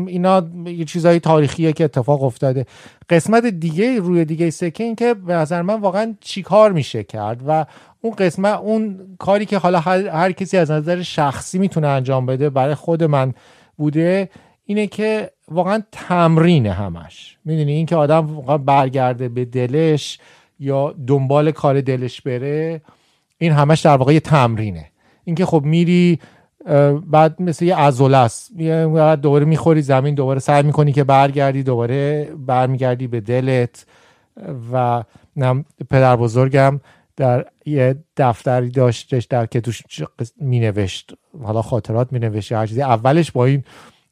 اینا 0.07 0.43
یه 0.65 0.85
چیزهای 0.85 1.19
تاریخیه 1.19 1.73
که 1.73 1.83
اتفاق 1.83 2.23
افتاده. 2.23 2.65
قسمت 3.09 3.45
دیگه 3.45 3.99
روی 3.99 4.25
دیگه 4.25 4.49
سکه 4.49 4.83
این 4.83 4.95
که 4.95 5.13
به 5.13 5.33
نظر 5.33 5.61
من 5.61 5.81
واقعا 5.81 6.15
چیکار 6.21 6.71
میشه 6.71 7.03
کرد 7.03 7.41
و 7.47 7.65
اون 8.01 8.13
قسمت 8.15 8.59
اون 8.59 8.99
کاری 9.19 9.45
که 9.45 9.57
حالا 9.57 9.79
هر, 9.79 10.31
کسی 10.31 10.57
از 10.57 10.71
نظر 10.71 11.01
شخصی 11.01 11.59
می‌تونه 11.59 11.87
انجام 11.87 12.25
بده 12.25 12.49
برای 12.49 12.75
خود 12.75 13.03
من 13.03 13.33
بوده 13.77 14.29
اینه 14.65 14.87
که 14.87 15.31
واقعا 15.47 15.83
تمرین 15.91 16.67
همش. 16.67 17.37
می‌دونی؟ 17.45 17.71
این 17.71 17.85
که 17.85 17.95
آدم 17.95 18.35
واقعا 18.35 18.57
برگرده 18.57 19.29
به 19.29 19.45
دلش 19.45 20.19
یا 20.59 20.95
دنبال 21.07 21.51
کار 21.51 21.81
دلش 21.81 22.21
بره 22.21 22.81
این 23.37 23.51
همش 23.51 23.81
در 23.81 23.97
واقع 23.97 24.13
یه 24.13 24.19
تمرینه. 24.19 24.91
اینکه 25.25 25.45
خب 25.45 25.61
میری 25.65 26.19
بعد 27.07 27.41
مثل 27.41 27.65
یه 27.65 27.79
ازوله 27.79 28.17
است. 28.17 28.51
دوباره 29.21 29.45
می‌خوری 29.45 29.81
زمین 29.81 30.15
دوباره 30.15 30.39
سعی 30.39 30.63
می‌کنی 30.63 30.91
که 30.91 31.03
برگردی 31.03 31.63
دوباره 31.63 32.29
برمیگردی 32.47 33.07
به 33.07 33.21
دلت. 33.21 33.85
و 34.73 35.03
پدر 35.89 36.15
بزرگم 36.15 36.79
در 37.17 37.45
یه 37.65 37.95
دفتری 38.17 38.69
داشتش 38.69 39.25
در 39.25 39.45
که 39.45 39.61
توش 39.61 39.81
مینوشت. 40.41 41.13
حالا 41.43 41.61
خاطرات 41.61 42.13
مینوشت 42.13 42.51
هر 42.51 42.67
چیزی. 42.67 42.81
اولش 42.81 43.31
با 43.31 43.45
این 43.45 43.63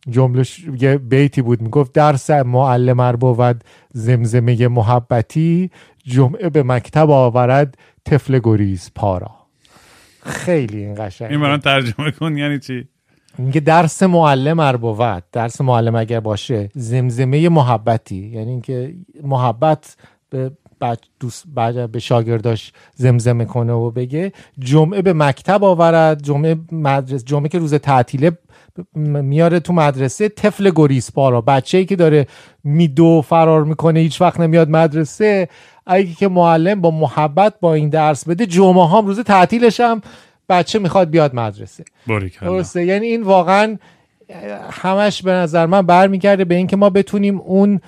جمله 0.10 0.44
یه 0.80 0.98
بیتی 0.98 1.42
بود. 1.42 1.62
می‌گفت 1.62 1.94
درس 1.94 2.30
معلم 2.30 3.12
بود 3.12 3.64
زمزمه 3.94 4.68
محبتی 4.68 5.72
جمعه 6.04 6.50
به 6.50 6.64
مکتب 6.64 7.10
آورد 7.10 7.78
طفل 8.06 8.40
گریز 8.44 8.92
پارا. 8.96 9.32
خیلی 10.26 10.86
این 10.86 10.96
قشنگ 10.98 11.32
این 11.32 11.42
برام 11.42 11.58
ترجمه 11.58 12.12
کن 12.12 12.38
یعنی 12.38 12.60
چی؟ 12.60 12.88
میگه 13.38 13.60
درس 13.60 14.04
معلم 14.04 14.72
بود 14.72 15.24
درس 15.32 15.62
معلم 15.62 15.96
اگر 15.96 16.20
باشه 16.20 16.70
زمزمه 16.74 17.50
محبتی. 17.50 18.16
یعنی 18.16 18.52
اینکه 18.52 18.96
محبت 19.24 19.96
به 20.30 20.52
دوست 21.20 21.48
به 21.92 22.00
شاگرداش 22.00 22.74
زمزمه 22.96 23.46
کنه 23.46 23.74
و 23.74 23.92
بگه 23.92 24.32
جمعه 24.60 25.02
به 25.02 25.14
مکتب 25.14 25.64
آورد 25.64 26.24
جمعه 26.24 26.56
مدرسه 26.72 27.24
جمعه 27.24 27.50
که 27.50 27.60
روز 27.60 27.74
تعطیله 27.74 28.38
میاره 28.96 29.60
تو 29.60 29.74
مدرسه 29.74 30.30
طفل 30.30 30.72
گریسپا 30.76 31.42
بچه 31.42 31.78
ای 31.78 31.86
که 31.86 31.96
داره 31.96 32.28
میدو 32.64 33.22
فرار 33.22 33.64
می‌کنه 33.64 34.00
هیچ 34.00 34.22
وقت 34.22 34.40
نمیاد 34.40 34.70
مدرسه 34.70 35.50
اگه 35.86 36.14
که 36.14 36.28
معلم 36.28 36.82
با 36.82 36.92
محبت 36.92 37.54
با 37.62 37.74
این 37.74 37.90
درس 37.90 38.28
بده 38.28 38.46
جمعه 38.46 38.88
هم 38.88 39.06
روز 39.06 39.20
تعطیلش 39.20 39.80
هم 39.80 40.02
بچه 40.50 40.80
می‌خواد 40.80 41.10
بیاد 41.10 41.36
مدرسه. 41.36 41.84
درسته؟ 42.42 42.86
یعنی 42.86 43.06
این 43.06 43.24
واقعا 43.24 43.78
همش 44.72 45.22
به 45.22 45.32
نظر 45.32 45.66
من 45.66 45.82
برمیگرده 45.82 46.46
به 46.46 46.56
اینکه 46.56 46.76
ما 46.76 46.90
بتونیم 46.90 47.40
اون 47.40 47.80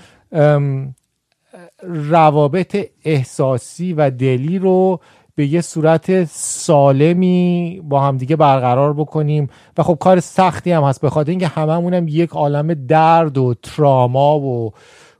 روابط 1.83 2.87
احساسی 3.05 3.93
و 3.93 4.09
دلی 4.09 4.59
رو 4.59 4.99
به 5.35 5.45
یه 5.45 5.61
صورت 5.61 6.23
سالمی 6.29 7.81
با 7.83 8.01
همدیگه 8.01 8.35
برقرار 8.35 8.93
بکنیم. 8.93 9.49
و 9.77 9.83
خب 9.83 9.97
کار 9.99 10.19
سختی 10.19 10.71
هم 10.71 10.83
هست 10.83 11.01
به 11.01 11.09
خاطر 11.09 11.29
اینکه 11.29 11.47
هممونم 11.47 12.07
یک 12.07 12.29
عالم 12.29 12.73
درد 12.73 13.37
و 13.37 13.53
تراما 13.53 14.39
و 14.39 14.73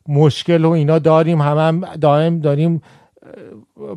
مشکل 0.08 0.66
و 0.66 0.70
اینا 0.70 1.00
داریم. 1.00 1.42
همم 1.42 1.84
هم 1.84 1.96
دائم 1.96 2.40
داریم 2.40 2.82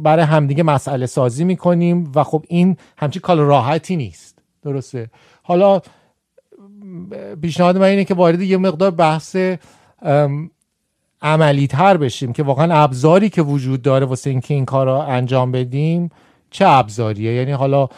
برای 0.02 0.24
همدیگه 0.24 0.62
مسئله 0.62 1.06
سازی 1.06 1.44
می‌کنیم 1.44 2.12
و 2.14 2.24
خب 2.24 2.44
این 2.48 2.76
همچی 2.98 3.20
کار 3.20 3.36
راحتی 3.36 3.96
نیست. 3.96 4.38
درسته؟ 4.62 5.10
حالا 5.42 5.80
پیشنهاد 7.42 7.76
من 7.78 7.82
اینه 7.86 8.04
که 8.04 8.14
وارد 8.14 8.40
یه 8.40 8.56
مقدار 8.56 8.90
بحث 8.90 9.36
عملی 11.22 11.66
تر 11.66 11.96
بشیم 11.96 12.32
که 12.32 12.42
واقعا 12.42 12.82
ابزاری 12.82 13.30
که 13.30 13.42
وجود 13.42 13.82
داره 13.82 14.06
واسه 14.06 14.30
اینکه 14.30 14.54
این 14.54 14.64
کار 14.64 14.86
رو 14.86 14.92
انجام 14.92 15.52
بدیم 15.52 16.10
چه 16.50 16.68
ابزاریه؟ 16.68 17.32
یعنی 17.34 17.52
حالا 17.52 17.88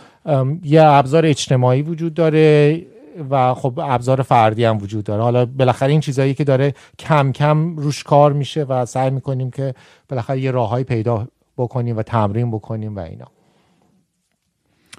یه 0.65 0.83
ابزار 0.83 1.27
اجتماعی 1.27 1.83
وجود 1.83 2.15
داره 2.15 2.87
و 3.31 3.55
خب 3.55 3.81
ابزار 3.83 4.23
فردی 4.23 4.65
هم 4.65 4.79
وجود 4.79 5.05
داره. 5.05 5.23
حالا 5.23 5.47
بالاخره 5.47 5.91
این 5.91 6.01
چیزایی 6.01 6.35
که 6.35 6.45
داره 6.45 6.75
کم 6.99 7.33
کم 7.33 7.77
روش 7.77 8.03
کار 8.03 8.33
میشه 8.33 8.65
و 8.65 8.87
سعی 8.87 9.11
می‌کنیم 9.11 9.51
که 9.51 9.75
بالاخره 10.09 10.41
یه 10.41 10.51
راههایی 10.51 10.85
پیدا 10.85 11.29
بکنیم 11.57 11.97
و 11.97 12.03
تمرین 12.03 12.51
بکنیم 12.51 12.97
و 12.97 13.01
اینا. 13.01 13.27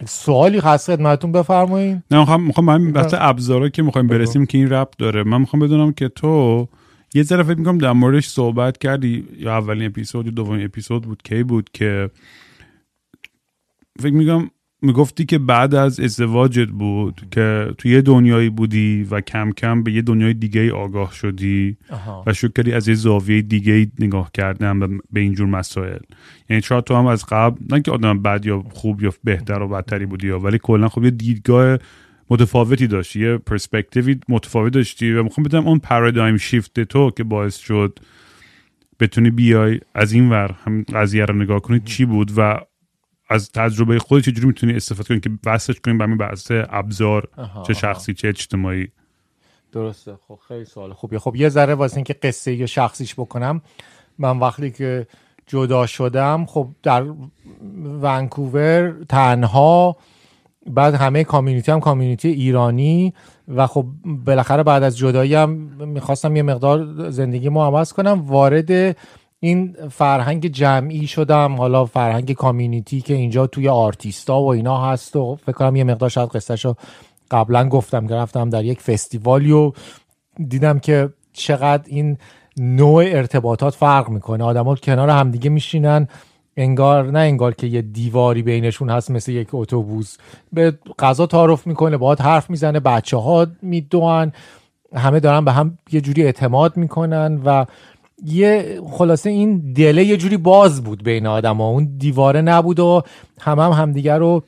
سوالی 0.06 0.60
هست 0.60 0.92
خدمتتون 0.92 1.32
بفرمایید 1.32 2.04
نه 2.12 2.20
می‌خوام 2.20 2.44
می‌خوام 2.44 2.66
من 2.66 2.92
بحث 2.92 3.14
ابزارا 3.18 3.70
که 3.70 3.84
می‌خوایم 3.84 4.08
برسیم 4.08 4.46
که 4.46 4.58
این 4.58 4.70
رپ 4.70 4.94
داره. 4.98 5.24
من 5.24 5.40
می‌خوام 5.40 5.62
بدونم 5.62 5.94
که 5.94 6.08
تو 6.08 6.68
یه 7.14 7.24
ذره 7.24 7.44
فکر 7.44 7.58
می‌کنم 7.58 7.78
در 7.78 7.92
موردش 7.92 8.28
صحبت 8.28 8.78
کردی. 8.78 9.28
یا 9.38 9.58
اولین 9.58 9.86
اپیزود 9.86 10.26
یا 10.26 10.32
دومین 10.32 10.66
اپیزود 10.66 11.04
بود 11.04 11.22
کی 11.24 11.44
بود 11.44 11.70
که 11.74 12.10
فکر 14.00 14.14
می‌کنم 14.14 14.50
می‌گفتی 14.82 15.26
که 15.26 15.38
بعد 15.38 15.76
از 15.76 16.00
ازدواجت 16.00 16.68
بود 16.70 17.22
که 17.32 17.74
تو 17.78 17.88
یه 17.88 18.02
دنیایی 18.02 18.50
بودی 18.50 19.08
و 19.12 19.22
کم 19.22 19.52
کم 19.52 19.84
به 19.84 19.92
یه 19.92 20.02
دنیای 20.02 20.34
دیگه 20.34 20.72
آگاه 20.72 21.14
شدی 21.14 21.78
و 22.26 22.34
شکری 22.34 22.74
از 22.74 22.88
یه 22.88 22.96
زاویه 22.96 23.42
دیگه 23.42 23.92
نگاه 24.00 24.32
کردن 24.34 24.80
به 25.12 25.20
اینجور 25.20 25.48
مسائل. 25.48 26.00
یعنی 26.50 26.62
شاید 26.62 26.84
تو 26.84 26.96
هم 26.96 27.06
از 27.06 27.26
قبل 27.26 27.76
نه 27.76 27.82
که 27.82 27.92
آدم 27.92 28.22
بد 28.22 28.46
یا 28.46 28.64
خوب 28.70 29.04
یا 29.04 29.14
بهتر 29.24 29.62
و 29.62 29.68
بدتری 29.68 30.06
بودی 30.06 30.28
یا 30.28 30.40
ولی 30.40 30.60
کلا 30.64 30.90
خب 30.90 31.04
یه 31.04 31.12
دیدگاه 31.12 31.78
متفاوتی 32.30 32.88
داشتی 32.88 33.20
یه 33.20 33.38
پرسپکتیوی 33.38 34.20
متفاوت 34.30 34.74
داشتی 34.74 35.14
و 35.14 35.24
می‌خوام 35.24 35.44
بدم 35.44 35.68
اون 35.68 35.80
پارادایم 35.80 36.38
شیفت 36.38 36.80
تو 36.80 37.12
که 37.12 37.24
باعث 37.24 37.58
شد 37.58 38.00
بتونی 39.00 39.30
بیای 39.30 39.80
از 39.96 40.14
این 40.14 40.30
ور 40.30 40.56
هم 40.66 40.84
قضیه 40.94 41.26
رو 41.26 41.36
نگاه 41.36 41.60
کنی 41.60 41.80
چی 41.86 42.06
بود 42.06 42.32
و 42.38 42.60
از 43.32 43.52
تجربه 43.52 44.00
خودت 44.00 44.26
چجوری 44.26 44.48
می‌تونی 44.48 44.74
استفاده 44.74 45.08
کنی 45.08 45.20
که 45.20 45.30
وصلش 45.46 45.80
کنی 45.80 45.94
به 45.94 46.04
همین 46.04 46.18
بحث 46.18 46.52
ابزار 46.52 47.28
چه 47.68 47.74
شخصی 47.74 48.14
چه 48.14 48.28
اجتماعی؟ 48.28 48.88
درسته. 49.72 50.16
خب 50.28 50.40
خیلی 50.48 50.66
سوال 50.66 50.94
خوبیه. 50.94 51.20
خب 51.20 51.36
یه 51.36 51.50
ذره 51.50 51.76
واسه 51.76 51.98
اینکه 51.98 52.14
قصه 52.14 52.54
یا 52.54 52.66
شخصیش 52.66 53.14
بکنم 53.14 53.62
من 54.18 54.40
وقتی 54.40 54.72
که 54.72 55.08
جدا 55.48 55.86
شدم 55.86 56.46
خب 56.46 56.68
در 56.84 57.06
ونکوور 58.02 58.96
تنها 59.10 59.98
بعد 60.68 60.94
همه 60.94 61.24
کامیونیتی 61.24 61.72
هم 61.72 61.80
کامیونیتی 61.80 62.28
ایرانی 62.30 63.14
و 63.48 63.68
خب 63.68 63.86
بالاخره 64.06 64.64
بعد 64.64 64.84
از 64.84 64.98
جدایی 64.98 65.36
هم 65.36 65.50
می‌خواستم 65.88 66.36
یه 66.36 66.44
مقدار 66.44 67.10
زندگی 67.10 67.50
ما 67.50 67.66
عوض 67.66 67.94
کنم. 67.94 68.22
وارد 68.26 68.98
این 69.44 69.76
فرهنگ 69.92 70.48
جمعی 70.48 71.08
شدم 71.08 71.56
حالا 71.56 71.86
فرهنگ 71.86 72.32
کامیونیتی 72.32 73.02
که 73.02 73.14
اینجا 73.14 73.48
توی 73.48 73.70
آرتیستا 73.70 74.42
و 74.42 74.48
اینا 74.48 74.92
هست 74.92 75.16
و 75.16 75.36
فکر 75.36 75.52
کنم 75.52 75.76
یه 75.76 75.84
مقدار 75.84 76.10
شاید 76.10 76.30
قصهشو 76.30 76.76
قبلا 77.32 77.70
گفتم 77.70 78.08
که 78.08 78.16
رفتم 78.16 78.50
در 78.50 78.66
یک 78.66 78.82
فستیوالی 78.82 79.52
و 79.52 79.72
دیدم 80.48 80.80
که 80.80 81.10
چقدر 81.34 81.84
این 81.88 82.18
نوع 82.58 83.04
ارتباطات 83.08 83.76
فرق 83.76 84.10
می‌کنه. 84.10 84.44
آدما 84.44 84.76
کنار 84.76 85.10
همدیگه 85.10 85.50
میشینن 85.50 86.08
انگار 86.58 87.12
نه 87.12 87.20
انگار 87.20 87.54
که 87.54 87.68
یه 87.68 87.82
دیواری 87.82 88.42
بینشون 88.42 88.90
هست 88.90 89.12
مثل 89.12 89.32
یک 89.32 89.48
اتوبوس. 89.52 90.18
به 90.54 90.78
غذا 91.00 91.26
تعارف 91.26 91.68
می‌کنه 91.68 91.98
باهات 91.98 92.22
حرف 92.22 92.50
می‌زنه 92.50 92.80
بچه 92.80 93.18
ها 93.18 93.48
میدوان 93.62 94.34
همه 94.96 95.20
دارن 95.20 95.46
به 95.46 95.52
هم 95.52 95.78
یه 95.92 96.02
جوری 96.02 96.24
اعتماد 96.24 96.78
می‌کنن 96.78 97.42
و 97.46 97.66
یه 98.26 98.82
خلاصه 98.92 99.30
این 99.30 99.74
دله 99.74 100.06
یه 100.06 100.18
جوری 100.18 100.38
باز 100.38 100.84
بود 100.84 101.04
بین 101.04 101.28
آدم 101.28 101.58
ها. 101.58 101.68
اون 101.68 101.96
دیواره 101.98 102.42
نبود 102.42 102.80
و 102.80 103.04
هم 103.40 103.60
هم 103.60 103.72
همدیگر 103.72 104.18
رو 104.18 104.44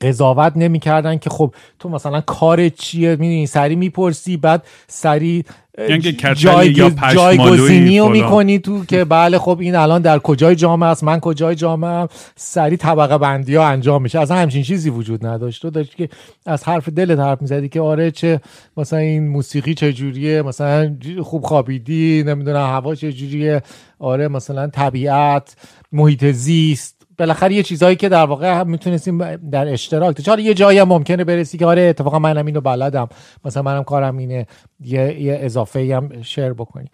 قضاوت 0.00 0.52
نمی‌کردن 0.56 1.18
که 1.18 1.30
خب 1.30 1.54
تو 1.78 1.88
مثلا 1.88 2.20
کار 2.20 2.68
چیه 2.68 3.10
می‌دونی 3.10 3.46
سری 3.46 3.76
می‌پرسی 3.76 4.36
بعد 4.36 4.66
سری 4.88 5.44
یعنی 5.78 6.12
کچلی 6.12 6.70
یا 6.70 6.90
جایگزینی 7.14 7.98
رو. 7.98 8.08
می‌کنی 8.08 8.58
تو 8.58 8.84
که 8.84 9.04
بله 9.04 9.38
خب 9.38 9.58
این 9.60 9.74
الان 9.74 10.02
در 10.02 10.18
کجای 10.18 10.56
جامعه 10.56 10.88
است 10.88 11.04
من 11.04 11.20
کجای 11.20 11.54
جامعه 11.54 11.90
ام؟ 11.90 12.08
سری 12.36 12.76
طبقه 12.76 13.18
بندی 13.18 13.54
ها 13.54 13.66
انجام 13.66 14.02
میشه. 14.02 14.20
اصلا 14.20 14.36
همچین 14.36 14.62
چیزی 14.62 14.90
وجود 14.90 15.26
نداشت. 15.26 15.62
تو 15.62 15.70
داشتی 15.70 15.96
که 15.96 16.08
از 16.46 16.64
حرف 16.64 16.88
دلت 16.88 17.18
حرف 17.18 17.42
می‌زدی 17.42 17.68
که 17.68 17.80
آره 17.80 18.10
چه 18.10 18.40
مثلا 18.76 18.98
این 18.98 19.28
موسیقی 19.28 19.74
چه 19.74 19.92
جوریه 19.92 20.42
مثلا 20.42 20.96
خوب 21.22 21.42
خوابیدی 21.44 22.24
نمی‌دونم 22.26 22.66
هوا 22.66 22.94
چه 22.94 23.12
جوریه 23.12 23.62
آره 23.98 24.28
مثلا 24.28 24.66
طبیعت 24.66 25.56
محیط 25.92 26.24
زیست. 26.24 27.01
بالاخره 27.22 27.54
یه 27.54 27.62
چیزهایی 27.62 27.96
که 27.96 28.08
در 28.08 28.24
واقع 28.24 28.62
می‌تونستیم 28.62 29.36
در 29.36 29.68
اشتراک 29.68 30.20
چرا 30.20 30.40
یه 30.40 30.54
جایی 30.54 30.78
هم 30.78 30.88
ممکنه 30.88 31.24
برسی 31.24 31.58
که 31.58 31.66
آره 31.66 31.82
اتفاقا 31.82 32.18
منم 32.18 32.46
اینو 32.46 32.60
بلدم. 32.60 33.08
مثلا 33.44 33.62
منم 33.62 33.84
کارم 33.84 34.16
اینه. 34.16 34.46
یه, 34.80 35.22
یه 35.22 35.38
اضافه 35.40 35.96
هم 35.96 36.22
شیر 36.22 36.52
بکنی. 36.52 36.86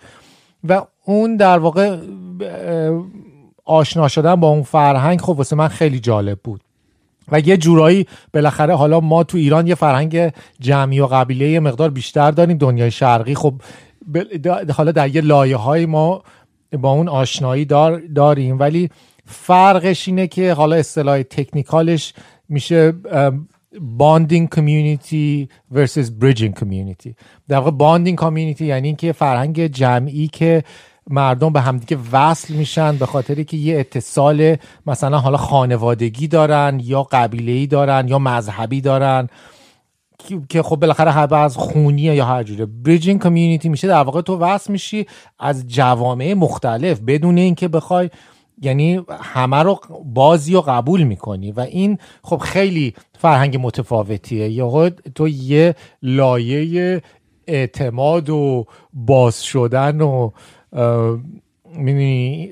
و 0.69 0.83
اون 1.05 1.37
در 1.37 1.59
واقع 1.59 1.97
آشنا 3.65 4.09
شدن 4.09 4.35
با 4.35 4.49
اون 4.49 4.63
فرهنگ 4.63 5.21
خب 5.21 5.31
واسه 5.31 5.57
من 5.57 5.69
خیلی 5.69 6.01
جالب 6.01 6.39
بود. 6.45 6.61
و 7.33 7.41
یه 7.41 7.57
جورایی 7.57 8.07
بالاخره 8.35 8.75
حالا 8.75 9.01
ما 9.01 9.25
تو 9.25 9.39
ایران 9.39 9.67
یه 9.67 9.75
فرهنگ 9.75 10.33
جمعی 10.61 11.01
و 11.01 11.07
قبیله 11.07 11.49
یه 11.49 11.61
مقدار 11.61 11.91
بیشتر 11.91 12.31
داریم 12.31 12.59
دنیای 12.59 12.91
شرقی. 12.91 13.35
خب 13.35 13.55
حالا 14.77 14.93
در 14.93 15.09
یه 15.09 15.21
لایه 15.21 15.57
های 15.57 15.87
ما 15.87 16.23
با 16.73 16.91
اون 16.91 17.09
آشنایی 17.09 17.65
دار 17.65 18.03
داریم. 18.15 18.59
ولی 18.59 18.91
فرقش 19.29 20.09
اینه 20.09 20.27
که 20.27 20.53
حالا 20.53 20.77
اصطلاح 20.77 21.23
تکنیکالش 21.23 22.15
میشه 22.49 22.93
باندینگ 23.81 24.49
کمیونیتی 24.49 25.49
versus 25.75 26.23
bridging 26.23 26.61
community 26.61 27.15
در 27.49 27.57
واقع 27.57 27.71
bonding 27.71 28.19
community 28.19 28.67
یعنی 28.67 28.89
اینکه 28.89 29.13
فرهنگ 29.13 29.67
جمعی 29.67 30.29
که 30.29 30.65
مردم 31.11 31.53
به 31.53 31.61
همدیگه 31.61 31.99
وصل 32.13 32.55
میشن 32.55 32.97
به 32.97 33.07
خاطری 33.07 33.45
که 33.45 33.57
یه 33.57 33.79
اتصال 33.79 34.57
مثلا 34.87 35.19
حالا 35.19 35.37
خانوادگی 35.37 36.29
دارن 36.29 36.81
یا 36.85 37.03
قبیله 37.03 37.67
دارن 37.67 38.09
یا 38.09 38.19
مذهبی 38.19 38.81
دارن 38.81 39.29
که- 40.19 40.41
که 40.49 40.63
خب 40.63 40.77
بالاخره 40.77 41.11
هر 41.11 41.35
از 41.35 41.57
خونیه 41.57 42.15
یا 42.15 42.25
هر 42.27 42.43
جوره 42.43 42.67
bridging 42.67 43.23
community 43.23 43.69
میشه 43.69 43.89
در 43.89 44.03
واقع 44.03 44.21
تو 44.21 44.37
وصل 44.39 44.73
میشی 44.73 45.07
از 45.39 45.67
جوامع 45.67 46.35
مختلف 46.35 47.01
بدون 47.07 47.39
اینکه 47.39 47.69
بخوای 47.69 48.11
یعنی 48.63 49.01
همه 49.21 49.63
رو 49.63 49.81
بازی 50.05 50.55
و 50.55 50.61
قبول 50.61 51.03
می‌کنی 51.03 51.53
و 51.53 51.61
این 51.61 51.99
خب 52.23 52.37
خیلی 52.37 52.95
فرهنگ 53.19 53.59
متفاوتیه. 53.61 54.49
یا 54.49 54.91
تو 54.91 55.29
یه 55.29 55.75
لایه 56.03 57.03
اعتماد 57.47 58.31
و 58.31 58.67
باز 58.93 59.43
شدن 59.43 60.01
و 60.01 60.31
می‌دونی 61.75 62.51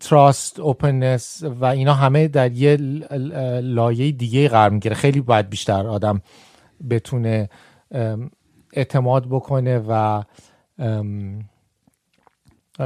تراست 0.00 0.60
اوپننس 0.60 1.42
و 1.60 1.64
اینا 1.64 1.94
همه 1.94 2.28
در 2.28 2.52
یه 2.52 2.76
لایه 3.62 4.12
دیگه 4.12 4.48
قرار 4.48 4.70
می‌گیره. 4.70 4.94
خیلی 4.94 5.20
باید 5.20 5.50
بیشتر 5.50 5.86
آدم 5.86 6.20
بتونه 6.90 7.48
اعتماد 8.72 9.26
بکنه 9.26 9.82
و 9.88 10.22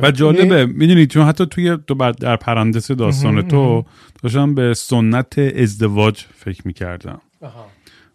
و 0.02 0.10
جالبه. 0.10 0.66
می‌دونی 0.66 1.06
چون 1.06 1.26
حتی 1.26 1.46
توی 1.46 1.78
تو 1.86 2.12
در 2.12 2.36
پرندس 2.36 2.90
داستان 2.90 3.48
تو 3.48 3.84
داشتم 4.22 4.54
به 4.54 4.74
سنت 4.74 5.38
ازدواج 5.38 6.24
فکر 6.34 6.62
می‌کردم. 6.64 7.20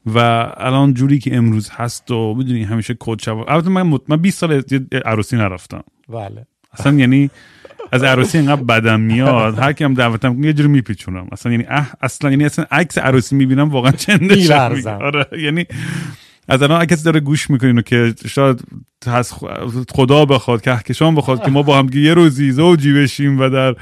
و 0.06 0.18
الان 0.58 0.94
جوری 0.94 1.20
که 1.20 1.36
امروز 1.36 1.70
هست 1.70 2.12
و 2.12 2.36
می‌دونی 2.36 2.64
همیشه 2.64 2.96
کد 3.00 3.22
شب 3.22 3.38
البته 3.38 3.70
من 3.70 3.98
مط- 3.98 4.02
من 4.08 4.18
20 4.18 4.38
سال 4.38 4.64
عروسی 5.06 5.36
نرفتم. 5.38 5.84
بله. 6.10 6.46
اصلا 6.74 6.94
یعنی 6.94 7.30
از 7.92 8.04
عروسی 8.04 8.38
اینقدر 8.38 8.64
بدم 8.64 9.00
میاد 9.00 9.60
هر 9.60 9.74
کیم 9.74 9.94
دعوتم 9.94 10.34
کنه 10.36 10.46
یه 10.48 10.54
جوری 10.54 10.70
میپیچونم. 10.70 11.28
اصلا 11.32 11.52
یعنی 11.52 11.66
اصلا 12.02 12.32
یعنی 12.32 12.46
اصلا 12.46 12.66
عکس 12.72 12.98
عروسی 12.98 13.36
می‌بینم 13.36 13.70
واقعا 13.70 13.92
چنده 13.92 14.36
می‌لرزم. 14.36 15.00
آره 15.02 15.28
یعنی 15.40 15.66
از 16.50 16.64
الان 16.64 16.86
کسی 16.86 17.04
داره 17.04 17.20
گوش 17.20 17.50
می‌کنین 17.50 17.82
که 17.82 18.14
شاید 18.28 18.62
از 19.06 19.34
خدا 19.90 20.26
بخواد 20.26 20.62
کهکشان 20.62 21.16
بخواد 21.16 21.44
که 21.44 21.52
ما 21.52 21.64
با 21.64 21.78
هم 21.78 21.90
یه 21.94 22.14
روزی 22.14 22.52
زوجی 22.52 22.94
بشیم 22.94 23.40
و 23.40 23.50
در 23.50 23.76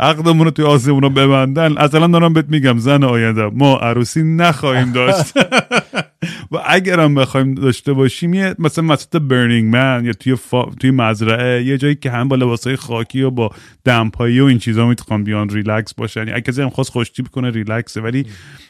عقدمون 0.00 0.44
رو 0.44 0.50
توی 0.50 0.64
آسمون 0.64 1.02
رو 1.02 1.10
ببندن. 1.10 1.78
از 1.78 1.94
الان 1.94 2.10
دارم 2.10 2.32
بهت 2.32 2.48
میگم 2.48 2.78
زن 2.78 3.04
آینده 3.04 3.50
ما 3.54 3.76
عروسی 3.76 4.22
نخواهیم 4.22 4.92
داشت. 4.92 5.32
و 6.52 6.58
اگرم 6.66 7.14
بخوایم 7.14 7.54
داشته 7.54 7.92
باشیم 7.92 8.34
یه 8.34 8.54
مثلا 8.58 8.84
مسجد 8.84 9.28
برنینگ 9.28 9.76
من 9.76 10.02
یا 10.04 10.12
توی 10.12 10.34
فا... 10.34 10.64
توی 10.80 10.90
مزرعه 10.90 11.64
یه 11.64 11.78
جایی 11.78 11.94
که 11.94 12.10
هم 12.10 12.28
با 12.28 12.36
لباسای 12.36 12.76
خاکی 12.76 13.22
و 13.22 13.30
با 13.30 13.50
دمپایی 13.84 14.40
و 14.40 14.44
این 14.44 14.58
چیزا 14.58 14.86
می‌تونن 14.86 15.24
بیان 15.24 15.48
ریلکس 15.48 15.94
باشن. 15.94 16.20
اگه 16.20 16.40
کسی 16.40 16.62
هم 16.62 16.70
خواست 16.70 16.90
خوشتیپ 16.90 17.28
کنه 17.28 17.50
ریلکسه. 17.50 18.00
ولی 18.00 18.26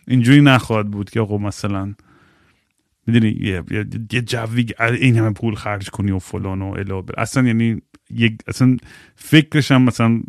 اینجوری 0.09 0.40
نخواهد 0.40 0.90
بود 0.90 1.11
که 1.11 1.21
آقا 1.21 1.38
مثلا 1.38 1.95
می‌دونی 3.07 3.37
یه, 3.40 3.62
یه, 3.71 3.87
یه 4.12 4.21
جوی 4.21 4.67
این 5.01 5.17
همه 5.17 5.31
پول 5.31 5.55
خرج 5.55 5.90
کنی 5.90 6.11
و 6.11 6.19
فلان 6.19 6.62
و 6.62 6.75
الا 6.79 7.01
بر. 7.01 7.14
اصلا 7.21 7.43
یعنی 7.43 7.83
یک 8.11 8.38
اصلا 8.47 8.77
فکرش 9.17 9.73
هم 9.73 9.83
مثلا 9.83 10.21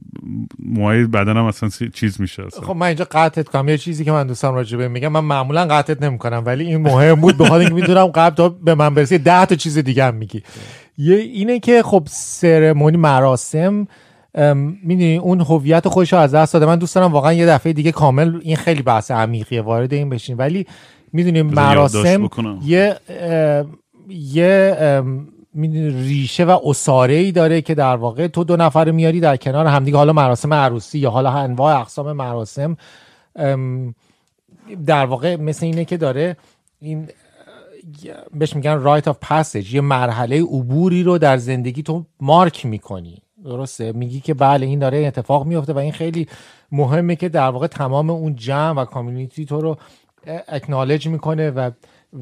موهای 0.60 1.04
بدنم 1.04 1.46
اصلا 1.46 1.70
چیز 1.94 2.22
میشه 2.22 2.46
اصلا. 2.46 2.62
خب 2.62 2.76
من 2.76 2.88
اینجا 2.88 3.08
قطعت 3.12 3.50
کنم 3.50 3.70
یه 3.70 3.78
چیزی 3.78 4.06
که 4.06 4.12
من 4.12 4.28
دوستم 4.28 4.54
راجع 4.54 4.78
به 4.78 4.88
میگم 4.88 5.08
من 5.08 5.20
معمولا 5.20 5.66
قطعت 5.66 6.04
نمی‌کنم 6.04 6.44
ولی 6.46 6.66
این 6.66 6.78
مهم 6.78 7.22
بود 7.22 7.38
بخاطر 7.38 7.60
اینکه 7.60 7.74
می‌دونم 7.74 8.06
قبل 8.06 8.36
تا 8.36 8.50
به 8.50 8.76
من 8.76 8.94
برسی 8.94 9.18
ده 9.18 9.46
تا 9.46 9.56
چیز 9.56 9.78
دیگه 9.78 10.04
هم 10.04 10.16
میگی 10.16 10.44
یه 10.98 11.16
اینه 11.16 11.60
که 11.60 11.84
خب 11.84 12.08
سرمونی 12.10 12.98
مراسم 12.98 13.88
می‌دونی 14.84 15.18
اون 15.18 15.42
هویت 15.42 15.88
خودش 15.88 16.14
رو 16.14 16.20
از 16.20 16.34
دست 16.34 16.54
داده 16.54 16.66
من 16.66 16.76
دوست 16.76 16.96
دارم 16.96 17.12
واقعا 17.12 17.34
یه 17.34 17.46
دفعه 17.46 17.74
دیگه 17.74 17.92
کامل 17.92 18.40
این 18.42 18.56
خیلی 18.56 18.82
بحث 18.82 19.12
عمیقیه 19.12 19.62
وارد 19.62 19.94
این 19.94 20.10
بشین 20.10 20.38
ولی 20.38 20.66
می‌دونی 21.15 21.41
مراسم 21.41 22.30
یه 22.63 22.95
یه 24.10 25.01
می‌دونی 25.54 25.89
ریشه 25.89 26.45
و 26.45 26.60
اساره 26.65 27.13
ای 27.13 27.32
داره 27.32 27.62
که 27.62 27.75
در 27.75 27.95
واقع 27.95 28.28
تو 28.28 28.43
دو 28.43 28.56
نفر 28.56 28.91
میاری 28.91 29.19
در 29.19 29.38
کنار 29.38 29.65
همدیگه. 29.65 29.97
حالا 29.97 30.13
مراسم 30.13 30.54
عروسی 30.54 30.99
یا 30.99 31.10
حالا 31.10 31.32
انواع 31.32 31.80
اقسام 31.80 32.12
مراسم 32.12 32.78
در 34.86 35.06
واقع 35.06 35.36
مثل 35.36 35.65
اینه 35.65 35.86
که 35.86 35.97
داره 35.97 36.38
این 36.80 37.08
بهش 38.34 38.56
میگن 38.56 38.82
rite 38.82 39.08
of 39.08 39.18
passage 39.22 39.74
یه 39.73 39.82
مرحله 39.82 40.41
عبوری 40.41 41.04
رو 41.04 41.17
در 41.17 41.38
زندگی 41.38 41.84
تو 41.84 42.06
مارک 42.19 42.65
می‌کنی. 42.65 43.21
درسته؟ 43.45 43.91
میگی 43.91 44.19
که 44.19 44.34
بله 44.34 44.65
این 44.65 44.80
داره 44.80 44.97
اتفاق 44.97 45.45
میفته 45.45 45.73
و 45.73 45.78
این 45.78 45.91
خیلی 45.91 46.28
مهمه 46.71 47.15
که 47.15 47.30
در 47.30 47.49
واقع 47.49 47.67
تمام 47.67 48.10
اون 48.10 48.36
جمع 48.36 48.82
و 48.82 48.86
community 48.86 49.46
تو 49.45 49.62
رو 49.62 49.78
acknowledge 50.48 51.08
می‌کنه 51.08 51.52
و 51.52 51.72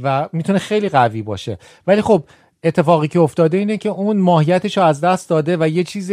و 0.04 0.30
می‌تونه 0.34 0.60
خیلی 0.60 0.90
قوی 0.90 1.22
باشه. 1.22 1.58
ولی 1.88 2.02
خب 2.02 2.24
اتفاقی 2.64 3.08
که 3.08 3.20
افتاده 3.20 3.58
اینه 3.58 3.78
که 3.78 3.90
اون 3.90 4.18
ماهیتش 4.18 4.78
رو 4.78 4.84
از 4.84 5.02
دست 5.02 5.30
داده 5.30 5.58
و 5.60 5.68
یه 5.68 5.84
چیز 5.84 6.12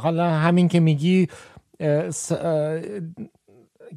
حالا 0.00 0.30
همین 0.30 0.68
که 0.68 0.80
میگی 0.80 1.28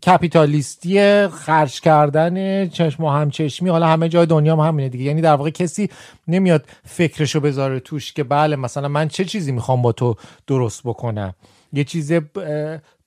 کپیتالیستی 0.06 1.28
خرج 1.28 1.82
کردن 1.82 2.68
چشم 2.68 3.04
و 3.04 3.10
همچشمی. 3.10 3.70
حالا 3.70 3.88
همه 3.88 4.10
جای 4.10 4.26
دنیا 4.26 4.56
هم 4.56 4.60
همینه 4.68 4.90
دیگه. 4.90 5.04
یعنی 5.04 5.22
در 5.22 5.34
واقع 5.34 5.50
کسی 5.50 5.90
نمیاد 6.28 6.66
فکرشو 6.84 7.40
بذاره 7.40 7.80
توش 7.80 8.14
که 8.14 8.24
بله 8.24 8.56
مثلا 8.56 8.88
من 8.88 9.08
چه 9.08 9.26
چیزی 9.26 9.52
می‌خوام 9.52 9.82
با 9.82 9.92
تو 9.92 10.16
درست 10.48 10.82
بکنم؟ 10.84 11.34
یه 11.74 11.84
چیز 11.84 12.14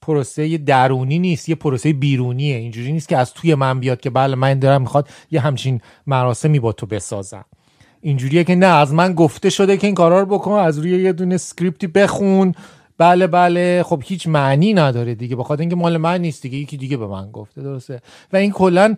پروسه 0.06 0.58
درونی 0.58 1.18
نیست 1.18 1.48
یه 1.48 1.54
پروسه 1.54 1.92
بیرونیه. 1.92 2.56
اینجوری 2.56 2.92
نیست 2.92 3.08
که 3.08 3.16
از 3.16 3.34
توی 3.34 3.54
من 3.54 3.80
بیاد 3.80 4.00
که 4.00 4.10
بله 4.10 4.34
من 4.36 4.58
دارم 4.58 4.80
می‌خواد 4.82 5.08
یه 5.30 5.40
همچین 5.40 5.80
مراسمی 6.06 6.58
با 6.58 6.72
تو 6.72 6.86
بسازم. 6.86 7.44
اینجوریه 8.00 8.44
که 8.44 8.54
نه 8.54 8.66
از 8.66 8.94
من 8.94 9.14
گفته 9.14 9.50
شده 9.50 9.76
که 9.76 9.86
این 9.86 9.94
کارا 9.94 10.20
رو 10.20 10.26
بکن 10.26 10.52
از 10.52 10.78
روی 10.78 11.02
یه 11.02 11.12
دونه 11.12 11.36
سکریپتی 11.36 11.86
بخون. 11.86 12.54
بله 12.98 13.26
بله. 13.26 13.82
خب 13.82 14.02
هیچ 14.04 14.28
معنی 14.28 14.74
نداره 14.74 15.14
دیگه 15.14 15.36
بخاطر 15.36 15.60
اینکه 15.60 15.76
مال 15.76 15.96
من 15.96 16.20
نیست 16.20 16.42
دیگه 16.42 16.58
یکی 16.58 16.76
دیگه 16.76 16.96
به 16.96 17.06
من 17.06 17.30
گفته 17.30 17.62
درسته؟ 17.62 18.02
و 18.32 18.36
این 18.36 18.52
کلا 18.52 18.96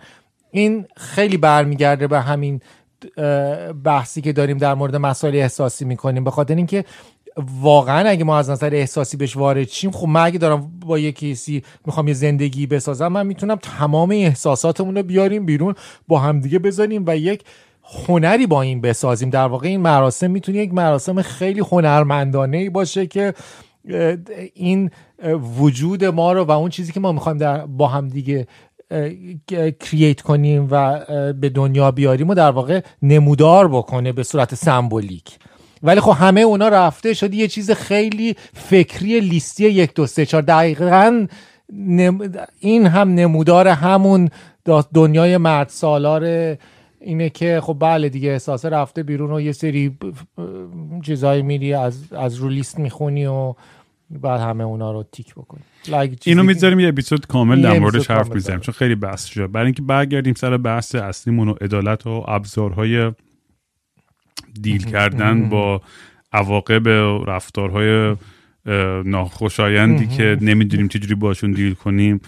این 0.50 0.86
خیلی 0.96 1.36
برمیگرده 1.36 2.06
به 2.06 2.20
همین 2.20 2.60
بحثی 3.84 4.20
که 4.20 4.32
داریم 4.32 4.58
در 4.58 4.74
مورد 4.74 4.96
مسائل 4.96 5.34
احساسی 5.34 5.84
می‌کنیم. 5.84 6.24
به 6.24 6.30
خاطر 6.30 6.54
اینکه 6.54 6.84
واقعا 7.60 8.08
اگه 8.08 8.24
ما 8.24 8.38
از 8.38 8.50
نظر 8.50 8.74
احساسی 8.74 9.16
بهش 9.16 9.36
وارد 9.36 9.68
شیم 9.68 9.90
خب 9.90 10.08
من 10.08 10.24
اگه 10.24 10.38
دارم 10.38 10.72
با 10.86 10.98
یه 10.98 11.12
کسی 11.12 11.62
می‌خوام 11.86 12.08
یه 12.08 12.14
زندگی 12.14 12.66
بسازم 12.66 13.08
من 13.08 13.26
می‌تونم 13.26 13.56
تمام 13.62 14.10
احساساتمون 14.10 14.96
رو 14.96 15.02
بیاریم 15.02 15.46
بیرون 15.46 15.74
با 16.08 16.18
همدیگه 16.18 16.58
بذاریم 16.58 17.04
و 17.06 17.16
یک 17.16 17.44
هنری 18.08 18.46
با 18.46 18.62
این 18.62 18.80
بسازیم. 18.80 19.30
در 19.30 19.46
واقع 19.46 19.68
این 19.68 19.80
مراسم 19.80 20.30
می‌تونه 20.30 20.58
یک 20.58 20.74
مراسم 20.74 21.22
خیلی 21.22 21.60
هنرمندانه 21.60 22.70
باشه 22.70 23.06
که 23.06 23.34
این 24.54 24.90
وجود 25.58 26.04
ما 26.04 26.32
رو 26.32 26.44
و 26.44 26.50
اون 26.50 26.70
چیزی 26.70 26.92
که 26.92 27.00
ما 27.00 27.12
می‌خوایم 27.12 27.38
در 27.38 27.66
با 27.66 27.88
هم 27.88 28.08
دیگه 28.08 28.46
کرییت 29.80 30.20
کنیم 30.20 30.68
و 30.70 31.04
به 31.32 31.48
دنیا 31.48 31.90
بیاریم 31.90 32.30
و 32.30 32.34
در 32.34 32.50
واقع 32.50 32.80
نمودار 33.02 33.68
بکنه 33.68 34.12
به 34.12 34.22
صورت 34.22 34.54
سمبولیک. 34.54 35.38
ولی 35.82 36.00
خب 36.00 36.14
همه 36.18 36.40
اونا 36.40 36.68
رفته 36.68 37.14
شد 37.14 37.34
یه 37.34 37.48
چیز 37.48 37.70
خیلی 37.70 38.36
فکری 38.54 39.20
لیستی 39.20 39.68
یک 39.68 39.94
دو 39.94 40.06
سه 40.06 40.26
چهار. 40.26 40.42
دقیقا 40.42 41.26
این 42.60 42.86
هم 42.86 43.14
نمودار 43.14 43.68
همون 43.68 44.28
دنیای 44.94 45.36
مرد 45.36 45.68
سالار 45.68 46.56
اینه 47.00 47.30
که 47.30 47.60
خب 47.62 47.76
بله 47.80 48.08
دیگه 48.08 48.30
احساسه 48.30 48.68
رفته 48.68 49.02
بیرون 49.02 49.32
و 49.32 49.40
یه 49.40 49.52
سری 49.52 49.98
چیزایی 51.02 51.42
میری 51.42 51.74
از, 51.74 52.12
از 52.12 52.34
رو 52.34 52.48
لیست 52.48 52.78
می‌خونی 52.78 53.26
و 53.26 53.54
بعد 54.10 54.40
همه 54.40 54.64
اونا 54.64 54.92
رو 54.92 55.04
تیک 55.12 55.34
بکنی. 55.34 55.62
اینو 56.24 56.42
می‌ذاریم 56.42 56.80
یه 56.80 56.88
اپیزود 56.88 57.26
کامل 57.26 57.62
در 57.62 57.78
موردش 57.78 58.10
حرف 58.10 58.34
می‌زنیم 58.34 58.60
چون 58.60 58.74
خیلی 58.74 58.94
بحث 58.94 59.24
شده 59.24 59.46
برای 59.46 59.66
اینکه 59.66 59.82
برگردیم 59.82 60.34
سر 60.34 60.56
بحث 60.56 60.94
اصلیمون 60.94 61.48
و 61.48 61.54
عدالت 61.60 62.06
و 62.06 62.24
ابزارهای 62.28 63.12
دیل 64.60 64.84
کردن 64.84 65.48
با 65.48 65.82
عواقب 66.32 66.88
رفتارهای 67.30 68.16
ناخوشایندی 69.04 70.06
که 70.06 70.38
نمی‌دونیم 70.40 70.88
چجوری 70.88 71.14
باشون 71.14 71.52
دیل 71.52 71.74
کنیم 71.74 72.20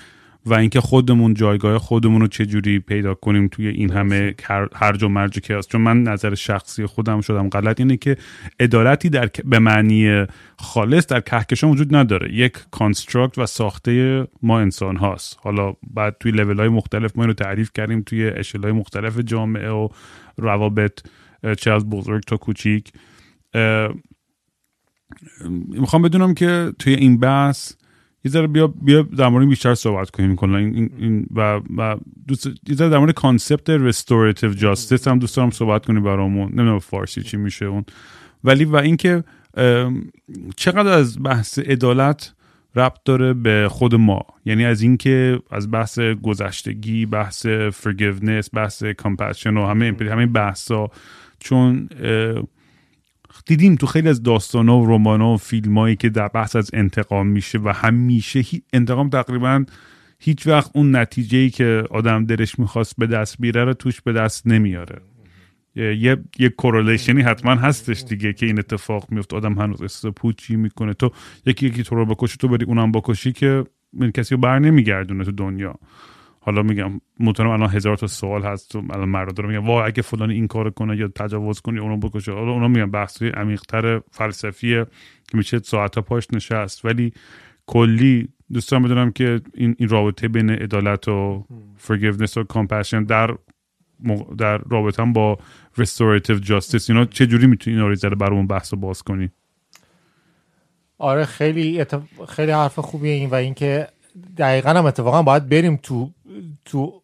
و 0.47 0.55
اینکه 0.55 0.81
خودمون 0.81 1.35
جایگاه 1.35 1.79
خودمون 1.79 2.20
رو 2.20 2.26
چجوری 2.26 2.79
پیدا 2.79 3.14
کنیم 3.14 3.49
توی 3.49 3.68
این 3.68 3.91
همه 3.91 4.35
هرج 4.74 5.03
و 5.03 5.09
مرج 5.09 5.41
که 5.41 5.57
هست. 5.57 5.70
چون 5.70 5.81
من 5.81 6.03
نظر 6.03 6.35
شخصی 6.35 6.87
خودم 6.87 7.20
شدم. 7.20 7.49
غلط 7.49 7.81
اینه 7.81 7.97
که 7.97 8.16
عدالتی 8.61 9.09
در 9.09 9.31
به 9.45 9.59
معنی 9.59 10.26
خالص 10.59 11.07
در 11.07 11.20
کهکشان 11.20 11.70
وجود 11.70 11.97
نداره. 11.97 12.35
یک 12.35 12.53
کانستراکت 12.70 13.39
و 13.39 13.47
ساخته 13.47 14.26
ما 14.43 14.61
انسان 14.61 14.97
هاست 14.97 15.39
حالا 15.43 15.74
بعد 15.95 16.16
توی 16.20 16.33
لول 16.33 16.59
های 16.59 16.68
مختلف 16.68 17.16
ما 17.16 17.22
این 17.22 17.29
رو 17.29 17.35
تعریف 17.35 17.70
کردیم. 17.74 18.03
توی 18.03 18.26
اشل 18.26 18.62
های 18.62 18.72
مختلف 18.72 19.18
جامعه 19.18 19.70
و 19.70 19.89
روابط 20.37 21.01
چه 21.59 21.70
از 21.70 21.91
بزرگ 21.91 22.22
تا 22.22 22.36
کوچیک. 22.36 22.93
می‌خوام 25.68 26.03
بدونم 26.03 26.34
که 26.34 26.72
توی 26.78 26.95
این 26.95 27.18
بحث 27.18 27.72
یه 28.24 28.30
ذره 28.30 28.47
بیا 28.47 28.66
بیا 28.66 29.03
در 29.03 29.28
مورد 29.28 29.49
بیشتر 29.49 29.74
صحبت 29.74 30.11
کنیم. 30.11 30.36
کلا 30.36 30.59
این, 30.59 30.91
این 30.99 31.26
و 31.34 31.61
و 31.76 31.97
دوست 32.26 32.47
یه 32.47 32.74
ذره 32.74 32.89
در 32.89 32.99
مورد 32.99 33.14
concept 33.14 33.70
restorative 33.70 34.53
justice 34.53 35.09
هم 35.09 35.18
دوست 35.18 35.36
دارم 35.36 35.51
صحبت 35.51 35.86
کنیم 35.86 36.03
برامون. 36.03 36.49
نمی‌دونم 36.49 36.78
فارسی 36.78 37.22
چی 37.22 37.36
میشه 37.36 37.64
اون. 37.64 37.84
ولی 38.45 38.64
و 38.64 38.76
اینکه 38.76 39.24
چقدر 40.57 40.93
از 40.93 41.22
بحث 41.22 41.59
عدالت 41.59 42.34
ربط 42.76 42.99
داره 43.05 43.34
به 43.34 43.68
خود 43.70 43.95
ما؟ 43.95 44.26
یعنی 44.45 44.64
از 44.64 44.82
اینکه 44.82 45.41
از 45.51 45.70
بحث 45.70 45.99
گذشتگی 45.99 47.07
بحث 47.07 47.47
forgiveness 47.72 48.55
بحث 48.55 48.82
compassion 48.82 49.57
و 49.57 49.66
همه 49.66 49.97
همه 50.01 50.26
بحثا 50.26 50.91
چون 51.41 51.89
دیدیم 53.47 53.74
تو 53.74 53.86
خیلی 53.86 54.09
از 54.09 54.22
داستان 54.22 54.68
و 54.68 54.86
رمان 54.86 55.20
و 55.20 55.36
فیلم 55.36 55.78
هایی 55.78 55.97
که 55.97 56.09
در 56.09 56.28
بحث 56.28 56.57
از 56.57 56.70
انتقام 56.72 57.26
میشه 57.26 57.59
و 57.59 57.72
همیشه 57.74 58.43
انتقام 58.72 59.09
تقریبا 59.09 59.64
هیچ 60.18 60.47
وقت 60.47 60.70
اون 60.74 60.97
نتیجه 60.97 61.39
ای 61.39 61.51
که 61.51 61.84
آدم 61.91 62.24
درش 62.24 62.59
می‌خواست 62.59 62.95
به 62.99 63.07
دست 63.07 63.36
بیاره 63.39 63.64
رو 63.64 63.74
توش 63.74 64.01
به 64.01 64.12
دست 64.12 64.47
نمیاره. 64.47 65.01
یه 65.76 66.16
یه 66.39 66.49
کورولیشنی 66.49 67.22
حتما 67.22 67.55
هستش 67.55 68.03
دیگه 68.03 68.32
که 68.32 68.47
این 68.47 68.59
اتفاق 68.59 69.07
میفته 69.11 69.36
آدم 69.36 69.55
هنوز 69.55 69.82
استپوچی 69.82 70.57
می‌کنه. 70.57 70.95
تو 70.95 71.11
یکی 71.47 71.66
یکی 71.66 71.82
تو 71.82 71.95
رو 71.95 72.07
بکشی 72.07 72.36
تو 72.36 72.49
بری 72.49 72.64
اونم 72.64 72.93
بکشی 72.93 73.32
که 73.32 73.64
کسی 74.14 74.34
رو 74.34 74.41
بر 74.41 74.59
نمیگردونه 74.59 75.24
تو 75.24 75.32
دنیا. 75.32 75.74
حالا 76.41 76.62
میگم 76.62 77.01
مطمئنم 77.20 77.53
الان 77.53 77.70
هزار 77.70 77.97
تا 77.97 78.07
سوال 78.07 78.43
هست 78.43 78.70
تو 78.70 78.82
الان 78.91 79.09
مرد 79.09 79.34
دارم 79.34 79.49
میگم 79.51 79.66
وا 79.66 79.84
اگه 79.84 80.03
فلان 80.03 80.30
این 80.30 80.47
کار 80.47 80.70
کنه 80.70 80.97
یا 80.97 81.09
تجاوز 81.09 81.61
کنه 81.61 81.80
اونو 81.80 81.97
بکشه. 81.97 82.32
حالا 82.32 82.53
اونا 82.53 82.68
میگم 82.68 82.91
بحثی 82.91 83.28
عمیق‌تر 83.28 84.01
فلسفیه 84.11 84.84
که 85.28 85.36
میشه 85.36 85.59
ساعت 85.59 85.99
پاش 85.99 86.26
نشست. 86.32 86.84
ولی 86.84 87.12
کلی 87.66 88.28
دوستان 88.53 88.82
بدونم 88.82 89.11
که 89.11 89.41
این, 89.55 89.74
این 89.78 89.89
رابطه 89.89 90.28
بین 90.28 90.51
عدالت 90.51 91.09
و 91.09 91.45
forgiveness 91.86 92.36
و 92.36 92.45
compassion 92.45 93.07
در 93.09 93.34
در 94.39 94.59
رابطه 94.59 95.03
هم 95.03 95.12
با 95.12 95.39
restorative 95.80 96.45
justice 96.45 96.91
اینا 96.91 97.05
چه 97.05 97.26
جوری 97.26 97.47
می‌تونی 97.47 97.76
اینا 97.76 97.89
رو 97.89 97.95
زده 97.95 98.14
برامون 98.14 98.47
بحث 98.47 98.74
رو 98.74 98.80
باز 98.80 99.03
کنی؟ 99.03 99.30
آره 100.99 101.24
خیلی 101.24 101.84
خیلی 102.28 102.53
حرف 102.53 102.78
خوبیه 102.78 103.12
این 103.12 103.30
و 103.30 103.34
اینکه 103.34 103.86
دقیقا 104.37 104.71
هم 104.71 104.87
اتفاقا 104.87 105.23
باید 105.23 105.49
بریم 105.49 105.77
تو 105.83 106.11
تو 106.64 107.03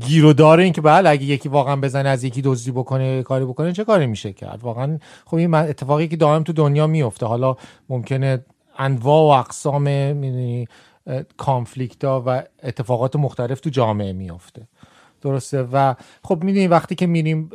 گیر 0.00 0.24
و 0.24 0.32
داره 0.32 0.64
این 0.64 0.72
که 0.72 0.80
بله 0.80 1.10
اگه 1.10 1.24
یکی 1.24 1.48
واقعا 1.48 1.76
بزنه 1.76 2.08
از 2.08 2.24
یکی 2.24 2.42
دزدی 2.42 2.70
بکنه 2.70 3.22
کاری 3.22 3.44
بکنه 3.44 3.72
چه 3.72 3.84
کاری 3.84 4.06
میشه 4.06 4.32
کرد؟ 4.32 4.62
واقعا 4.62 4.98
خب 5.26 5.36
این 5.36 5.54
اتفاقی 5.54 6.08
که 6.08 6.16
دائم 6.16 6.42
تو 6.42 6.52
دنیا 6.52 6.86
میفته. 6.86 7.26
حالا 7.26 7.56
ممکنه 7.88 8.44
انواع 8.78 9.22
و 9.22 9.40
اقسام 9.40 9.88
کانفلیکت 11.36 12.04
ها 12.04 12.22
و 12.26 12.42
اتفاقات 12.62 13.16
مختلف 13.16 13.60
تو 13.60 13.70
جامعه 13.70 14.12
میفته. 14.12 14.68
درسته؟ 15.20 15.62
و 15.62 15.94
خب 16.22 16.44
می‌دونی 16.44 16.66
وقتی 16.66 16.94
که 16.94 17.06
میریم 17.06 17.50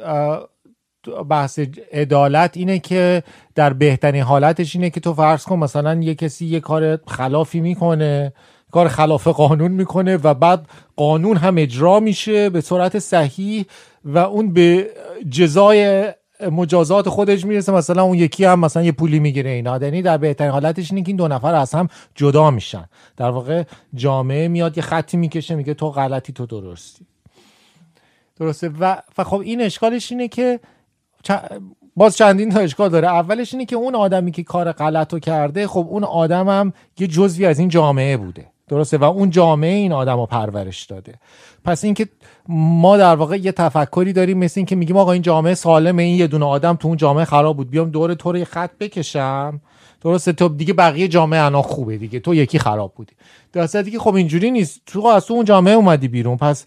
بحث 1.30 1.60
عدالت 1.92 2.58
اینه 2.58 2.80
که 2.80 3.24
در 3.56 3.74
بهترین 3.74 4.24
حالتش 4.24 4.76
اینه 4.76 4.90
که 4.90 5.00
تو 5.00 5.14
فرض 5.14 5.44
کن 5.44 5.60
مثلا 5.60 6.02
یه 6.02 6.16
کسی 6.16 6.46
یه 6.46 6.60
کار 6.60 7.00
خلافی 7.08 7.60
می‌کنه. 7.60 8.34
کار 8.72 8.88
خلاف 8.88 9.28
قانون 9.28 9.72
می‌کنه 9.72 10.18
و 10.18 10.34
بعد 10.34 10.66
قانون 10.96 11.38
هم 11.38 11.56
اجرا 11.58 12.00
میشه 12.00 12.50
به 12.50 12.62
صورت 12.62 13.00
صحیح 13.00 13.66
و 14.06 14.18
اون 14.18 14.54
به 14.54 14.90
جزای 15.30 16.10
مجازات 16.52 17.10
خودش 17.10 17.46
می‌رسه. 17.46 17.72
مثلا 17.72 18.04
اون 18.04 18.18
یکی 18.18 18.46
هم 18.46 18.60
مثلا 18.60 18.84
یه 18.84 18.92
پولی 18.92 19.20
می‌گیره 19.20 19.50
اینا. 19.50 19.78
یعنی 19.78 20.02
در 20.02 20.18
بهترین 20.18 20.52
حالتش 20.52 20.92
اینه 20.92 21.04
که 21.04 21.08
این 21.08 21.16
دو 21.16 21.28
نفر 21.28 21.56
از 21.56 21.74
هم 21.74 21.88
جدا 22.16 22.52
میشن. 22.52 22.86
در 23.18 23.30
واقع 23.30 23.64
جامعه 23.94 24.48
میاد 24.48 24.78
یه 24.78 24.84
خطی 24.84 25.18
می‌کشه 25.18 25.56
میگه 25.56 25.74
تو 25.74 25.90
غلطی 25.90 26.34
تو 26.34 26.46
درستی. 26.46 27.06
درسته؟ 28.40 28.72
و, 28.80 29.02
خب 29.18 29.40
این 29.40 29.62
اشکالش 29.62 30.12
اینه 30.12 30.28
که 30.28 30.60
باز 31.96 32.18
چندین 32.18 32.50
تا 32.50 32.60
اشکال 32.60 32.90
داره. 32.90 33.08
اولش 33.08 33.54
اینه 33.54 33.66
که 33.66 33.76
اون 33.76 33.96
آدمی 33.96 34.32
که 34.32 34.44
کار 34.44 34.72
غلط 34.72 35.20
کرده 35.20 35.68
خب 35.68 35.88
اون 35.90 36.04
آدم 36.04 36.50
هم 36.50 36.74
یه 37.00 37.08
جزوی 37.08 37.46
از 37.46 37.60
این 37.60 37.70
جامعه 37.70 38.18
بوده. 38.18 38.46
درسته؟ 38.70 38.98
و 38.98 39.04
اون 39.04 39.30
جامعه 39.30 39.76
این 39.76 39.92
آدم 39.92 40.18
رو 40.18 40.26
پرورش 40.26 40.84
داده. 40.84 41.14
پس 41.66 41.84
اینکه 41.84 42.08
ما 42.50 42.98
در 42.98 43.16
واقع 43.16 43.38
یه 43.38 43.52
تفکری 43.52 44.14
داریم 44.14 44.38
مثل 44.38 44.60
اینکه 44.60 44.76
میگیم 44.76 44.98
آقا 44.98 45.12
این 45.12 45.22
جامعه 45.22 45.54
سالمه 45.54 46.04
این 46.04 46.18
یه 46.18 46.28
دونه 46.28 46.46
آدم 46.46 46.76
تو 46.76 46.88
اون 46.88 46.98
جامعه 46.98 47.26
خراب 47.26 47.58
بود 47.58 47.70
بیام 47.70 47.90
دور 47.90 48.14
تو 48.14 48.32
رو 48.32 48.46
خط 48.46 48.72
بکشم. 48.80 49.62
درسته؟ 50.02 50.32
تو 50.32 50.50
دیگه 50.50 50.74
بقیه 50.74 51.08
جامعه 51.08 51.40
انا 51.40 51.62
خوبه 51.62 51.98
دیگه 51.98 52.20
تو 52.20 52.36
یکی 52.36 52.60
خراب 52.60 52.94
بودی. 52.96 53.14
درسته؟ 53.54 53.82
دیگه 53.82 54.00
خب 54.00 54.16
اینجوری 54.16 54.52
نیست. 54.52 54.82
تو 54.86 55.06
از 55.06 55.26
تو 55.26 55.34
اون 55.34 55.46
جامعه 55.46 55.74
اومدی 55.74 56.08
بیرون. 56.08 56.38
پس 56.38 56.66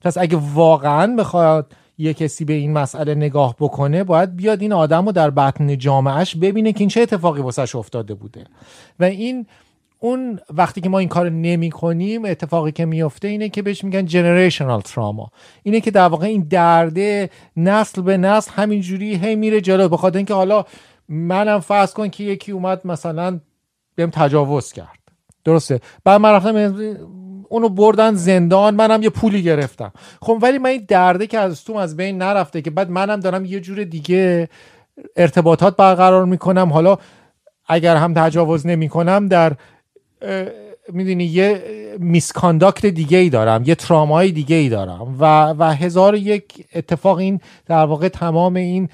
پس 0.00 0.18
اگه 0.18 0.38
واقعا 0.54 1.16
بخواد 1.16 1.72
یه 1.98 2.14
کسی 2.14 2.44
به 2.44 2.52
این 2.52 2.72
مسئله 2.72 3.14
نگاه 3.14 3.56
بکنه 3.60 4.04
باید 4.04 4.36
بیاد 4.36 4.62
این 4.62 4.72
آدم 4.72 5.06
رو 5.06 5.12
در 5.12 5.30
بطن 5.30 5.78
جامعهش 5.78 6.36
ببینه 6.36 6.72
که 6.72 6.80
این 6.80 6.88
چه 6.88 7.00
اتفاقی 7.00 7.40
واسش 7.42 7.74
افتاده 7.74 8.14
بوده. 8.14 8.44
و 9.00 9.04
این 9.04 9.46
اون 10.04 10.40
وقتی 10.54 10.80
که 10.80 10.88
ما 10.88 10.98
این 10.98 11.08
کار 11.08 11.30
نمی 11.30 11.70
کنیم 11.70 12.24
اتفاقی 12.24 12.72
که 12.72 12.84
میفته 12.84 13.28
اینه 13.28 13.48
که 13.48 13.62
بهش 13.62 13.84
میگن 13.84 14.06
جنریشنال 14.06 14.80
تراما 14.80 15.30
اینه 15.62 15.80
که 15.80 15.90
در 15.90 16.06
واقع 16.06 16.26
این 16.26 16.46
درده 16.50 17.30
نسل 17.56 18.02
به 18.02 18.16
نسل 18.16 18.50
همینجوری 18.52 19.14
هی 19.14 19.36
میره 19.36 19.60
جلو. 19.60 19.88
بخاطر 19.88 20.16
اینکه 20.16 20.34
حالا 20.34 20.64
منم 21.08 21.60
فرض 21.60 21.92
کن 21.92 22.08
که 22.08 22.24
یکی 22.24 22.52
اومد 22.52 22.86
مثلا 22.86 23.40
بهم 23.94 24.10
تجاوز 24.10 24.72
کرد. 24.72 24.98
درسته؟ 25.44 25.80
بعد 26.04 26.20
من 26.20 26.32
رفتم 26.32 26.56
اونو 27.48 27.68
بردن 27.68 28.14
زندان 28.14 28.74
منم 28.74 29.02
یه 29.02 29.10
پولی 29.10 29.42
گرفتم. 29.42 29.92
خب 30.22 30.38
ولی 30.42 30.58
من 30.58 30.70
این 30.70 30.84
درده 30.88 31.26
که 31.26 31.38
از 31.38 31.64
تو 31.64 31.76
از 31.76 31.96
بین 31.96 32.18
نرفته 32.18 32.62
که 32.62 32.70
بعد 32.70 32.90
منم 32.90 33.20
دارم 33.20 33.44
یه 33.44 33.60
جور 33.60 33.84
دیگه 33.84 34.48
ارتباطات 35.16 35.76
برقرار 35.76 36.24
می‌کنم. 36.24 36.72
حالا 36.72 36.98
اگر 37.66 37.96
هم 37.96 38.14
تجاوز 38.14 38.66
نمی‌کنم 38.66 39.28
در 39.28 39.52
می‌دونی 40.92 41.24
یه 41.24 41.62
میسکانداکت 41.98 42.86
دیگه 42.86 43.18
ای 43.18 43.30
دارم 43.30 43.62
یه 43.66 43.74
ترامای 43.74 44.32
دیگه 44.32 44.56
ای 44.56 44.68
دارم 44.68 45.16
و, 45.20 45.54
و 45.58 45.74
هزار 45.74 46.14
یک 46.14 46.66
اتفاق 46.74 47.18
این 47.18 47.40
در 47.66 47.84
واقع 47.84 48.08
تمام 48.08 48.56
این 48.56 48.88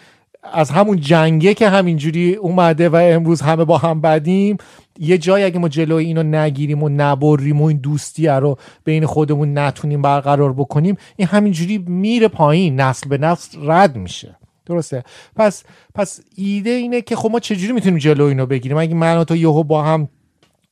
از 0.53 0.71
همون 0.71 1.01
جنگه 1.01 1.55
که 1.55 1.69
همینجوری 1.69 2.35
اومده 2.35 2.89
و 2.89 2.97
امروز 2.97 3.41
همه 3.41 3.65
با 3.65 3.79
هم 3.79 4.01
بدیم 4.01 4.57
یه 4.99 5.19
جایی 5.19 5.45
اگه 5.45 5.59
ما 5.59 5.69
جلوی 5.69 6.05
اینو 6.05 6.23
نگیریم 6.23 6.83
و 6.83 6.89
نبریم 6.89 7.63
و 7.63 7.65
این 7.65 7.79
دوستی 7.79 8.27
رو 8.27 8.57
بین 8.85 9.07
خودمون 9.07 9.59
نتونیم 9.59 10.03
برقرار 10.03 10.53
بکنیم 10.53 10.97
این 11.17 11.29
همینجوری 11.29 11.79
میره 11.79 12.29
پایین 12.29 12.81
نسل 12.81 13.09
به 13.09 13.19
نسل 13.19 13.59
رد 13.71 13.97
میشه. 13.97 14.37
درسته؟ 14.67 15.05
پس 15.37 15.65
پس 15.95 16.21
ایده 16.37 16.71
اینه 16.71 17.01
که 17.01 17.17
خب 17.17 17.31
ما 17.31 17.41
چجوری 17.41 17.73
می‌تونیم 17.73 17.99
جلو 17.99 18.25
اینو 18.25 18.47
بگیریم؟ 18.47 18.79
اگه 18.79 18.95
من 18.95 19.19
و 19.19 19.25
تو 19.25 19.37
یهو 19.37 19.65
با 19.65 19.83
هم 19.83 20.09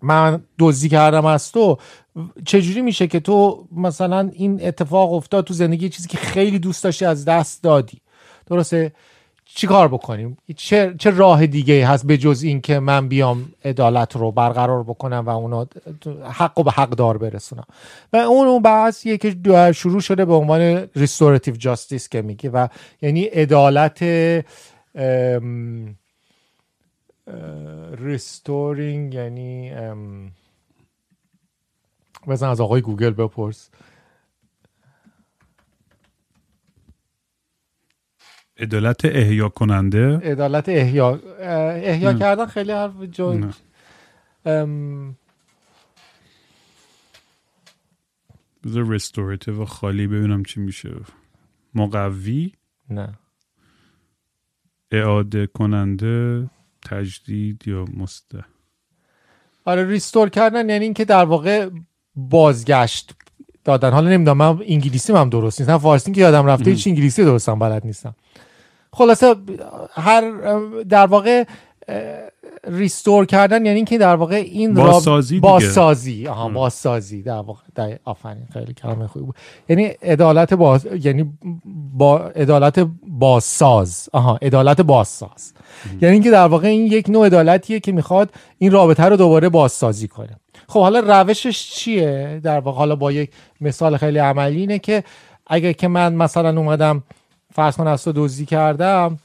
من 0.03 0.43
دزدی 0.59 0.89
کردم 0.89 1.27
از 1.27 1.53
تو. 1.53 1.79
چجوری 2.45 2.83
میشه 2.83 3.07
که 3.07 3.21
تو 3.21 3.67
مثلا 3.73 4.31
این 4.33 4.67
اتفاق 4.67 5.13
افتاد 5.13 5.45
تو 5.45 5.55
زندگی 5.55 5.89
چیزی 5.89 6.09
که 6.09 6.19
خیلی 6.19 6.59
دوست 6.59 6.85
داشتی 6.85 7.05
از 7.05 7.25
دست 7.25 7.63
دادی؟ 7.63 7.99
درسته؟ 8.47 8.93
چی 9.55 9.67
کار 9.67 9.89
بکنیم؟ 9.89 10.37
چه, 10.57 10.95
چه 10.99 11.11
راه 11.11 11.47
دیگه 11.47 11.87
هست 11.87 12.07
به 12.07 12.19
جز 12.19 12.43
این 12.43 12.61
که 12.61 12.79
من 12.79 13.09
بیام 13.09 13.53
عدالت 13.65 14.17
رو 14.17 14.31
برقرار 14.33 14.83
بکنم 14.83 15.25
و 15.27 15.31
اونا 15.31 15.67
حق 16.25 16.59
و 16.59 16.63
به 16.63 16.71
حق 16.71 16.91
دار 16.91 17.19
برسونم؟ 17.19 17.65
و 18.13 18.17
اون 18.17 18.47
اون 18.47 18.63
بحثیه 18.63 19.19
که 19.19 19.37
شروع 19.75 20.01
شده 20.01 20.25
به 20.25 20.35
عنوان 20.35 20.89
restorative 20.97 21.57
justice 21.57 22.09
که 22.09 22.23
میگه 22.23 22.51
و 22.51 22.69
یعنی 23.03 23.25
عدالت 23.25 24.05
restoring 27.99 29.15
یعنی 29.15 29.71
بزن 32.29 32.49
از 32.49 32.61
آقای 32.61 32.81
گوگل 32.81 33.11
بپرس. 33.11 33.71
عدالت 38.57 39.05
احیا 39.05 39.49
کننده؟ 39.49 40.17
عدالت 40.19 40.69
احیا 40.69 41.21
احیا 41.81 42.13
کردن 42.15 42.47
خیلی 42.47 42.73
حرف 42.73 43.03
جو 43.03 43.51
بذار 48.65 48.85
رستوراتیو 48.95 49.65
خالی 49.65 50.07
ببینم 50.07 50.45
چی 50.45 50.61
میشه. 50.61 50.95
مقوی؟ 51.75 52.53
نه. 52.91 53.19
اعاده 54.91 55.47
کننده؟ 55.47 56.51
تجدید 56.91 57.63
یا 57.69 57.85
مسته 57.97 58.45
آره 59.65 59.87
ریستور 59.87 60.29
کردن 60.29 60.71
یعنی 60.71 60.85
اینکه 60.85 61.05
در 61.05 61.25
واقع 61.25 61.71
بازگشت 62.17 63.15
دادن. 63.65 63.91
حالا 63.91 64.11
نمی‌دونم 64.11 64.37
من 64.37 64.65
انگلیسی 64.67 65.13
هم 65.13 65.31
درست 65.31 65.61
نیستم 65.61 65.79
فارسی 65.79 66.13
که 66.13 66.21
یادم 66.21 66.47
رفته 66.47 66.71
هیچ 66.71 66.87
انگلیسی 66.87 67.25
درستم 67.25 67.59
بلد 67.59 67.87
نیستم. 67.87 68.15
خلاصه 68.93 69.35
هر 69.93 70.33
در 70.83 71.07
واقع 71.07 71.45
ریستور 72.69 73.27
کردن 73.27 73.67
یعنی 73.67 73.77
اینکه 73.77 73.99
در 73.99 74.17
واقع 74.17 74.35
این 74.35 74.75
بازسازی 74.75 75.41
بازسازی. 75.41 76.27
آها 76.27 76.49
بازسازی. 76.49 77.23
در 77.23 77.33
واقع. 77.33 77.63
در 77.75 77.99
آفرین. 78.05 78.47
خیلی 78.53 78.75
کلمه 78.75 79.07
خوبی 79.07 79.25
بود. 79.25 79.35
یعنی 79.69 79.85
عدالت 79.85 80.55
باز 80.55 80.87
یعنی 81.05 81.33
با 81.93 82.19
عدالت 82.19 82.89
بازساز. 83.07 84.09
آها 84.13 84.39
عدالت 84.43 84.81
بازساز. 84.81 85.53
یعنی 86.01 86.15
اینکه 86.15 86.31
در 86.31 86.47
واقع 86.47 86.69
این 86.69 86.87
یک 86.87 87.09
نوع 87.09 87.27
عدالتیه 87.27 87.81
که 87.81 87.93
می‌خواد 87.93 88.31
این 88.59 88.73
رابطه 88.73 89.05
رو 89.05 89.17
دوباره 89.17 89.49
بازسازی 89.49 90.09
کنه. 90.09 90.37
خب 90.69 90.81
حالا 90.81 91.01
روشش 91.01 91.71
چیه؟ 91.71 92.41
در 92.43 92.61
واقع 92.61 92.79
حالا 92.79 92.97
با 92.97 93.13
یک 93.13 93.31
مثال 93.61 93.97
خیلی 93.97 94.19
عملی 94.19 94.61
اینه 94.61 94.79
که 94.79 95.05
اگه 95.47 95.75
که 95.75 95.89
من 95.89 96.15
مثلا 96.15 96.61
اومدم 96.61 97.03
فرض 97.53 97.77
کن 97.77 97.87
از 97.87 98.05
تو 98.05 98.13
دزدی 98.13 98.47
کردم 98.47 99.19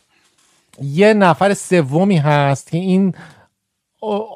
یه 0.82 1.14
نفر 1.14 1.54
سومی 1.54 2.18
هست 2.18 2.72
که 2.72 2.78
این 2.78 3.16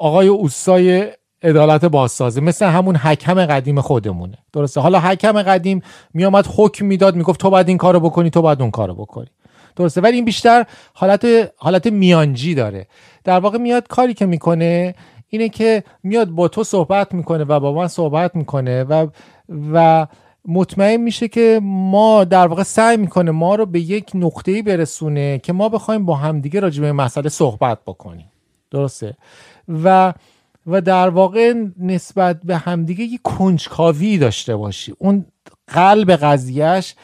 آقای 0.00 0.28
اوسای 0.28 1.12
عدالت 1.42 1.84
بازسازی 1.84 2.40
مثل 2.40 2.66
همون 2.66 2.96
حکم 2.96 3.46
قدیم 3.46 3.80
خودمونه. 3.80 4.38
درسته؟ 4.52 4.80
حالا 4.80 5.00
حکم 5.00 5.42
قدیم 5.42 5.82
میامد 6.14 6.46
حکم 6.56 6.86
می‌داد 6.86 7.16
می‌گفت 7.16 7.40
تو 7.40 7.50
باید 7.50 7.68
این 7.68 7.78
کارو 7.78 8.00
بکنی 8.00 8.30
تو 8.30 8.42
باید 8.42 8.62
اون 8.62 8.70
کارو 8.70 8.94
بکنی. 8.94 9.28
درسته؟ 9.76 10.00
ولی 10.00 10.16
این 10.16 10.24
بیشتر 10.24 10.66
حالت 10.94 11.26
حالت 11.56 11.86
میانجی 11.86 12.54
داره. 12.54 12.86
در 13.24 13.40
واقع 13.40 13.58
میاد 13.58 13.88
کاری 13.88 14.14
که 14.14 14.26
می‌کنه 14.26 14.94
اینه 15.28 15.48
که 15.48 15.84
میاد 16.02 16.28
با 16.28 16.48
تو 16.48 16.64
صحبت 16.64 17.14
می‌کنه 17.14 17.44
و 17.44 17.60
با 17.60 17.72
من 17.72 17.88
صحبت 17.88 18.36
می‌کنه 18.36 18.84
و 18.84 19.06
و 19.72 20.06
مطمئن 20.44 20.96
میشه 20.96 21.28
که 21.28 21.60
ما 21.62 22.24
در 22.24 22.46
واقع 22.46 22.62
سعی 22.62 22.96
می‌کنه 22.96 23.30
ما 23.30 23.54
رو 23.54 23.66
به 23.66 23.80
یک 23.80 24.10
نقطه‌ای 24.14 24.62
برسونه 24.62 25.38
که 25.38 25.52
ما 25.52 25.68
بخوایم 25.68 26.04
با 26.04 26.14
همدیگه 26.14 26.60
راجع 26.60 26.82
به 26.82 26.92
مسئله 26.92 27.28
صحبت 27.28 27.78
بکنیم. 27.86 28.32
درسته؟ 28.70 29.16
و 29.68 30.14
و 30.66 30.80
در 30.80 31.08
واقع 31.08 31.54
نسبت 31.80 32.40
به 32.44 32.56
همدیگه 32.56 33.04
یک 33.04 33.22
کنجکاوی 33.22 34.18
داشته 34.18 34.56
باشی. 34.56 34.94
اون 34.98 35.24
قلب 35.66 36.10
قضیهش 36.10 36.94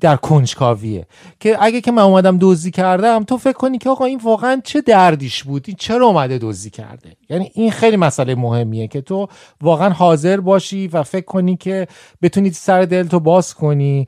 در 0.00 0.16
کنجکاویه. 0.16 1.06
که 1.40 1.56
اگه 1.60 1.80
که 1.80 1.92
من 1.92 2.02
اومدم 2.02 2.38
دزدی 2.40 2.70
کردم 2.70 3.24
تو 3.24 3.38
فکر 3.38 3.52
کنی 3.52 3.78
که 3.78 3.90
آقا 3.90 4.04
این 4.04 4.20
واقعا 4.24 4.60
چه 4.64 4.80
دردیش 4.80 5.42
بود؟ 5.42 5.64
این 5.66 5.76
چرا 5.80 6.06
اومده 6.06 6.38
دزدی 6.38 6.70
کرده؟ 6.70 7.16
یعنی 7.28 7.50
این 7.54 7.70
خیلی 7.70 7.96
مسئله 7.96 8.34
مهمیه 8.34 8.88
که 8.88 9.00
تو 9.00 9.28
واقعا 9.60 9.90
حاضر 9.90 10.40
باشی 10.40 10.88
و 10.88 11.02
فکر 11.02 11.24
کنی 11.24 11.56
که 11.56 11.86
بتونی 12.22 12.50
سر 12.50 12.82
دل 12.82 13.06
تو 13.06 13.20
باز 13.20 13.54
کنی. 13.54 14.06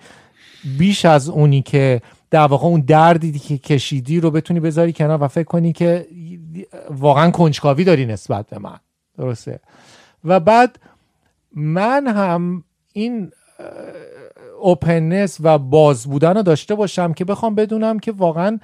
بیش 0.78 1.04
از 1.04 1.28
اونی 1.28 1.62
که 1.62 2.00
در 2.30 2.46
واقع 2.46 2.66
اون 2.66 2.80
دردی 2.80 3.38
که 3.38 3.58
کشیدی 3.58 4.20
رو 4.20 4.30
بتونی 4.30 4.60
بذاری 4.60 4.92
کنار 4.92 5.22
و 5.22 5.28
فکر 5.28 5.44
کنی 5.44 5.72
که 5.72 6.06
واقعا 6.90 7.30
کنجکاوی 7.30 7.84
داری 7.84 8.06
نسبت 8.06 8.46
به 8.46 8.58
من. 8.58 8.78
درسته؟ 9.18 9.60
و 10.24 10.40
بعد 10.40 10.78
من 11.54 12.06
هم 12.06 12.64
این 12.92 13.30
اوپننس 14.66 15.38
و 15.40 15.58
باز 15.58 16.06
بودن 16.06 16.36
رو 16.36 16.42
داشته 16.42 16.74
باشم 16.74 17.12
که 17.12 17.24
بخوام 17.24 17.54
بدونم 17.54 17.98
که 17.98 18.12
واقعا 18.12 18.58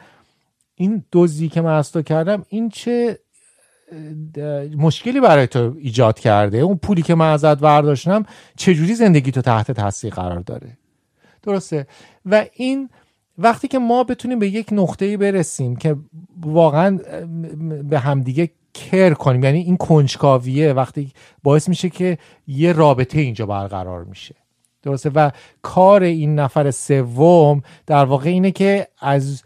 این 0.75 1.05
دوزی 1.11 1.49
که 1.49 1.61
من 1.61 1.79
از 1.79 1.93
تو 1.93 2.03
کردم 2.03 2.45
این 2.49 2.69
چه 2.69 3.19
مشکلی 4.77 5.21
برای 5.21 5.47
تو 5.47 5.75
ایجاد 5.79 6.19
کرده؟ 6.19 6.59
اون 6.59 6.77
پولی 6.77 7.03
که 7.03 7.15
من 7.15 7.33
ازت 7.33 7.59
برداشتم 7.59 8.25
چجوری 8.57 8.95
زندگی 8.95 9.31
تو 9.31 9.41
تحت 9.41 9.71
تاثیر 9.71 10.15
قرار 10.15 10.41
داره؟ 10.41 10.79
درسته؟ 11.43 11.87
و 12.27 12.45
این 12.55 12.89
وقتی 13.39 13.69
که 13.69 13.79
ما 13.79 14.05
بتونیم 14.05 14.39
به 14.39 14.49
یک 14.49 14.69
نقطه 14.73 15.17
برسیم 15.17 15.77
که 15.77 15.97
واقعا 16.41 16.99
به 17.83 17.99
همدیگه 17.99 18.51
کر 18.75 19.15
کنیم 19.15 19.45
یعنی 19.45 19.59
این 19.59 19.77
کنجکاویه 19.77 20.73
وقتی 20.73 21.13
باعث 21.43 21.69
میشه 21.69 21.91
که 21.91 22.19
یه 22.47 22.73
رابطه 22.73 23.21
اینجا 23.21 23.47
برقرار 23.47 24.05
میشه. 24.05 24.42
درسته؟ 24.83 25.11
و 25.15 25.31
کار 25.63 26.03
این 26.03 26.35
نفر 26.35 26.71
سوم 26.71 27.63
در 27.87 28.05
واقع 28.05 28.31
اینه 28.31 28.51
که 28.51 28.87
از 28.99 29.43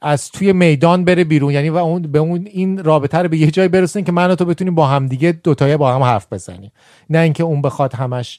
از 0.00 0.30
توی 0.30 0.52
میدان 0.52 1.04
بره 1.04 1.24
بیرون. 1.24 1.52
یعنی 1.52 1.70
و 1.70 1.76
اون 1.76 2.02
به 2.02 2.18
اون 2.18 2.46
این 2.46 2.84
رابطه 2.84 3.18
رو 3.18 3.28
به 3.28 3.36
یه 3.36 3.50
جایی 3.50 3.68
برسونیم 3.68 4.04
که 4.04 4.12
من 4.12 4.30
و 4.30 4.34
تو 4.34 4.44
بتونیم 4.44 4.74
با 4.74 4.86
هم 4.86 5.06
دیگه 5.06 5.32
دوتایه 5.32 5.76
با 5.76 5.94
هم 5.94 6.02
حرف 6.02 6.32
بزنیم. 6.32 6.72
نه 7.10 7.18
اینکه 7.18 7.42
اون 7.42 7.62
بخواد 7.62 7.94
همش 7.94 8.38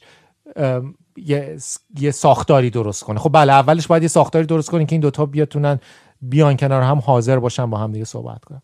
یه،, 1.16 1.56
یه 2.00 2.10
ساختاری 2.10 2.70
درست 2.70 3.04
کنه. 3.04 3.18
خب 3.18 3.30
بله 3.32 3.52
اولش 3.52 3.86
باید 3.86 4.02
یه 4.02 4.08
ساختاری 4.08 4.46
درست 4.46 4.70
کنیم 4.70 4.86
که 4.86 4.94
این 4.94 5.00
دوتا 5.00 5.26
بیاتونن 5.26 5.80
بیان 6.22 6.56
کنار 6.56 6.82
هم 6.82 6.98
حاضر 6.98 7.38
باشن 7.38 7.70
با 7.70 7.78
هم 7.78 7.92
دیگه 7.92 8.04
صحبت 8.04 8.44
کنن. 8.44 8.62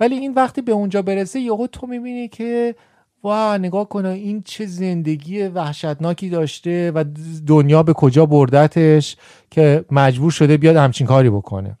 ولی 0.00 0.14
این 0.14 0.34
وقتی 0.34 0.62
به 0.62 0.72
اونجا 0.72 1.02
برسه 1.02 1.40
یهو 1.40 1.66
تو 1.66 1.86
می‌بینی 1.86 2.28
که 2.28 2.74
وا 3.22 3.56
نگاه 3.56 3.88
کنه 3.88 4.08
این 4.08 4.42
چه 4.42 4.66
زندگی 4.66 5.42
وحشتناکی 5.42 6.28
داشته 6.28 6.92
و 6.94 7.04
دنیا 7.46 7.82
به 7.82 7.92
کجا 7.92 8.26
بردتش 8.26 9.16
که 9.50 9.84
مجبور 9.90 10.30
شده 10.30 10.56
بیاد 10.56 10.76
همچین 10.76 11.06
کاری 11.06 11.30
بکنه. 11.30 11.78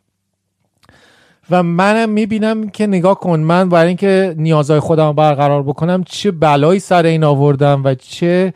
و 1.50 1.62
منم 1.62 2.10
می‌بینم 2.10 2.68
که 2.68 2.86
نگاه 2.86 3.20
کن 3.20 3.40
من 3.40 3.68
برای 3.68 3.88
اینکه 3.88 4.34
نیازهای 4.38 4.80
خودم 4.80 5.12
برقرار 5.12 5.62
بکنم 5.62 6.04
چه 6.04 6.30
بلایی 6.30 6.80
سر 6.80 7.06
این 7.06 7.24
آوردم 7.24 7.84
و 7.84 7.94
چه 7.94 8.54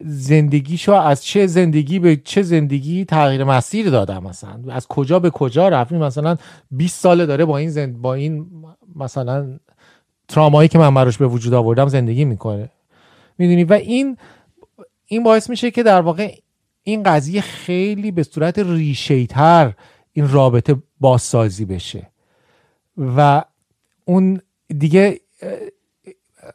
زندگیشو 0.00 0.92
از 0.92 1.24
چه 1.24 1.46
زندگی 1.46 1.98
به 1.98 2.16
چه 2.16 2.42
زندگی 2.42 3.04
تغییر 3.04 3.44
مسیر 3.44 3.90
دادم 3.90 4.22
مثلا. 4.22 4.60
از 4.68 4.86
کجا 4.86 5.18
به 5.18 5.30
کجا 5.30 5.68
رفتیم 5.68 5.98
مثلا 5.98 6.36
20 6.70 7.00
ساله 7.00 7.26
داره 7.26 7.44
با 7.44 7.58
این 7.58 7.70
زند... 7.70 8.02
با 8.02 8.14
این 8.14 8.46
مثلا 8.96 9.58
ترامایی 10.28 10.68
که 10.68 10.78
من 10.78 10.94
براش 10.94 11.18
به 11.18 11.26
وجود 11.26 11.54
آوردم 11.54 11.88
زندگی 11.88 12.24
می‌کنه. 12.24 12.70
می‌دونی؟ 13.38 13.64
و 13.64 13.72
این 13.72 14.16
این 15.06 15.22
باعث 15.22 15.50
میشه 15.50 15.70
که 15.70 15.82
در 15.82 16.00
واقع 16.00 16.34
این 16.82 17.02
قضیه 17.02 17.40
خیلی 17.40 18.10
به 18.10 18.22
صورت 18.22 18.58
ریشیتر 18.58 19.72
این 20.12 20.30
رابطه 20.30 20.76
بازسازی 21.00 21.64
بشه. 21.64 22.10
و 23.16 23.44
اون 24.04 24.40
دیگه 24.78 25.20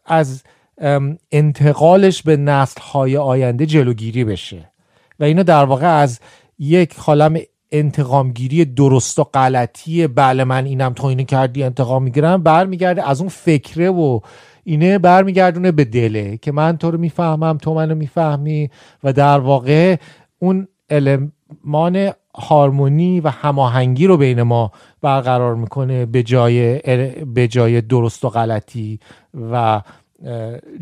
از 0.05 0.43
انتقالش 1.31 2.23
به 2.23 2.37
نسل 2.37 2.81
های 2.81 3.17
آینده 3.17 3.65
جلوگیری 3.65 4.23
بشه. 4.23 4.71
و 5.19 5.23
اینو 5.23 5.43
در 5.43 5.65
واقع 5.65 5.87
از 5.87 6.19
یک 6.59 6.93
خالم 6.93 7.39
انتقامگیری 7.73 8.65
درست 8.65 9.19
و 9.19 9.23
غلطی 9.23 10.07
بله 10.07 10.43
من 10.43 10.65
اینم 10.65 10.93
تو 10.93 11.07
اینو 11.07 11.23
کردی 11.23 11.63
انتقام 11.63 12.03
می‌گیرم 12.03 12.43
برمیگرده 12.43 13.09
از 13.09 13.19
اون 13.19 13.29
فکره 13.29 13.89
و 13.89 14.19
اینه 14.63 14.97
برمیگردونه 14.97 15.71
به 15.71 15.85
دله 15.85 16.37
که 16.37 16.51
من 16.51 16.77
تو 16.77 16.91
رو 16.91 16.97
می‌فهمم 16.97 17.57
تو 17.57 17.73
منو 17.73 17.95
می‌فهمی 17.95 18.69
و 19.03 19.13
در 19.13 19.39
واقع 19.39 19.95
اون 20.39 20.67
المان 20.89 22.11
هارمونی 22.35 23.19
و 23.19 23.29
هماهنگی 23.29 24.07
رو 24.07 24.17
بین 24.17 24.41
ما 24.41 24.71
برقرار 25.01 25.55
می‌کنه 25.55 26.05
به 26.05 26.23
جای 26.23 26.79
به 27.25 27.47
جای 27.47 27.81
درست 27.81 28.25
و 28.25 28.29
غلطی 28.29 28.99
و 29.51 29.81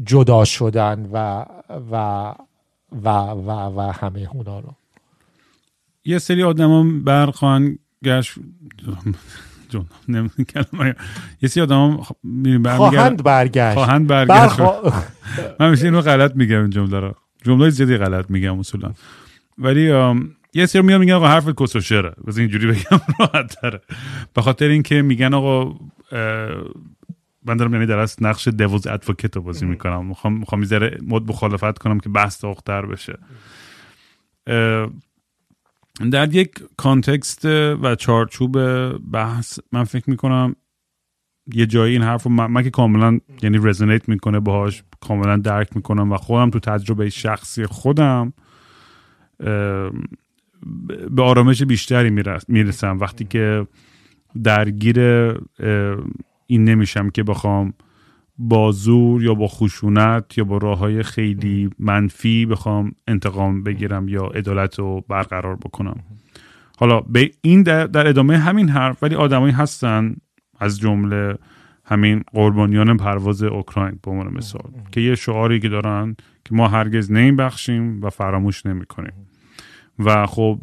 جدا 0.03 0.45
شدن 0.45 1.09
و 1.13 1.45
و 1.91 1.95
و 3.03 3.09
و, 3.09 3.51
و 3.77 3.81
همه 3.81 4.29
اونا 4.33 4.59
رو. 4.59 4.69
یه 6.05 6.19
سری 6.19 6.43
آدم 6.43 7.03
برخوان 7.03 7.77
گشت 8.03 8.33
یه 11.41 11.49
سری 11.49 11.61
آدم 11.63 11.97
خواهند 11.97 13.23
برگشت. 13.23 13.73
خواهند 13.73 14.07
برگشت. 14.07 14.59
من 15.59 15.69
میشه 15.69 15.85
اینو 15.85 16.01
غلط 16.01 16.35
میگم 16.35 16.61
این 16.61 16.69
جمله 16.69 16.99
رو. 16.99 17.15
جمله 17.43 17.69
زیادی 17.69 17.97
غلط 17.97 18.29
میگم 18.29 18.59
اصولا. 18.59 18.93
ولی 19.57 19.93
یه 20.53 20.65
سری 20.65 20.81
میان 20.81 20.99
میگن 20.99 21.13
آقا 21.13 21.27
حرف 21.27 21.49
کس 21.59 21.91
و 21.91 22.01
بس 22.27 22.37
اینجوری 22.37 22.67
بگم 22.67 23.01
راحت 23.19 23.61
تره. 23.61 23.81
به 24.33 24.41
خاطر 24.41 24.67
اینکه 24.67 25.01
میگن 25.01 25.33
آقا 25.33 25.75
من 27.45 27.57
دارم 27.57 27.73
یعنی 27.73 27.85
در 27.85 27.97
از 27.99 28.17
نقش 28.21 28.47
devil's 28.47 28.87
advocate 28.87 29.35
رو 29.35 29.41
بازی 29.41 29.65
می‌کنم. 29.65 30.05
می‌خوام 30.05 30.37
می‌خوام 30.37 30.61
می‌ذاره 30.61 30.97
مد 31.07 31.29
مخالفت 31.29 31.77
کنم 31.77 31.99
که 31.99 32.09
بحث 32.09 32.43
داغتر 32.43 32.85
بشه. 32.85 33.17
در 36.09 36.35
یک 36.35 36.51
context 36.77 37.45
و 37.45 37.95
چارچوب 37.95 38.57
بحث 39.11 39.59
من 39.71 39.83
فکر 39.83 40.09
می‌کنم 40.09 40.55
یه 41.53 41.65
جایی 41.65 41.93
این 41.93 42.01
حرف 42.01 42.23
رو 42.23 42.31
من, 42.31 42.63
که 42.63 42.69
کاملا 42.69 43.19
یعنی 43.43 43.59
resonate 43.63 44.09
می‌کنه 44.09 44.39
باهاش 44.39 44.83
کاملا 44.99 45.37
درک 45.37 45.75
می‌کنم 45.75 46.11
و 46.11 46.17
خودم 46.17 46.49
تو 46.49 46.59
تجربه 46.59 47.09
شخصی 47.09 47.65
خودم 47.65 48.33
به 51.09 51.21
آرامش 51.21 51.63
بیشتری 51.63 52.09
می‌رسم. 52.47 52.97
وقتی 52.99 53.25
که 53.25 53.67
درگیر 54.43 54.99
این 56.47 56.63
نمیشم 56.63 57.09
که 57.09 57.23
بخوام 57.23 57.73
با 58.43 58.71
زور 58.71 59.23
یا 59.23 59.33
با 59.33 59.47
خشونت 59.47 60.37
یا 60.37 60.43
با 60.43 60.57
راه 60.57 60.77
های 60.77 61.03
خیلی 61.03 61.69
منفی 61.79 62.45
بخوام 62.45 62.91
انتقام 63.07 63.63
بگیرم 63.63 64.07
یا 64.07 64.25
عدالت 64.25 64.79
رو 64.79 65.03
برقرار 65.09 65.55
بکنم. 65.55 65.99
حالا 66.77 67.01
به 67.01 67.31
این 67.41 67.63
در, 67.63 67.87
در 67.87 68.07
ادامه 68.07 68.37
همین 68.37 68.69
حرف 68.69 69.03
ولی 69.03 69.15
آدمایی 69.15 69.53
هستن 69.53 70.15
از 70.59 70.79
جمله 70.79 71.37
همین 71.85 72.23
قربانیان 72.33 72.97
پرواز 72.97 73.43
اوکراین 73.43 73.99
به 74.03 74.11
عنوان 74.11 74.33
مثال 74.33 74.71
که 74.91 75.01
یه 75.01 75.15
شعاری 75.15 75.59
که 75.59 75.69
دارن 75.69 76.15
که 76.45 76.55
ما 76.55 76.67
هرگز 76.67 77.11
بخشیم 77.11 78.03
و 78.03 78.09
فراموش 78.09 78.65
نمی‌کنیم. 78.65 79.13
و 79.99 80.25
خب 80.25 80.59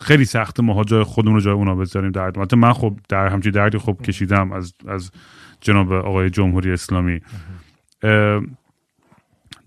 خیلی 0.00 0.24
سخت 0.24 0.60
ما 0.60 0.84
جای 0.84 1.02
خودمون 1.02 1.34
رو 1.34 1.40
جای 1.40 1.54
اونا 1.54 1.74
بذاریم 1.74 2.10
در 2.10 2.32
حتی 2.36 2.56
من 2.56 2.72
خب 2.72 2.98
در 3.08 3.28
همچین 3.28 3.52
دردی 3.52 3.78
خب 3.78 4.02
کشیدم 4.02 4.52
از 4.52 4.72
از 4.88 5.10
جناب 5.60 5.92
آقای 5.92 6.30
جمهوری 6.30 6.72
اسلامی. 6.72 7.20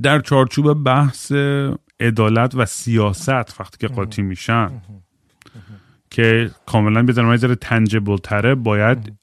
در 0.02 0.20
چارچوب 0.20 0.84
بحث 0.84 1.32
عدالت 2.00 2.56
و 2.56 2.66
سیاست 2.66 3.62
وقتی 3.62 3.78
که 3.78 3.88
قاطی 3.88 4.22
میشن 4.22 4.72
که 6.10 6.52
کاملا 6.66 7.06
بزنم 7.06 7.32
یه 7.32 7.56
تنجبل 7.56 8.18
تره 8.18 8.56
باید 8.56 9.14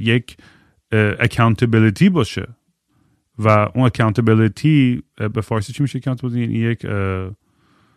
یک 0.00 0.36
accountability 1.18 2.08
باشه. 2.08 2.48
و 3.38 3.48
اون 3.48 3.86
accountability 3.86 5.02
به 5.34 5.40
فارسی 5.40 5.72
چی 5.72 5.82
میشه 5.82 5.98
accountability 5.98 6.40
یعنی 6.40 6.54
یک 6.54 6.86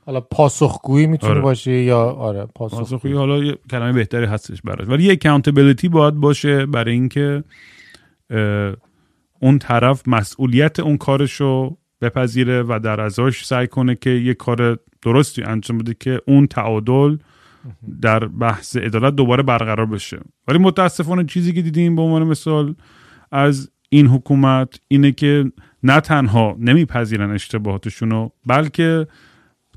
حالا 0.06 0.22
پاسخگویی 0.22 1.08
می‌تونه 1.08 1.32
آره. 1.32 1.42
باشه 1.42 1.72
یا 1.72 2.00
آره 2.00 2.46
پاسخگویی. 2.56 3.14
حالا 3.14 3.38
یه 3.38 3.58
کلمه 3.70 3.94
بهتری 3.94 4.26
هستش 4.26 4.62
براش. 4.62 4.88
ولی 4.88 5.04
یه 5.04 5.12
accountability 5.12 5.90
باید 5.90 6.14
باشه 6.14 6.66
برای 6.66 6.94
اینکه 6.94 7.44
اون 9.40 9.60
طرف 9.60 10.08
مسئولیت 10.08 10.80
اون 10.80 10.98
کارشو 10.98 11.78
بپذیره 12.02 12.64
و 12.64 12.80
در 12.84 13.02
ازاش 13.02 13.46
سعی 13.46 13.68
کنه 13.68 13.96
که 13.96 14.10
یه 14.10 14.34
کار 14.34 14.80
درستی 15.02 15.44
انجام 15.44 15.78
بده 15.78 15.96
که 16.00 16.22
اون 16.28 16.48
تعادل 16.48 17.18
در 18.02 18.20
بحث 18.28 18.78
عدالت 18.78 19.16
دوباره 19.16 19.44
برقرار 19.44 19.86
بشه. 19.86 20.20
ولی 20.48 20.58
متاسفانه 20.58 21.24
چیزی 21.24 21.54
که 21.54 21.62
دیدیم 21.62 21.96
به 21.96 22.02
عنوان 22.02 22.24
مثال 22.24 22.76
از 23.32 23.72
این 23.90 24.08
حکومت 24.08 24.80
اینه 24.88 25.12
که 25.12 25.52
نه 25.84 26.00
تنها 26.00 26.56
نمیپذیرن 26.60 27.32
اشتباهاتشونو 27.32 28.30
بلکه 28.46 29.08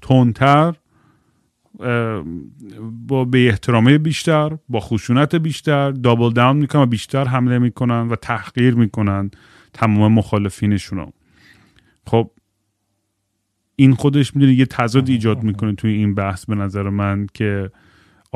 تندتر 0.03 0.75
با 3.09 3.25
به 3.25 3.49
احترامه 3.49 3.99
بیشتر 3.99 4.59
با 4.69 4.81
خشونت 4.81 5.35
بیشتر 5.35 5.91
دابل 5.91 6.31
داون 6.31 6.57
می‌کنن 6.57 6.83
و 6.83 6.87
بیشتر 6.87 7.25
حمله 7.25 7.59
می‌کنن 7.59 8.09
و 8.09 8.17
تحقیر 8.17 8.75
می‌کنن 8.75 9.31
تمام 9.73 10.13
مخالفینشون 10.13 11.13
خب 12.07 12.31
این 13.77 13.95
خودش 13.95 14.37
می‌دونی 14.37 14.53
یه 14.53 14.67
تضاد 14.67 15.09
ایجاد 15.09 15.43
می‌کنه 15.43 15.75
توی 15.75 15.93
این 15.93 16.15
بحث 16.15 16.47
به 16.47 16.55
نظر 16.55 16.89
من 16.89 17.27
که 17.35 17.71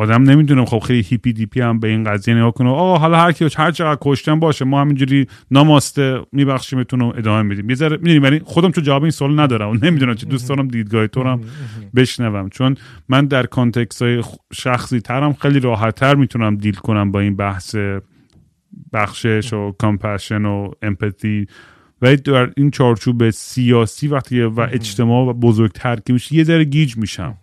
آدم 0.01 0.23
نمی‌دونم. 0.23 0.65
خب 0.65 0.79
خیلی 0.79 1.01
hippie 1.01 1.33
dippie 1.33 1.61
هم 1.61 1.81
به 1.81 1.89
این 1.89 2.05
قضیه 2.05 2.35
نگاه 2.35 2.53
کنه. 2.53 2.69
آه 2.69 3.01
حالا 3.01 3.19
هر 3.19 3.33
کی 3.33 3.49
هر 3.57 3.71
چقدر 3.71 3.99
کشتن 4.01 4.41
باشه 4.41 4.65
ما 4.65 4.81
همینجوری 4.81 5.27
ناماسته 5.51 6.21
میبخشیمتون 6.33 7.03
و 7.03 7.13
ادامه 7.17 7.43
میدیم. 7.43 7.71
یه 7.71 7.77
ذره 7.77 7.97
می‌دونی 7.97 8.19
ولی 8.19 8.41
خودم 8.45 8.71
تو 8.71 8.81
جواب 8.81 9.03
این 9.03 9.11
سوال 9.11 9.41
ندارم. 9.41 9.71
و 9.73 9.75
نمی‌دونم 9.83 10.15
چه 10.15 10.27
دوست 10.27 10.49
دارم 10.49 10.69
دیدگاه 10.69 11.07
تو 11.07 11.23
هم 11.23 11.41
بشنوم. 11.97 12.49
چون 12.49 12.77
من 13.09 13.27
در 13.27 13.47
context 13.47 14.03
های 14.03 14.23
شخصی 14.53 15.01
ترم 15.01 15.33
خیلی 15.33 15.61
راحت 15.61 15.95
تر 15.95 16.15
می‌تونم 16.15 16.57
deal 16.57 16.75
کنم 16.75 17.13
با 17.13 17.21
این 17.21 17.37
بحث 17.37 17.77
بخشش 18.93 19.53
و 19.53 19.73
compassion 19.79 20.45
و 20.45 20.71
empathy. 20.83 21.47
و 22.03 22.17
در 22.17 22.51
این 22.57 22.71
چارچوب 22.71 23.31
سیاسی 23.31 24.09
وقتی 24.09 24.41
و 24.41 24.61
اجتماع 24.61 25.27
و 25.27 25.33
بزرگتر 25.33 25.97
که 25.97 26.13
میشه 26.13 26.35
یه 26.35 26.45
ذره 26.45 26.65
گیج 26.65 26.97
میشم. 26.97 27.35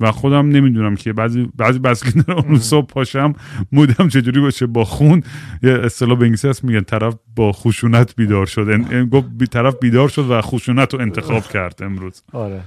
و 0.00 0.12
خودم 0.12 0.48
نمی‌دونم 0.48 0.96
که 0.96 1.12
بعضی 1.12 1.50
بعضی 1.56 1.78
بس 1.78 2.04
که 2.04 2.30
اون 2.30 2.58
صبح 2.58 2.86
پاشم 2.86 3.34
مودم 3.72 4.08
چجوری 4.08 4.40
باشه 4.40 4.66
با 4.66 4.84
خون. 4.84 5.22
یه 5.62 5.72
اصطلاح 5.72 6.18
به 6.18 6.24
انگلیسی 6.24 6.48
هست 6.48 6.64
میگن 6.64 6.80
طرف 6.80 7.14
با 7.36 7.52
خشونت 7.52 8.16
بیدار 8.16 8.46
شد. 8.46 8.68
این 8.68 9.04
گفت 9.04 9.26
بی 9.28 9.46
طرف 9.46 9.74
بیدار 9.80 10.08
شد 10.08 10.30
و 10.30 10.40
خشونت 10.40 10.94
رو 10.94 11.00
انتخاب 11.00 11.42
کرد 11.42 11.82
امروز. 11.82 12.22
آره. 12.32 12.60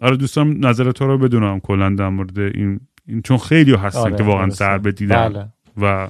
آره 0.00 0.16
دوستان 0.16 0.56
نظر 0.64 0.92
تو 0.92 1.06
رو 1.06 1.18
بدونم 1.18 1.60
کلا 1.60 1.90
در 1.90 2.08
مورد 2.08 2.38
این, 2.38 2.80
این 3.06 3.22
چون 3.22 3.38
خیلی 3.38 3.74
هستن 3.74 3.98
آره، 3.98 4.16
که 4.16 4.22
واقعا 4.22 4.50
سر 4.50 4.78
دیدن 4.78 5.28
بله. 5.28 5.48
و 5.80 6.08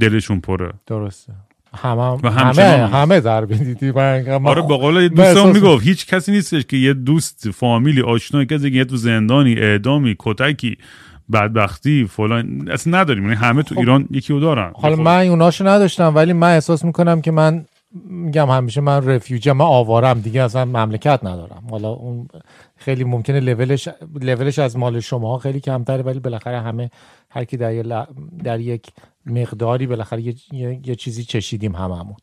دلشون 0.00 0.40
پره. 0.40 0.72
درسته. 0.86 1.32
همه 1.74 2.30
همه 2.30 2.62
همه 2.86 3.20
ضربه 3.20 3.56
دیدی 3.56 3.90
آره 4.44 4.62
به 4.62 4.76
قول 4.76 5.08
دوستان 5.08 5.52
می‌گفت 5.52 5.86
هیچ 5.86 6.06
کسی 6.06 6.32
نیستش 6.32 6.64
که 6.64 6.76
یه 6.76 6.94
دوست 6.94 7.50
فامیلی 7.50 8.02
آشنایی 8.02 8.46
کسی 8.46 8.70
که 8.70 8.76
یه 8.76 8.84
تو 8.84 8.96
زندانی 8.96 9.54
اعدامی 9.54 10.16
کتکی 10.18 10.76
بدبختی 11.32 12.04
فلان 12.10 12.68
اصلا 12.72 13.00
نداریم. 13.00 13.22
یعنی 13.22 13.36
همه 13.36 13.62
تو 13.62 13.74
خب. 13.74 13.80
ایران 13.80 14.08
یکی 14.10 14.32
رو 14.32 14.40
دارن 14.40 14.72
حالا 14.74 14.96
من 14.96 15.26
اوناشو 15.26 15.68
نداشتم 15.68 16.14
ولی 16.14 16.32
من 16.32 16.54
احساس 16.54 16.84
می‌کنم 16.84 17.20
که 17.20 17.30
من 17.30 17.64
میگم 18.10 18.50
همیشه 18.50 18.80
من 18.80 19.06
رفیوجی 19.06 19.52
من 19.52 19.64
آوارم 19.64 20.20
دیگه 20.20 20.42
اصلا 20.42 20.64
مملکت 20.64 21.20
ندارم. 21.22 21.62
حالا 21.70 21.88
اون 21.88 22.28
خیلی 22.76 23.04
ممکنه 23.04 23.40
لولش 23.40 23.88
لولش 24.20 24.58
از 24.58 24.76
مال 24.76 25.00
شما 25.00 25.38
خیلی 25.38 25.60
کمتره 25.60 26.02
ولی 26.02 26.20
بالاخره 26.20 26.60
همه 26.60 26.90
هر 27.30 27.44
کی 27.44 27.56
در, 27.56 28.06
در 28.44 28.60
یک 28.60 28.86
مقداری 29.26 29.86
بالاخره 29.86 30.22
یه،, 30.22 30.34
یه،, 30.84 30.94
چیزی 30.94 31.24
چشیدیم 31.24 31.76
هممون. 31.76 32.16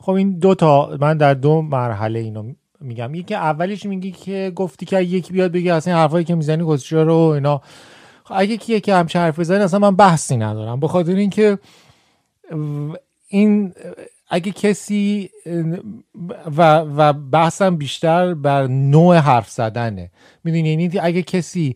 خب 0.00 0.12
این 0.12 0.38
دو 0.38 0.54
تا 0.54 0.96
من 1.00 1.16
در 1.16 1.34
دو 1.34 1.62
مرحله 1.62 2.18
اینو 2.18 2.52
میگم. 2.80 3.14
یکی 3.14 3.34
اولیش 3.34 3.86
میگی 3.86 4.12
که 4.12 4.52
گفتی 4.56 4.86
که 4.86 5.00
یکی 5.00 5.32
بیاد 5.32 5.52
بگی 5.52 5.70
اصلا 5.70 5.96
حرفایی 5.96 6.24
که 6.24 6.34
می‌زنی 6.34 6.62
گذشته 6.62 7.04
رو 7.04 7.14
اینا 7.14 7.60
خب 8.24 8.34
اگه 8.36 8.56
کیه 8.56 8.80
که 8.80 8.94
همچه 8.94 9.18
حرف 9.18 9.38
بزنی 9.38 9.62
اصلا 9.62 9.78
من 9.78 9.96
بحثی 9.96 10.36
ندارم. 10.36 10.80
بخاطر 10.80 11.14
اینکه 11.14 11.58
این 13.28 13.74
اگه 14.30 14.52
کسی 14.52 15.30
و 16.56 16.78
و 16.78 17.12
بحثم 17.12 17.76
بیشتر 17.76 18.34
بر 18.34 18.66
نوع 18.66 19.16
حرف 19.16 19.50
زدنه. 19.50 20.10
می‌دونی 20.44 20.68
یعنی 20.68 20.90
اگه 20.98 21.22
کسی 21.22 21.74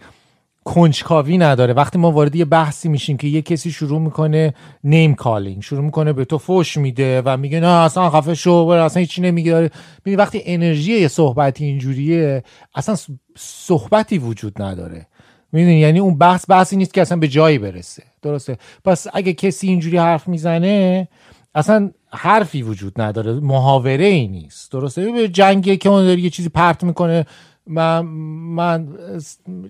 کنجکاوی 0.65 1.39
نداره 1.39 1.73
وقتی 1.73 1.99
ما 1.99 2.11
وارد 2.11 2.37
یه 2.37 2.45
بحثی 2.45 2.89
میشیم 2.89 3.17
که 3.17 3.29
یه 3.29 3.43
کسی 3.43 3.71
شروع 3.71 4.01
می‌کنه 4.01 4.55
نیم 4.85 5.15
کالینگ 5.15 5.63
شروع 5.63 5.85
می‌کنه 5.85 6.13
به 6.13 6.25
تو 6.25 6.39
فوش 6.39 6.77
میده 6.77 7.23
و 7.25 7.37
میگه 7.37 7.61
نه 7.61 7.67
اصلا 7.67 8.11
خفه 8.11 8.35
شو 8.35 8.51
اصلا 8.53 9.01
هیچی 9.01 9.23
نمیگه 9.23 9.71
ببین 10.05 10.19
وقتی 10.19 10.43
انرژی 10.45 11.01
یه 11.01 11.09
صحبتی 11.09 11.65
اینجوریه 11.65 12.43
اصلا 12.75 12.97
صحبتی 13.37 14.19
وجود 14.19 14.63
نداره. 14.63 15.07
می‌دونی 15.53 15.79
یعنی 15.79 15.99
اون 15.99 16.19
بحث 16.19 16.51
بحثی 16.51 16.77
نیست 16.77 16.95
که 16.95 17.03
اصلا 17.03 17.19
به 17.19 17.29
جایی 17.29 17.59
برسه. 17.59 18.03
درسته؟ 18.23 18.59
پس 18.85 19.07
اگه 19.15 19.33
کسی 19.33 19.69
اینجوری 19.69 19.97
حرف 19.99 20.29
می‌زنه 20.29 21.09
اصلا 21.55 21.91
حرفی 22.11 22.63
وجود 22.63 23.01
نداره 23.01 23.33
محاوره 23.33 24.05
ای 24.05 24.29
نیست. 24.29 24.73
درسته؟ 24.73 25.13
به 25.13 25.29
جنگی 25.29 25.77
که 25.77 25.89
اون 25.89 26.05
داره 26.05 26.21
یه 26.21 26.31
چیزی 26.31 26.49
پرت 26.49 26.85
می‌کنه 26.85 27.27
من 27.67 28.01
من 28.01 28.89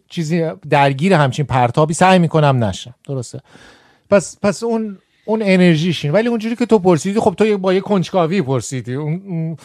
چیزی 0.08 0.50
درگیر 0.70 1.14
همچین 1.14 1.44
پرتابی 1.46 1.94
سعی 1.94 2.18
می‌کنم 2.18 2.64
نشم. 2.64 2.94
درسته؟ 3.08 3.40
پس 4.10 4.38
پس 4.42 4.62
اون 4.62 4.98
اون 5.24 5.42
انرژیشین 5.42 6.10
ولی 6.10 6.28
اونجوری 6.28 6.56
که 6.56 6.66
تو 6.66 6.78
پرسیدی 6.78 7.20
خب 7.20 7.34
تو 7.38 7.58
با 7.58 7.74
یه 7.74 7.80
کنجکاوی 7.80 8.42
پرسیدی. 8.42 8.94
اون 8.94 9.56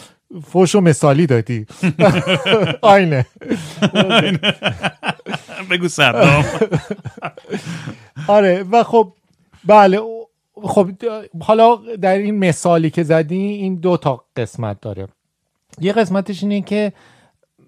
فوش 0.45 0.75
و 0.75 0.81
مثالی 0.81 1.27
دادی. 1.27 1.65
آینه. 2.81 3.25
بگو 5.71 5.87
صدام. 5.87 6.45
آره 8.27 8.65
و 8.71 8.83
خب 8.83 9.13
بله 9.65 9.99
خب 10.63 10.89
حالا 11.41 11.75
در 12.01 12.17
این 12.17 12.39
مثالی 12.39 12.89
که 12.89 13.03
زدی 13.03 13.37
این 13.37 13.75
دو 13.75 13.97
تا 13.97 14.23
قسمت 14.35 14.81
داره. 14.81 15.07
یه 15.81 15.93
قسمتش 15.93 16.43
اینه 16.43 16.61
که 16.61 16.93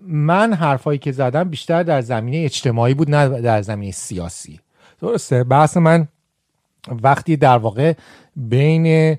من 0.01 0.53
حرفایی 0.53 0.99
که 0.99 1.11
زدم 1.11 1.49
بیشتر 1.49 1.83
در 1.83 2.01
زمینه 2.01 2.37
اجتماعی 2.37 2.93
بود 2.93 3.15
نه 3.15 3.41
در 3.41 3.61
زمینه 3.61 3.91
سیاسی. 3.91 4.59
درسته؟ 5.01 5.43
بحث 5.43 5.77
من 5.77 6.07
وقتی 7.03 7.37
در 7.37 7.57
واقع 7.57 7.93
بین 8.35 9.17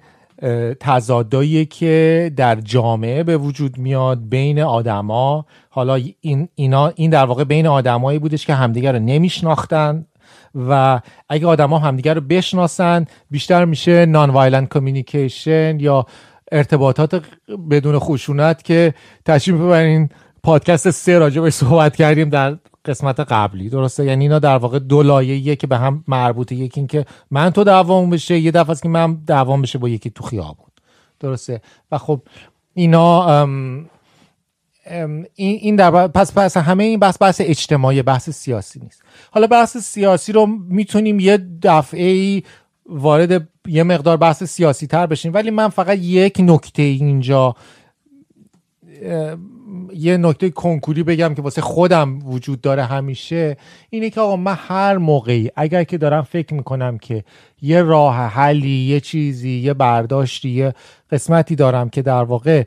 تضادایی 0.81 1.67
که 1.67 2.33
در 2.37 2.55
جامعه 2.55 3.23
به 3.23 3.37
وجود 3.37 3.79
میاد 3.79 4.29
بین 4.29 4.61
آدما 4.61 5.47
حالا 5.71 5.99
این 6.21 6.49
اینا 6.55 6.89
این 6.89 7.11
در 7.11 7.25
واقع 7.25 7.45
بین 7.45 7.67
آدمایی 7.67 8.19
بودش 8.19 8.47
که 8.47 8.55
همدیگر 8.55 8.93
رو 8.93 8.99
نمیشناختن. 8.99 10.07
و 10.55 11.01
اگه 11.29 11.47
آدما 11.47 11.79
همدیگر 11.79 12.15
رو 12.15 12.21
بشناسن 12.21 13.07
بیشتر 13.31 13.65
میشه 13.65 14.07
nonviolent 14.07 14.69
communication 14.69 15.81
یا 15.81 16.07
ارتباطات 16.53 17.25
بدون 17.71 17.99
خشونت 17.99 18.63
که 18.63 18.95
تشریف 19.25 19.57
ببرین. 19.57 20.09
پادکست 20.43 20.91
سه 20.91 21.19
راجع 21.19 21.49
صحبت 21.49 21.97
کردیم 21.97 22.29
در 22.29 22.57
قسمت 22.85 23.21
قبلی 23.21 23.69
درسته؟ 23.69 24.05
یعنی 24.05 24.25
اینا 24.25 24.39
در 24.39 24.57
واقع 24.57 24.79
دو 24.79 25.03
لایه‌ایه 25.03 25.57
که 25.57 25.67
به 25.67 25.79
هم 25.79 26.05
مربوطه. 26.09 26.55
یکی 26.55 26.81
این 26.81 26.87
که 26.87 27.05
من 27.31 27.51
تو 27.51 27.65
دعوام 27.65 28.11
بشه 28.11 28.39
یه 28.39 28.51
دفعه 28.51 28.71
است 28.71 28.83
که 28.83 28.89
من 28.89 29.15
دعوام 29.27 29.63
بشه 29.63 29.79
با 29.79 29.89
یکی 29.89 30.11
تو 30.11 30.25
خیابون. 30.25 30.67
درسته؟ 31.21 31.61
و 31.93 31.99
خب 31.99 32.21
اینا 32.75 33.47
ام 34.87 35.11
ام 35.11 35.27
این 35.37 35.77
در 35.77 36.09
پس 36.09 36.33
پس 36.35 36.57
همه 36.57 36.85
این 36.85 37.01
بحث 37.01 37.23
بحث 37.23 37.41
اجتماعی 37.45 38.03
بحث 38.03 38.31
سیاسی 38.31 38.81
نیست. 38.81 39.03
حالا 39.31 39.47
بحث 39.47 39.77
سیاسی 39.77 40.33
رو 40.33 40.47
می‌تونیم 40.69 41.21
یه 41.21 41.39
دفعه 41.63 42.07
ای 42.07 42.43
وارد 42.87 43.49
یه 43.67 43.83
مقدار 43.83 44.17
بحث 44.17 44.43
سیاسی 44.43 44.87
تر 44.87 45.07
بشیم. 45.07 45.35
ولی 45.35 45.51
من 45.51 45.69
فقط 45.69 45.99
یک 45.99 46.37
نکته 46.41 46.83
اینجا 46.83 47.55
یه 49.95 50.17
نکته 50.17 50.51
کنکوری 50.51 51.03
بگم 51.03 51.35
که 51.35 51.43
واسه 51.43 51.61
خودم 51.61 52.19
وجود 52.29 52.61
داره 52.61 52.85
همیشه. 52.85 53.57
اینه 53.91 54.11
که 54.11 54.21
آقا 54.21 54.37
من 54.37 54.55
هر 54.59 54.97
موقعی 54.97 55.51
اگر 55.57 55.85
که 55.85 55.99
دارم 55.99 56.23
فکر 56.23 56.55
می‌کنم 56.55 56.99
که 56.99 57.25
یه 57.63 57.83
راه 57.83 58.17
حلی 58.17 58.79
یه 58.79 59.01
چیزی 59.01 59.59
یه 59.59 59.75
برداشتی 59.75 60.49
یه 60.49 60.75
قسمتی 61.11 61.57
دارم 61.57 61.89
که 61.89 62.03
در 62.03 62.23
واقع 62.23 62.65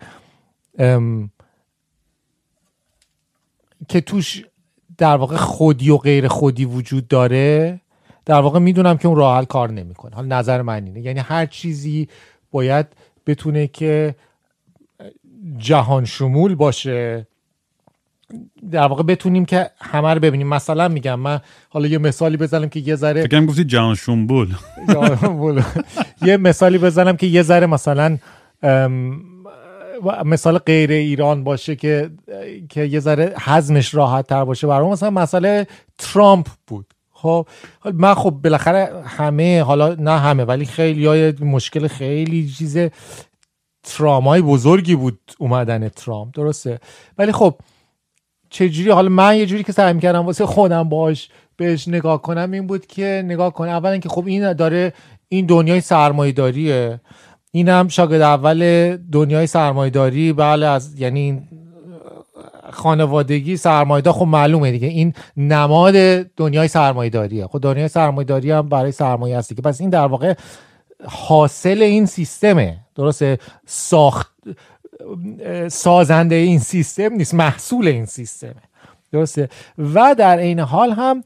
که 3.88 4.02
توش 4.02 4.46
در 4.98 5.16
واقع 5.16 5.36
خودی 5.36 5.90
و 5.90 5.98
غیر 5.98 6.28
خودی 6.28 6.66
وجود 6.66 7.08
داره 7.08 7.82
در 8.26 8.40
واقع 8.40 8.60
می‌دونم 8.60 8.98
که 8.98 9.08
اون 9.08 9.18
راه 9.18 9.38
حل 9.38 9.46
کار 9.46 9.72
نمی‌کنه. 9.72 10.16
حالا 10.16 10.40
نظر 10.40 10.62
من 10.62 10.86
اینه. 10.86 11.02
یعنی 11.02 11.20
هر 11.20 11.46
چیزی 11.46 12.08
باید 12.52 12.86
بتونه 13.28 13.68
که 13.68 14.16
جهان 15.58 16.06
شمول 16.06 16.56
باشه. 16.56 17.28
در 18.72 18.88
واقع 18.88 19.04
بتونیم 19.04 19.46
که 19.46 19.70
همه 19.82 20.14
رو 20.14 20.20
ببینیم. 20.20 20.48
مثلا 20.48 20.88
میگم 20.88 21.20
من 21.20 21.40
حالا 21.70 21.88
یه 21.88 21.98
مثالی 21.98 22.38
بزنم 22.38 22.70
که 22.70 22.80
یه 22.80 22.96
ذره 22.96 23.24
فکرم 23.24 23.46
گفتی 23.46 23.64
جهان 23.64 23.96
شمول. 23.96 24.56
یه 26.22 26.38
مثالی 26.38 26.78
بزنم 26.78 27.18
که 27.18 27.28
یه 27.28 27.42
ذره 27.42 27.66
مثلا 27.66 28.18
مثال 30.26 30.58
غیر 30.58 30.92
ایران 30.92 31.44
باشه 31.44 31.76
که 31.76 32.10
که 32.70 32.84
یه 32.84 33.00
ذره 33.00 33.36
حزمش 33.46 33.96
راحت 33.96 34.28
تر 34.28 34.46
باشه. 34.46 34.68
برای 34.68 34.90
مثلا 34.90 35.10
مسئله 35.10 35.68
ترامپ 35.98 36.48
بود. 36.68 36.94
خب 37.12 37.48
من 37.94 38.14
خب 38.14 38.30
بالاخره 38.30 39.04
همه 39.06 39.62
حالا 39.62 39.96
نه 40.00 40.20
همه 40.20 40.44
ولی 40.44 40.66
خیلی 40.66 41.06
های 41.06 41.32
مشکل 41.32 41.88
خیلی 41.88 42.50
چیز 42.50 42.78
ترامای 43.84 44.42
بزرگی 44.42 44.96
بود 44.96 45.20
اومدن 45.38 45.90
ترامپ. 45.90 46.36
درسته؟ 46.36 46.80
ولی 47.18 47.32
خب 47.32 47.56
چجوری؟ 48.50 48.90
حالا 48.90 49.10
من 49.10 49.38
یه 49.38 49.46
جوری 49.46 49.64
که 49.64 49.72
سعی 49.72 49.94
می‌کردم 49.94 50.26
واسه 50.26 50.46
خودم 50.46 50.90
باش 50.90 51.30
بهش 51.58 51.88
نگاه 51.88 52.22
کنم 52.22 52.52
این 52.52 52.68
بود 52.68 52.86
که 52.86 53.24
نگاه 53.26 53.54
کنم. 53.54 53.70
اولا 53.70 53.98
که 53.98 54.10
خب 54.10 54.28
این 54.28 54.54
داره 54.54 54.94
این 55.30 55.46
دنیای 55.46 55.82
سرمایه 55.82 56.32
این 57.56 57.70
هم 57.70 57.88
شاگرد 57.88 58.22
اول 58.22 58.98
دنیای 59.12 59.48
سرمایه 59.48 59.90
داری 59.90 60.34
بله 60.34 60.66
از 60.66 61.00
یعنی 61.00 61.42
خانوادگی 62.72 63.58
سرمایه 63.58 64.12
خب 64.12 64.26
معلومه 64.26 64.72
دیگه. 64.72 64.88
این 64.88 65.14
نماد 65.38 65.94
دنیای 66.38 66.68
سرمایه 66.68 67.10
داریه 67.10 67.48
خب 67.48 67.60
دنیای 67.62 67.88
سرمایه 67.88 68.26
داری 68.26 68.52
هم 68.52 68.70
برای 68.70 68.92
سرمایه 68.92 69.38
هستی 69.38 69.56
که 69.56 69.62
پس 69.62 69.82
این 69.82 69.90
در 69.90 70.06
واقع 70.06 70.34
حاصل 71.06 71.82
این 71.82 72.06
سیستمه. 72.06 72.78
درسته؟ 72.96 73.40
ساخت 73.66 74.34
سازنده 75.68 76.36
این 76.36 76.60
سیستم 76.60 77.14
نیست. 77.14 77.34
محصول 77.34 77.88
این 77.88 78.06
سیستمه. 78.06 78.64
درسته؟ 79.12 79.50
و 79.78 80.16
در 80.18 80.40
عین 80.40 80.60
حال 80.60 80.92
هم 80.92 81.24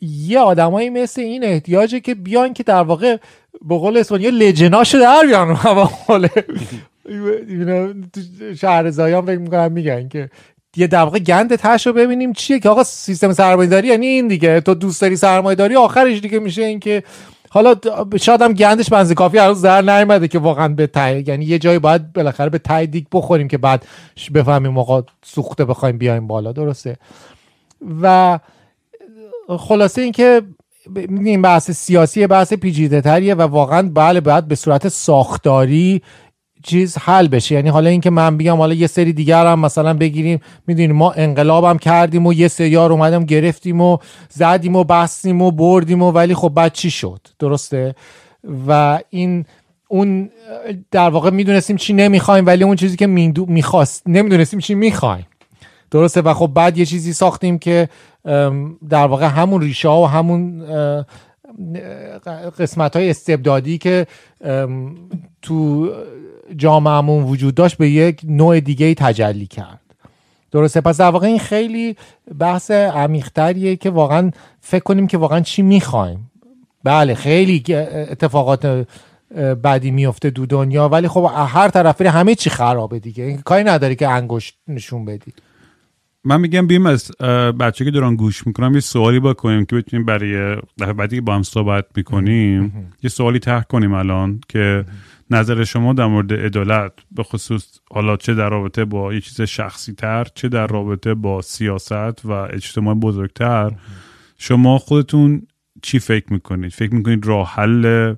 یه 0.00 0.38
آدمایی 0.38 0.90
مثل 0.90 1.20
این 1.20 1.44
احتیاجه 1.44 2.00
که 2.00 2.14
بیان 2.14 2.54
که 2.54 2.62
در 2.62 2.82
واقع 2.82 3.16
به 3.62 3.78
قول 3.78 3.96
اسپانیا 3.96 4.30
لجناشو 4.30 4.98
در 4.98 5.26
بیان 5.26 5.54
حال 6.06 6.28
شهر 8.60 8.90
زایان 8.90 9.26
فکر 9.26 9.38
می‌کنم 9.38 9.72
میگن 9.72 10.08
که 10.08 10.30
یه 10.76 10.88
واقع 10.92 11.18
گند 11.18 11.56
تش 11.56 11.86
رو 11.86 11.92
ببینیم 11.92 12.32
چیه 12.32 12.58
که 12.58 12.68
آقا 12.68 12.84
سیستم 12.84 13.32
سرمایه 13.32 13.70
داری 13.70 13.88
یعنی 13.88 14.06
این 14.06 14.28
دیگه. 14.28 14.60
تو 14.60 14.74
دوست 14.74 15.00
داری 15.00 15.16
سرمایه 15.16 15.54
داری 15.54 15.76
آخرش 15.76 16.20
دیگه 16.20 16.38
میشه 16.38 16.62
این 16.62 16.80
که 16.80 17.02
حالا 17.50 17.74
شاید 18.20 18.42
هم 18.42 18.52
گندش 18.52 18.90
بنز 18.90 19.12
کافی 19.12 19.38
هنوز 19.38 19.62
در 19.62 19.82
نیومده 19.82 20.28
که 20.28 20.38
واقعا 20.38 20.68
به 20.68 20.86
تای 20.86 21.24
یعنی 21.26 21.44
یه 21.44 21.58
جایی 21.58 21.78
باید 21.78 22.12
بالاخره 22.12 22.50
به 22.50 22.58
تای 22.58 22.86
دیگ 22.86 23.06
بخوریم 23.12 23.48
که 23.48 23.58
بعد 23.58 23.86
بفهمیم 24.34 24.72
موقع 24.72 25.00
سوخته 25.24 25.64
بخوایم 25.64 25.98
بیایم 25.98 26.26
بالا. 26.26 26.52
درسته؟ 26.52 26.96
و 28.02 28.38
خلاصه 29.48 30.02
اینکه 30.02 30.42
این 30.96 31.42
بحث 31.42 31.70
سیاسی 31.70 32.26
بحث 32.26 32.52
پیچیده 32.52 33.00
تریه 33.00 33.34
و 33.34 33.42
واقعا 33.42 33.90
بله 33.94 34.20
باید 34.20 34.48
به 34.48 34.54
صورت 34.54 34.88
ساختاری 34.88 36.02
چیز 36.62 36.98
حل 36.98 37.28
بشه. 37.28 37.54
یعنی 37.54 37.68
حالا 37.68 37.90
اینکه 37.90 38.10
من 38.10 38.36
بگم 38.36 38.56
حالا 38.56 38.74
یه 38.74 38.86
سری 38.86 39.12
دیگر 39.12 39.46
هم 39.46 39.60
مثلا 39.60 39.94
بگیریم 39.94 40.40
می‌دونیم 40.66 40.96
ما 40.96 41.12
انقلابم 41.12 41.78
کردیم 41.78 42.26
و 42.26 42.32
یه 42.32 42.48
سریار 42.48 42.92
اومدم 42.92 43.24
گرفتیم 43.24 43.80
و 43.80 43.98
زدیم 44.30 44.76
و 44.76 44.84
بستیم 44.84 45.42
و 45.42 45.50
بردیم 45.50 46.02
و 46.02 46.10
ولی 46.10 46.34
خب 46.34 46.48
بعد 46.48 46.72
چی 46.72 46.90
شد؟ 46.90 47.20
درسته؟ 47.38 47.94
و 48.68 48.98
این 49.10 49.44
اون 49.88 50.30
در 50.90 51.10
واقع 51.10 51.30
می‌دونستیم 51.30 51.76
چی 51.76 51.92
نمی‌خوایم 51.92 52.46
ولی 52.46 52.64
اون 52.64 52.76
چیزی 52.76 52.96
که 52.96 53.06
می‌خواست 53.06 54.02
نمی‌دونستیم 54.06 54.60
چی 54.60 54.74
می‌خوایم. 54.74 55.26
درسته. 55.90 56.20
و 56.20 56.34
خب 56.34 56.50
بعد 56.54 56.78
یه 56.78 56.86
چیزی 56.86 57.12
ساختیم 57.12 57.58
که 57.58 57.88
در 58.88 59.06
واقع 59.06 59.26
همون 59.26 59.60
ریشه 59.60 59.88
و 59.88 60.04
همون 60.04 60.64
قسمت 62.58 62.96
های 62.96 63.10
استبدادی 63.10 63.78
که 63.78 64.06
تو 65.42 65.88
جامعهمون 66.56 67.24
وجود 67.24 67.54
داشت 67.54 67.76
به 67.76 67.90
یک 67.90 68.20
نوع 68.24 68.60
دیگه 68.60 68.94
تجلی 68.94 69.46
کرد. 69.46 69.80
درسته. 70.50 70.80
پس 70.80 70.96
در 70.96 71.10
واقع 71.10 71.26
این 71.26 71.38
خیلی 71.38 71.96
بحث 72.38 72.70
عمیقتریه 72.70 73.76
که 73.76 73.90
واقعا 73.90 74.30
فکر 74.60 74.82
کنیم 74.82 75.06
که 75.06 75.18
واقعا 75.18 75.40
چی 75.40 75.62
می‌خوایم. 75.62 76.30
بله 76.84 77.14
خیلی 77.14 77.62
اتفاقات 78.10 78.86
بعدی 79.62 79.90
میفته 79.90 80.30
دو 80.30 80.46
دنیا. 80.46 80.88
ولی 80.88 81.08
خب 81.08 81.30
هر 81.34 81.68
طرفی 81.68 82.04
همه 82.04 82.34
چی 82.34 82.50
خرابه 82.50 82.98
دیگه. 82.98 83.36
کاری 83.36 83.64
نداری 83.64 83.96
که 83.96 84.08
انگشت 84.08 84.58
نشون 84.68 85.04
بدی. 85.04 85.32
من 86.24 86.40
میگم 86.40 86.66
بیم 86.66 86.86
از 86.86 87.10
بچه 87.60 87.84
که 87.84 87.90
دارن 87.90 88.16
گوش 88.16 88.46
می‌کنم 88.46 88.74
یه 88.74 88.80
سوالی 88.80 89.20
بکنیم 89.20 89.64
که 89.64 89.76
بتونیم 89.76 90.06
برای 90.06 90.56
دفعه 90.78 90.92
بعدی 90.92 91.20
با 91.20 91.34
هم 91.34 91.42
صحبت 91.42 91.84
می‌کنیم 91.96 92.92
یه 93.02 93.10
سوالی 93.10 93.38
طرح 93.38 93.62
کنیم 93.62 93.92
الان 93.92 94.40
که 94.48 94.84
نظر 95.30 95.64
شما 95.64 95.92
در 95.92 96.06
مورد 96.06 96.32
عدالت 96.32 96.92
به 97.12 97.22
خصوص 97.22 97.80
حالا 97.90 98.16
چه 98.16 98.34
در 98.34 98.48
رابطه 98.48 98.84
با 98.84 99.14
یه 99.14 99.20
چیز 99.20 99.40
شخصی 99.40 99.92
تر 99.92 100.26
چه 100.34 100.48
در 100.48 100.66
رابطه 100.66 101.14
با 101.14 101.42
سیاست 101.42 102.24
و 102.24 102.30
اجتماع 102.30 102.94
بزرگتر 102.94 103.72
شما 104.38 104.78
خودتون 104.78 105.42
چی 105.82 105.98
فکر 105.98 106.32
می‌کنید؟ 106.32 106.72
فکر 106.72 106.94
می‌کنید 106.94 107.26
راه 107.26 107.54
حل 107.54 108.14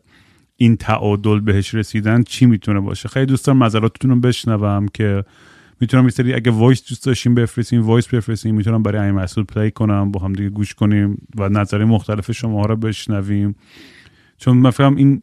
این 0.57 0.76
تعادل 0.76 1.40
بهش 1.40 1.74
رسیدن 1.74 2.22
چی 2.22 2.46
می‌تونه 2.46 2.80
باشه؟ 2.80 3.09
خیلی 3.09 3.26
دوستان 3.26 3.62
نظراتتون 3.62 4.11
رو 4.11 4.20
بشنوم 4.20 4.86
که 4.94 5.24
می‌تونم 5.81 6.05
یه 6.05 6.11
سری 6.11 6.35
اگه 6.35 6.51
voice 6.51 6.89
دوست 6.89 7.07
داشتیم 7.07 7.35
بفرستیم 7.35 7.83
voice 7.83 8.09
بفرستیم. 8.09 8.55
می‌تونم 8.55 8.83
برای 8.83 9.07
این 9.07 9.14
مسئول 9.14 9.45
play 9.45 9.70
کنم 9.70 10.11
با 10.11 10.20
هم 10.20 10.33
دیگه 10.33 10.51
گوش 10.51 10.74
کنیم 10.74 11.26
و 11.37 11.49
نظر 11.49 11.85
مختلف 11.85 12.33
شما 12.33 12.66
رو 12.66 12.76
بشنویم. 12.76 13.55
چون 14.39 14.57
من 14.57 14.70
فکرم 14.70 14.97
این 14.97 15.22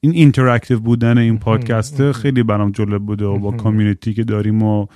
این 0.00 0.12
interactive 0.12 0.78
بودن 0.78 1.18
این 1.18 1.38
پادکست 1.38 2.12
خیلی 2.12 2.42
برام 2.42 2.70
جالب 2.70 3.02
بوده 3.02 3.24
و 3.24 3.38
با 3.38 3.52
community 3.52 4.14
که 4.14 4.24
داریم 4.24 4.62
و 4.62 4.86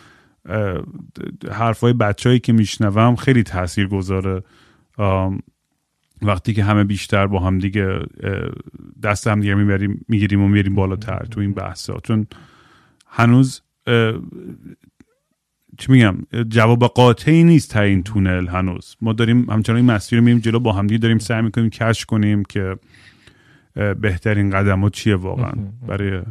حرفای 1.51 1.92
بچههایی 1.92 2.40
که 2.40 2.53
میشنوم 2.53 3.16
خیلی 3.16 3.42
تاثیر 3.42 3.86
گذاره 3.86 4.42
وقتی 6.22 6.55
که 6.55 6.64
همه 6.64 6.84
بیشتر 6.84 7.26
با 7.26 7.40
هم 7.40 7.59
دیگه 7.59 7.99
دست 9.03 9.26
هم 9.26 9.40
دیگه 9.40 9.55
می‌بریم 9.55 10.05
می‌گیریم 10.09 10.42
و 10.42 10.49
میریم 10.49 10.74
بالاتر 10.74 11.26
تو 11.30 11.40
این 11.40 11.53
بحثا. 11.53 11.99
چون 12.03 12.26
هنوز 13.07 13.62
چی 15.78 15.93
میگم؟ 15.93 16.16
جواب 16.49 16.84
قاطعی 16.84 17.45
نیست 17.45 17.70
تا 17.70 17.80
این 17.80 18.03
تونل 18.03 18.47
هنوز. 18.47 18.97
ما 19.01 19.12
داریم 19.12 19.51
همچنان 19.51 19.76
این 19.76 19.86
مسیر 19.86 20.18
رو 20.18 20.24
میریم 20.24 20.41
جلو 20.41 20.61
با 20.61 20.72
همدیگه 20.72 20.99
داریم 20.99 21.18
سعی 21.18 21.43
می‌کنیم 21.43 21.70
کش 21.70 22.05
کنیم 22.05 22.43
که 22.43 22.76
بهترین 24.01 24.51
قدم 24.51 24.80
ها 24.80 24.91
چیه 24.91 25.16
واقعا 25.16 25.53
برای 25.89 26.22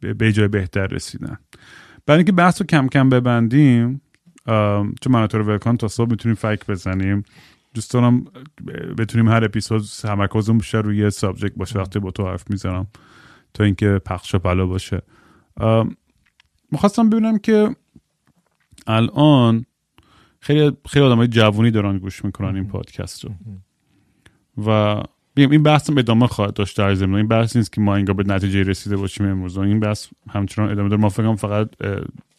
به 0.00 0.32
جای 0.32 0.48
بهتر 0.48 0.86
رسیدن. 0.86 1.38
برای 2.06 2.18
اینکه 2.18 2.32
بحث 2.32 2.60
رو 2.60 2.66
کم 2.66 2.88
کم 2.88 3.08
ببندیم 3.08 4.00
چون 5.00 5.12
من 5.12 5.26
تو 5.26 5.38
ولکان 5.38 5.76
تا 5.76 5.88
صبح 5.88 6.10
می‌تونیم 6.10 6.34
فکر 6.36 6.64
بزنیم. 6.68 7.22
دوست 7.74 7.92
دارم 7.92 8.24
بتونیم 8.98 9.28
هر 9.28 9.44
اپیزود 9.44 9.82
تمرکزمون 10.02 10.58
بیشتر 10.58 10.82
روی 10.82 10.98
یه 10.98 11.10
سابجکت 11.10 11.54
باشه 11.54 11.78
وقتی 11.78 11.98
با 11.98 12.10
تو 12.10 12.26
حرف 12.26 12.50
می‌زنم 12.50 12.86
تا 13.54 13.64
اینکه 13.64 14.00
پخش 14.04 14.34
و 14.34 14.38
پلا 14.38 14.66
باشه. 14.66 15.02
می‌خواستم 16.70 17.10
ببینم 17.10 17.38
که 17.38 17.76
الان 18.86 19.66
خیلی 20.40 20.72
خیلی 20.88 21.04
آدم 21.04 21.16
های 21.16 21.28
جوونی 21.28 21.70
دارن 21.70 21.98
گوش 21.98 22.24
می‌کنن 22.24 22.54
این 22.54 22.68
پادکست 22.68 23.24
رو. 23.24 23.30
و 24.66 25.02
بگم 25.36 25.50
این 25.50 25.62
بحث 25.62 25.90
ادامه 25.90 26.26
خواهد 26.26 26.54
داشت 26.54 26.78
در 26.78 26.94
زمین 26.94 27.14
این 27.14 27.28
بحث 27.28 27.56
نیست 27.56 27.72
که 27.72 27.80
ما 27.80 27.96
اینجا 27.96 28.14
به 28.14 28.22
نتیجه 28.26 28.62
رسیده 28.62 28.96
باشیم 28.96 29.26
امروز. 29.26 29.58
این 29.58 29.80
بحث 29.80 30.06
همچنان 30.30 30.70
ادامه 30.70 30.88
داره. 30.88 31.02
ما 31.02 31.08
فکرم 31.08 31.36
فقط 31.36 31.68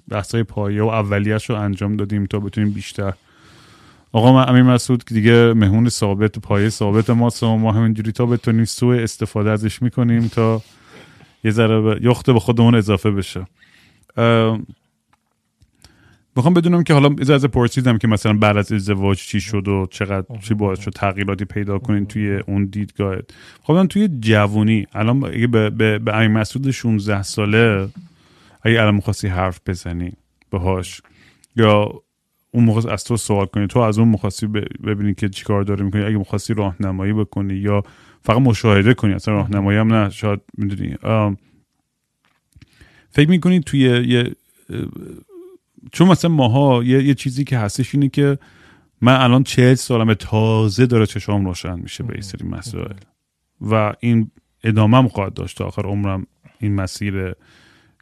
بحث 0.09 0.35
های 0.35 0.43
پایه 0.43 0.83
و 0.83 0.87
اولیش 0.87 1.49
رو 1.49 1.55
انجام 1.55 1.95
دادیم 1.95 2.25
تا 2.25 2.39
بتونیم 2.39 2.71
بیشتر. 2.71 3.13
آقا 4.11 4.33
من 4.33 4.49
امیر 4.49 4.63
مسعود 4.63 5.03
که 5.03 5.13
دیگه 5.13 5.53
مهمون 5.53 5.89
ثابت 5.89 6.39
پایه 6.39 6.69
ثابت 6.69 7.09
ما 7.09 7.29
و 7.41 7.45
ما 7.45 7.71
همینجوری 7.71 8.11
تا 8.11 8.25
بتونیم 8.25 8.65
سوء 8.65 8.97
استفاده 9.03 9.51
ازش 9.51 9.81
می‌کنیم 9.81 10.27
تا 10.27 10.61
یه 11.43 11.51
ذره 11.51 11.99
یخته 12.01 12.33
به 12.33 12.39
خودمون 12.39 12.75
اضافه 12.75 13.11
بشه. 13.11 13.47
می‌خوام 16.37 16.53
بدونم 16.53 16.83
که 16.83 16.93
حالا 16.93 17.15
از 17.29 17.45
پرسیدم 17.45 17.97
که 17.97 18.07
مثلا 18.07 18.33
بعد 18.33 18.57
از 18.57 18.71
ازدواج 18.71 19.17
چی 19.17 19.39
شد 19.39 19.67
و 19.67 19.87
چقدر 19.91 20.39
چی 20.39 20.53
باعث 20.53 20.79
شد 20.79 20.91
تغییراتی 20.91 21.45
پیدا 21.45 21.79
کنین 21.79 22.05
توی 22.05 22.39
اون 22.47 22.65
دیدگاهت؟ 22.65 23.33
خب 23.63 23.85
توی 23.85 24.09
جوونی 24.19 24.87
الان 24.93 25.25
اگه 25.25 25.47
به, 25.47 25.69
به, 25.69 25.99
به 25.99 26.15
امیر 26.15 26.27
مسعود 26.27 26.71
16 26.71 27.21
ساله 27.21 27.89
اگه 28.63 28.81
الان 28.81 28.95
می‌خواستی 28.95 29.27
حرف 29.27 29.59
بزنی 29.65 30.11
باهاش 30.51 31.01
یا 31.55 31.91
اون 32.51 32.63
موقع 32.63 32.91
از 32.91 33.03
تو 33.03 33.17
سوال 33.17 33.45
کنی 33.45 33.67
تو 33.67 33.79
از 33.79 33.99
اون 33.99 34.07
مخواستی 34.07 34.47
ببینی 34.87 35.13
که 35.13 35.29
چیکار 35.29 35.63
داره 35.63 35.85
می‌کنی 35.85 36.03
اگه 36.03 36.17
مخواستی 36.17 36.53
راهنمایی 36.53 37.13
بکنی 37.13 37.53
یا 37.53 37.83
فقط 38.21 38.37
مشاهده 38.37 38.93
کنی 38.93 39.13
اصلا 39.13 39.33
راهنمایی 39.33 39.79
هم 39.79 39.93
نه 39.93 40.09
شاید 40.09 40.39
می‌دونی. 40.57 40.95
فکر 43.09 43.29
می‌کنی 43.29 43.59
توی 43.59 43.79
یه 43.79 44.35
چون 45.91 46.07
مثلا 46.07 46.31
ماها 46.31 46.83
یه،, 46.83 47.03
یه 47.03 47.13
چیزی 47.13 47.43
که 47.43 47.57
هستش 47.57 47.95
اینه 47.95 48.09
که 48.09 48.37
من 49.01 49.15
الان 49.15 49.43
چهل 49.43 49.73
سالم 49.73 50.13
تازه 50.13 50.85
داره 50.85 51.05
چشام 51.05 51.45
روشن 51.45 51.79
میشه 51.79 52.03
به 52.03 52.13
این 52.13 52.21
سری 52.21 52.47
مسائل. 52.47 52.95
و 53.61 53.93
این 53.99 54.31
ادامه 54.63 55.09
خواهد 55.09 55.33
داشت 55.33 55.57
تا 55.57 55.65
آخر 55.65 55.85
عمرم 55.85 56.27
این 56.59 56.75
مسیر 56.75 57.33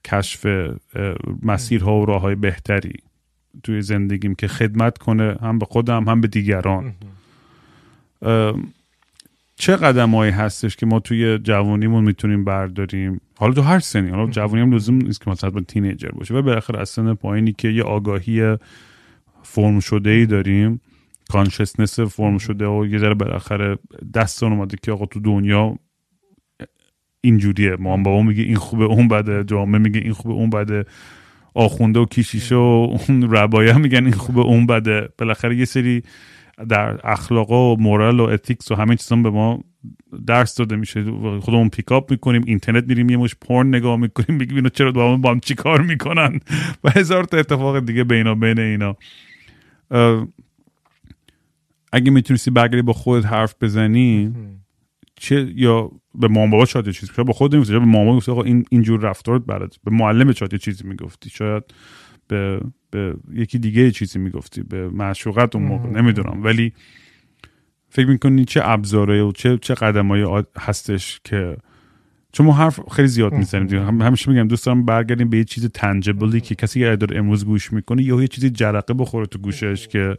کشف 0.05 0.45
مسیرها 1.43 2.01
و 2.01 2.05
راه 2.05 2.21
های 2.21 2.35
بهتری 2.35 2.93
توی 3.63 3.81
زندگیم 3.81 4.35
که 4.35 4.47
خدمت 4.47 4.97
کنه 4.97 5.37
هم 5.41 5.59
به 5.59 5.65
خودم 5.65 6.09
هم 6.09 6.21
به 6.21 6.27
دیگران. 6.27 6.95
چه 9.55 9.75
قدمهایی 9.75 10.31
هستش 10.31 10.75
که 10.75 10.85
ما 10.85 10.99
توی 10.99 11.37
جوانیمون 11.37 12.03
می‌تونیم 12.03 12.43
برداریم؟ 12.43 13.21
حالا 13.37 13.53
تو 13.53 13.61
هر 13.61 13.79
سنی 13.79 14.09
حالا 14.09 14.27
جوانی 14.27 14.61
هم 14.61 14.71
لزوم 14.71 14.95
نیست 14.95 15.21
که 15.21 15.31
مثلا 15.31 15.51
تینیجر 15.67 16.09
باشه 16.09 16.33
و 16.33 16.41
بالاخره 16.41 16.79
از 16.79 16.89
سن 16.89 17.13
پایینی 17.13 17.53
که 17.53 17.67
یه 17.67 17.83
آگاهی 17.83 18.57
فرم 19.43 19.79
شده 19.79 20.09
ای 20.09 20.25
داریم 20.25 20.81
کانشسنس 21.29 21.99
فرم 21.99 22.37
شده 22.37 22.67
و 22.67 22.85
یه 22.85 22.97
ذره 22.97 23.13
بالاخره 23.13 23.77
دستان 24.13 24.53
اومده 24.53 24.77
که 24.83 24.91
آقا 24.91 25.05
تو 25.05 25.19
دنیا 25.19 25.75
اینجوریه. 27.21 27.75
ما 27.79 27.97
بابا 27.97 28.21
میگه 28.21 28.43
این 28.43 28.55
خوبه 28.55 28.83
اون 28.83 29.07
بده. 29.07 29.43
جامعه 29.43 29.81
میگه 29.81 29.99
این 29.99 30.13
خوبه 30.13 30.33
اون 30.33 30.49
بده. 30.49 30.85
آخونده 31.53 31.99
و 31.99 32.05
کیشیشه 32.05 32.55
و 32.55 32.97
اون 33.09 33.31
ربایه 33.31 33.77
میگن 33.77 34.03
این 34.03 34.13
خوبه 34.13 34.41
اون 34.41 34.65
بده. 34.65 35.09
بالاخره 35.17 35.57
یه 35.57 35.65
سری 35.65 36.03
در 36.69 36.99
اخلاق 37.03 37.51
و 37.51 37.75
moral 37.79 38.19
و 38.19 38.23
ethics 38.23 38.71
و 38.71 38.75
همه 38.75 38.95
چیزا 38.95 39.15
به 39.15 39.29
ما 39.29 39.63
درس 40.27 40.55
داده 40.55 40.75
میشه. 40.75 41.03
خودمون 41.41 41.69
pick 41.69 41.97
up 41.97 42.11
می‌کنیم 42.11 42.43
اینترنت 42.45 42.83
میریم 42.87 43.09
یه 43.09 43.17
مش 43.17 43.35
پورن 43.41 43.67
نگاه 43.67 43.97
می‌کنیم 43.97 44.37
بگیم 44.37 44.55
اینا 44.55 44.69
چرا 44.69 44.91
با 44.91 45.13
هم 45.13 45.21
با 45.21 45.31
هم 45.31 45.39
چی 45.39 45.55
کار 45.55 45.81
می‌کنن. 45.81 46.39
و 46.83 46.89
هزار 46.89 47.23
تا 47.23 47.37
اتفاق 47.37 47.79
دیگه 47.79 48.03
بینا 48.03 48.35
بین 48.35 48.59
اینا. 48.59 48.97
اگه 51.91 52.11
می‌تونستی 52.11 52.51
برگردی 52.51 52.81
با 52.81 52.93
خودت 52.93 53.25
حرف 53.25 53.55
بزنی 53.61 54.33
چه 55.15 55.53
یا 55.55 55.91
به 56.15 56.27
مامان 56.27 56.49
بابا 56.51 56.65
شاید 56.65 56.89
چیزی 56.91 57.23
با 57.23 57.33
خود 57.33 57.55
نمی‌گفتی 57.55 57.73
به 57.73 57.79
مامان 57.79 58.17
گفتی 58.17 58.31
این 58.31 58.65
اینجور 58.69 58.99
رفتارت 58.99 59.41
برات 59.41 59.75
به 59.83 59.91
معلم 59.91 60.31
شاید 60.31 60.55
چیزی 60.55 60.87
می‌گفتی. 60.87 61.29
شاید 61.29 61.63
به 62.27 62.61
به 62.91 63.15
یکی 63.33 63.59
دیگه 63.59 63.91
چیزی 63.91 64.19
می‌گفتی 64.19 64.63
به 64.63 64.89
معشوقت 64.89 65.55
اون 65.55 65.65
موقع 65.65 65.89
نمی‌دونم. 65.89 66.43
ولی 66.43 66.73
فکر 67.89 68.07
می‌کنی 68.07 68.45
چه 68.45 68.61
ابزاره 68.63 69.21
و 69.21 69.31
چه 69.31 69.57
چه 69.57 69.73
قدمایی 69.73 70.25
هستش 70.57 71.19
که 71.23 71.57
چون 72.31 72.45
ما 72.45 72.53
حرف 72.53 72.79
خیلی 72.91 73.07
زیاد 73.07 73.33
می‌زنیم 73.33 73.87
هم 73.87 74.01
همیشه 74.01 74.31
میگم 74.31 74.47
دوست 74.47 74.65
دارم 74.65 74.85
برگردیم 74.85 75.29
به 75.29 75.37
یه 75.37 75.43
چیز 75.43 75.65
تنجبلی 75.65 76.41
که 76.41 76.55
کسی 76.55 76.79
که 76.79 76.95
داره 76.95 77.17
امروز 77.17 77.45
گوش 77.45 77.73
می‌کنه 77.73 78.03
یا 78.03 78.21
یه 78.21 78.27
چیزی 78.27 78.49
جرقه 78.49 78.93
بخوره 78.93 79.25
تو 79.25 79.39
گوشش 79.39 79.87
که 79.87 80.17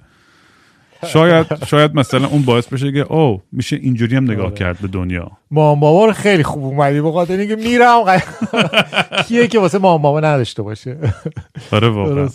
شاید 1.05 1.65
شاید 1.65 1.95
مثلا 1.95 2.27
اون 2.27 2.43
باعث 2.43 2.67
بشه 2.67 2.93
که 2.93 3.13
او 3.13 3.43
میشه 3.53 3.77
اینجوری 3.77 4.17
هم 4.17 4.25
نگاه 4.25 4.47
آره. 4.47 4.55
کرد 4.55 4.79
به 4.79 4.89
دنیا. 4.89 5.31
مامان 5.51 5.81
بابا 5.81 6.13
خیلی 6.13 6.43
خوب 6.43 6.65
اومدی 6.65 7.01
به 7.01 7.13
خاطر 7.13 7.37
اینکه 7.37 7.57
میرم. 7.57 8.05
کیه 9.29 9.47
که 9.47 9.59
واسه 9.59 9.79
مامان 9.79 10.03
بابا 10.03 10.21
نداشته 10.21 10.63
باشه. 10.63 10.99
آره 11.73 11.89
واقعا. 11.89 12.29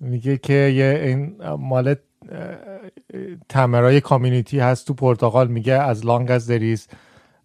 میگه 0.00 0.36
که 0.36 0.54
یه 0.54 1.00
این 1.04 1.36
مال 1.58 1.94
تمرای 3.48 4.00
کامیونیتی 4.00 4.58
هست 4.58 4.86
تو 4.86 4.94
پرتغال. 4.94 5.48
میگه 5.48 5.94
as 5.94 5.98
long 5.98 6.28
as 6.28 6.46
there 6.46 6.76
is 6.76 6.86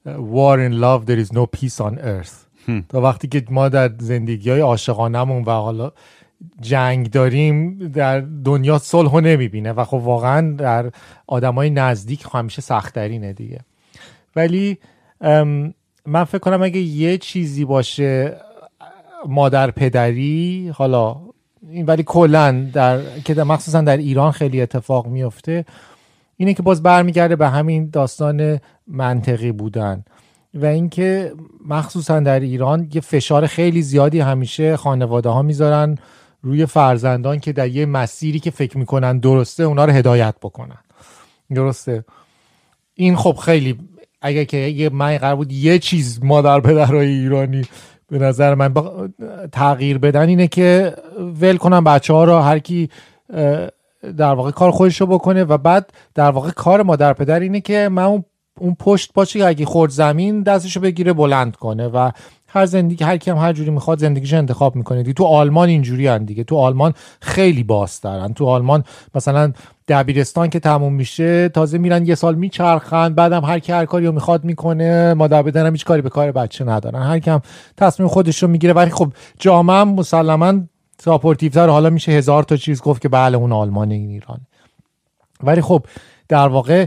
war 0.05 0.57
in 0.59 0.73
love 0.81 1.05
there 1.05 1.19
is 1.25 1.33
no 1.33 1.45
peace 1.45 1.79
on 1.79 1.97
earth. 1.97 2.43
تا 2.89 3.01
وقتی 3.01 3.27
که 3.27 3.45
ما 3.49 3.69
در 3.69 3.91
زندگی 3.99 4.49
های 4.49 4.59
عاشقانمون 4.59 5.43
و 5.43 5.51
حالا 5.51 5.91
جنگ 6.61 7.11
داریم 7.11 7.87
در 7.87 8.19
دنیا 8.19 8.77
صلح 8.77 9.19
نمی‌بینه 9.19 9.71
و 9.71 9.83
خب 9.83 9.93
واقعا 9.93 10.55
در 10.55 10.91
آدمای 11.27 11.69
نزدیک 11.69 12.25
همیشه 12.33 12.61
سختترینه 12.61 13.33
دیگه. 13.33 13.59
ولی 14.35 14.77
من 16.05 16.23
فکر 16.23 16.37
کنم 16.39 16.63
اگه 16.63 16.79
یه 16.79 17.17
چیزی 17.17 17.65
باشه 17.65 18.37
مادر 19.25 19.71
پدری 19.71 20.71
حالا 20.75 21.15
این 21.69 21.85
ولی 21.85 22.03
کلا 22.03 22.65
در 22.73 23.19
که 23.25 23.33
در 23.33 23.43
مخصوصا 23.43 23.81
در 23.81 23.97
ایران 23.97 24.31
خیلی 24.31 24.61
اتفاق 24.61 25.07
میفته 25.07 25.65
اینه 26.37 26.53
که 26.53 26.63
باز 26.63 26.83
برمیگرده 26.83 27.35
به 27.35 27.49
همین 27.49 27.89
داستان 27.89 28.59
منطقی 28.87 29.51
بودن. 29.51 30.03
و 30.53 30.65
اینکه 30.65 31.33
مخصوصا 31.67 32.19
در 32.19 32.39
ایران 32.39 32.89
یه 32.93 33.01
فشار 33.01 33.47
خیلی 33.47 33.81
زیادی 33.81 34.19
همیشه 34.19 34.77
خانواده 34.77 35.29
ها 35.29 35.41
می‌ذارن. 35.41 35.97
روی 36.43 36.65
فرزندان 36.65 37.39
که 37.39 37.53
در 37.53 37.67
یه 37.67 37.85
مسیری 37.85 38.39
که 38.39 38.51
فکر 38.51 38.77
می‌کنن 38.77 39.19
درسته 39.19 39.63
اونا 39.63 39.85
رو 39.85 39.91
هدایت 39.91 40.35
بکنن. 40.41 40.77
درسته؟ 41.55 42.05
این 42.93 43.15
خب 43.15 43.35
خیلی 43.35 43.77
اگه 44.21 44.45
که 44.45 44.57
یه 44.57 44.89
من 44.89 45.17
قرار 45.17 45.35
بود 45.35 45.51
یه 45.51 45.79
چیز 45.79 46.23
مادر 46.23 46.59
پدرهای 46.59 47.07
ایرانی 47.07 47.65
به 48.09 48.19
نظر 48.19 48.55
من 48.55 48.73
تغییر 49.51 49.97
بدن 49.97 50.27
اینه 50.27 50.47
که 50.47 50.95
ول 51.41 51.57
کنم 51.57 51.83
بچه 51.83 52.13
ها 52.13 52.23
رو 52.23 52.37
هر 52.37 52.59
کی 52.59 52.89
در 54.17 54.33
واقع 54.33 54.51
کار 54.51 54.71
خودش 54.71 55.01
رو 55.01 55.07
بکنه 55.07 55.43
و 55.43 55.57
بعد 55.57 55.93
در 56.15 56.31
واقع 56.31 56.51
کار 56.51 56.83
مادر 56.83 57.13
پدر 57.13 57.39
اینه 57.39 57.61
که 57.61 57.89
من 57.91 58.23
اون, 58.59 58.75
پشت 58.79 59.13
که 59.27 59.47
اگه 59.47 59.65
خورد 59.65 59.91
زمین 59.91 60.43
دستشو 60.43 60.79
بگیره 60.79 61.13
بلند 61.13 61.55
کنه 61.55 61.87
و 61.87 62.11
هر 62.53 62.65
زندگی 62.65 63.03
هر 63.03 63.17
کی 63.17 63.31
هم 63.31 63.37
هر 63.37 63.53
جوری 63.53 63.69
می‌خواد 63.69 63.99
زندگیش 63.99 64.33
انتخاب 64.33 64.75
می‌کنه 64.75 65.03
دیگه. 65.03 65.13
تو 65.13 65.25
آلمان 65.25 65.69
اینجوری 65.69 66.07
هن 66.07 66.25
دیگه. 66.25 66.43
تو 66.43 66.57
آلمان 66.57 66.93
خیلی 67.21 67.63
باسترن 67.63 68.33
تو 68.33 68.45
آلمان 68.45 68.83
مثلا 69.15 69.53
دبیرستان 69.87 70.49
که 70.49 70.59
تموم 70.59 70.93
میشه 70.93 71.49
تازه 71.49 71.77
میرن 71.77 72.05
یه 72.05 72.15
سال 72.15 72.35
میچرخن 72.35 73.13
بعدم 73.13 73.45
هر 73.45 73.59
کی 73.59 73.71
هر 73.71 73.85
کاری 73.85 74.05
رو 74.05 74.11
می‌خواد 74.11 74.43
می‌کنه 74.43 75.13
مادر 75.13 75.41
بدنم 75.43 75.71
هیچ 75.71 75.85
کاری 75.85 76.01
به 76.01 76.09
کار 76.09 76.31
بچه 76.31 76.65
ندارن. 76.65 77.01
هر 77.01 77.19
کم 77.19 77.41
تصمیم 77.77 78.09
خودش 78.09 78.43
رو 78.43 78.49
می‌گیره. 78.49 78.73
ولی 78.73 78.91
خب 78.91 79.13
جامعه 79.39 79.83
مسلما 79.83 80.53
ساپورتیوتر 80.99 81.69
حالا 81.69 81.89
میشه 81.89 82.11
هزار 82.11 82.43
تا 82.43 82.57
چیز 82.57 82.81
گفت 82.81 83.01
که 83.01 83.09
بله 83.09 83.37
اون 83.37 83.51
آلمان 83.51 83.91
این 83.91 84.09
ایران. 84.09 84.41
ولی 85.43 85.61
خب 85.61 85.85
در 86.29 86.47
واقع 86.47 86.85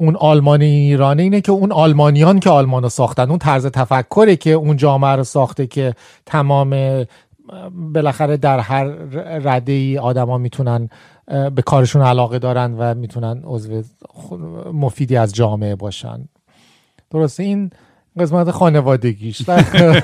اون 0.00 0.16
آلمانی 0.16 0.64
ایرانه 0.64 1.22
اینه 1.22 1.40
که 1.40 1.52
اون 1.52 1.72
آلمانیان 1.72 2.40
که 2.40 2.50
آلمان 2.50 2.82
رو 2.82 2.88
ساختن 2.88 3.30
اون 3.30 3.38
طرز 3.38 3.66
تفکره 3.66 4.36
که 4.36 4.50
اون 4.50 4.76
جامعه 4.76 5.10
رو 5.10 5.24
ساخته 5.24 5.66
که 5.66 5.94
تمام 6.26 7.04
بالاخره 7.72 8.36
در 8.36 8.58
هر 8.58 8.84
رده 9.44 9.72
ای 9.72 9.98
آدما 9.98 10.38
می‌تونن 10.38 10.88
به 11.54 11.62
کارشون 11.62 12.02
علاقه 12.02 12.38
دارن 12.38 12.74
و 12.78 12.94
می‌تونن 12.94 13.42
عضو 13.44 13.82
مفیدی 14.72 15.16
از 15.16 15.34
جامعه 15.34 15.74
باشن. 15.74 16.28
درسته؟ 17.10 17.42
این 17.42 17.70
قسمت 18.20 18.50
خانوادگیش. 18.50 19.42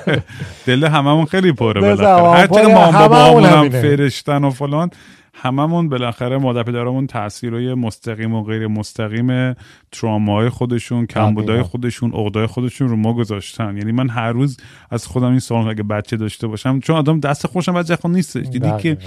دل 0.67 0.85
هممون 0.85 1.25
خیلی 1.25 1.53
پره 1.53 1.81
بالاخره. 1.81 2.49
هر 2.49 2.67
ما 2.67 3.47
هم 3.47 3.69
فرشتن 3.69 4.45
و 4.45 4.51
فلان. 4.51 4.91
هممون 5.39 5.89
بالاخره 5.89 6.39
مادر 6.39 6.63
پدرامون 6.63 7.07
تاثیرهای 7.07 7.75
مستقیم 7.75 8.35
و 8.35 8.43
غیر 8.43 8.67
مستقیم 8.67 9.55
تراماهای 9.93 10.49
خودشون 10.49 11.07
کمبودای 11.07 11.63
خودشون 11.63 12.13
عقدای 12.13 12.47
خودشون 12.47 12.89
رو 12.89 12.97
ما 12.97 13.13
گذاشتن. 13.13 13.77
یعنی 13.77 13.93
من 13.93 14.09
هر 14.09 14.33
روز 14.33 14.57
از 14.91 15.07
خودم 15.07 15.31
این 15.31 15.39
سوال 15.39 15.69
اگه 15.69 15.83
بچه 15.83 16.17
داشته 16.17 16.47
باشم 16.47 16.81
چون 16.81 16.97
آدم 16.97 17.21
دست 17.21 17.47
خوشم 17.47 17.75
بچه 17.75 17.97
خود 17.97 18.11
نیستش. 18.11 18.47
دیدی 18.47 18.71
که 18.81 18.99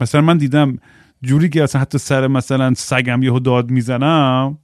مثلا 0.00 0.20
من 0.20 0.36
دیدم 0.36 0.78
جوری 1.22 1.48
که 1.48 1.62
اصلا 1.62 1.80
حتی 1.80 1.98
سر 1.98 2.26
مثلا 2.26 2.74
سگم 2.74 3.22
یهو 3.22 3.38
داد 3.38 3.70
می‌زنم 3.70 4.58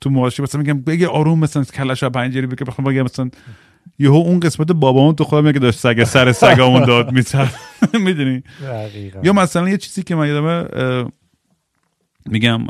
تو 0.00 0.10
ماشین 0.10 0.42
مثلا 0.42 0.60
میگم 0.60 0.80
بگه 0.80 1.08
آروم 1.08 1.38
مثلا 1.38 1.64
کلش 1.64 2.04
پنجری 2.04 2.46
بگه 2.46 2.64
بخوام 2.64 2.92
بگم 2.92 3.02
مثلا 3.02 3.30
یهو 3.98 4.14
اون 4.14 4.40
قسمت 4.40 4.72
بابامون 4.72 5.14
تو 5.14 5.24
خودم 5.24 5.52
که 5.52 5.58
داشت 5.58 5.78
سگ 5.78 6.04
سر 6.04 6.32
سگامون 6.32 6.84
داد 6.84 7.12
می‌زد 7.12 7.54
می‌دونی؟ 8.04 8.42
یا 9.22 9.32
مثلا 9.32 9.68
یه 9.68 9.76
چیزی 9.76 10.02
که 10.02 10.14
من 10.14 10.28
یادمه 10.28 10.64
میگم 12.26 12.60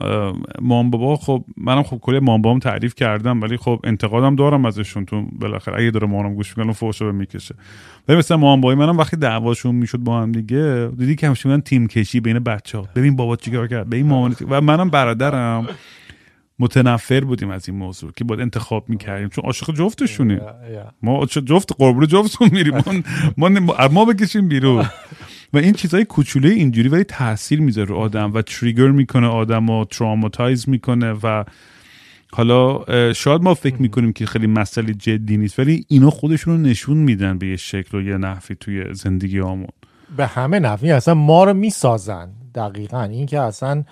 مام 0.63 0.91
بابا 0.91 1.17
خب 1.17 1.45
منم 1.57 1.83
خب 1.83 1.99
کلی 2.03 2.19
مام 2.19 2.43
بابام 2.43 2.59
تعریف 2.59 2.95
کردم 2.95 3.43
ولی 3.43 3.57
خب 3.57 3.81
انتقادم 3.85 4.37
دارم 4.37 4.65
ازشون 4.65 5.05
تو 5.05 5.27
بالاخره. 5.33 5.81
اگه 5.81 5.91
داره 5.91 6.07
مامانم 6.07 6.35
گوش 6.35 6.59
می‌کنه 6.59 6.73
فوشو 6.73 7.13
می‌کشه. 7.13 7.55
ولی 8.09 8.19
مثلا 8.19 8.37
مام 8.37 8.61
بابای 8.61 8.77
منم 8.77 8.99
وقتی 8.99 9.17
دعواشون 9.17 9.75
می‌شد 9.75 9.99
با 9.99 10.23
هم 10.23 10.33
دیگه 10.33 10.91
دیدی 10.99 11.17
که 11.17 11.27
همیشه 11.27 11.61
تیم 11.61 11.87
کشی 11.87 12.21
بین 12.21 12.39
بچه 12.39 12.79
ها 12.79 12.89
ببین 12.97 13.17
بابا 13.17 13.37
چیکار 13.37 13.67
کرد؟ 13.67 13.87
ببین 13.91 14.07
مامان 14.07 14.37
و 14.49 14.61
منم 14.61 14.91
برادرم. 14.91 15.67
متنفر 16.61 17.21
بودیم 17.21 17.51
از 17.51 17.69
این 17.69 17.79
موضوع 17.79 18.13
که 18.17 18.25
باید 18.25 18.41
انتخاب 18.41 18.89
می‌کردیم 18.89 19.29
چون 19.29 19.45
عاشق 19.45 19.75
جفتشونیم. 19.75 20.41
ما 21.03 21.27
جفت 21.27 21.73
قربون 21.79 22.07
جفتون 22.07 22.49
میریم. 22.53 22.75
ما, 23.37 23.49
ما, 23.89 24.05
بکشیم 24.05 24.49
بیرون. 24.49 24.87
و 25.53 25.59
این 25.59 25.73
چیزهای 25.73 26.05
کوچوله 26.05 26.49
اینجوری 26.49 26.89
ولی 26.89 27.05
تاثیر 27.05 27.61
می‌ذاره 27.61 27.89
رو 27.89 27.97
آدم 27.97 28.33
و 28.33 28.43
تریگر 28.43 28.89
می‌کنه 28.89 29.27
آدم 29.27 29.71
و 29.71 29.85
تراماتایز 29.85 30.69
می‌کنه 30.69 31.13
و 31.13 31.45
حالا 32.33 32.85
شاید 33.13 33.43
ما 33.43 33.55
فکر 33.55 33.83
می‌کنیم 33.83 34.13
که 34.13 34.27
خیلی 34.27 34.47
مسئله 34.47 34.95
جدی 34.95 35.37
نیست 35.37 35.59
ولی 35.59 35.85
اینا 35.89 36.11
خودشون 36.11 36.55
رو 36.55 36.61
نشون 36.61 36.97
میدن 36.97 37.39
به 37.39 37.47
یه 37.47 37.57
شکل 37.57 37.99
و 37.99 38.03
یه 38.03 38.17
نحوی 38.17 38.57
توی 38.61 38.95
زندگی 38.95 39.41
آمون 39.41 39.69
به 40.17 40.27
همه 40.27 40.59
نحوی 40.59 40.91
اصلا 40.91 41.15
ما 41.15 41.45
رو 41.45 41.55
می‌سازن 41.55 42.29
دقیقا. 42.55 43.03
این 43.03 43.27
که 43.27 43.41
اصلا 43.41 43.85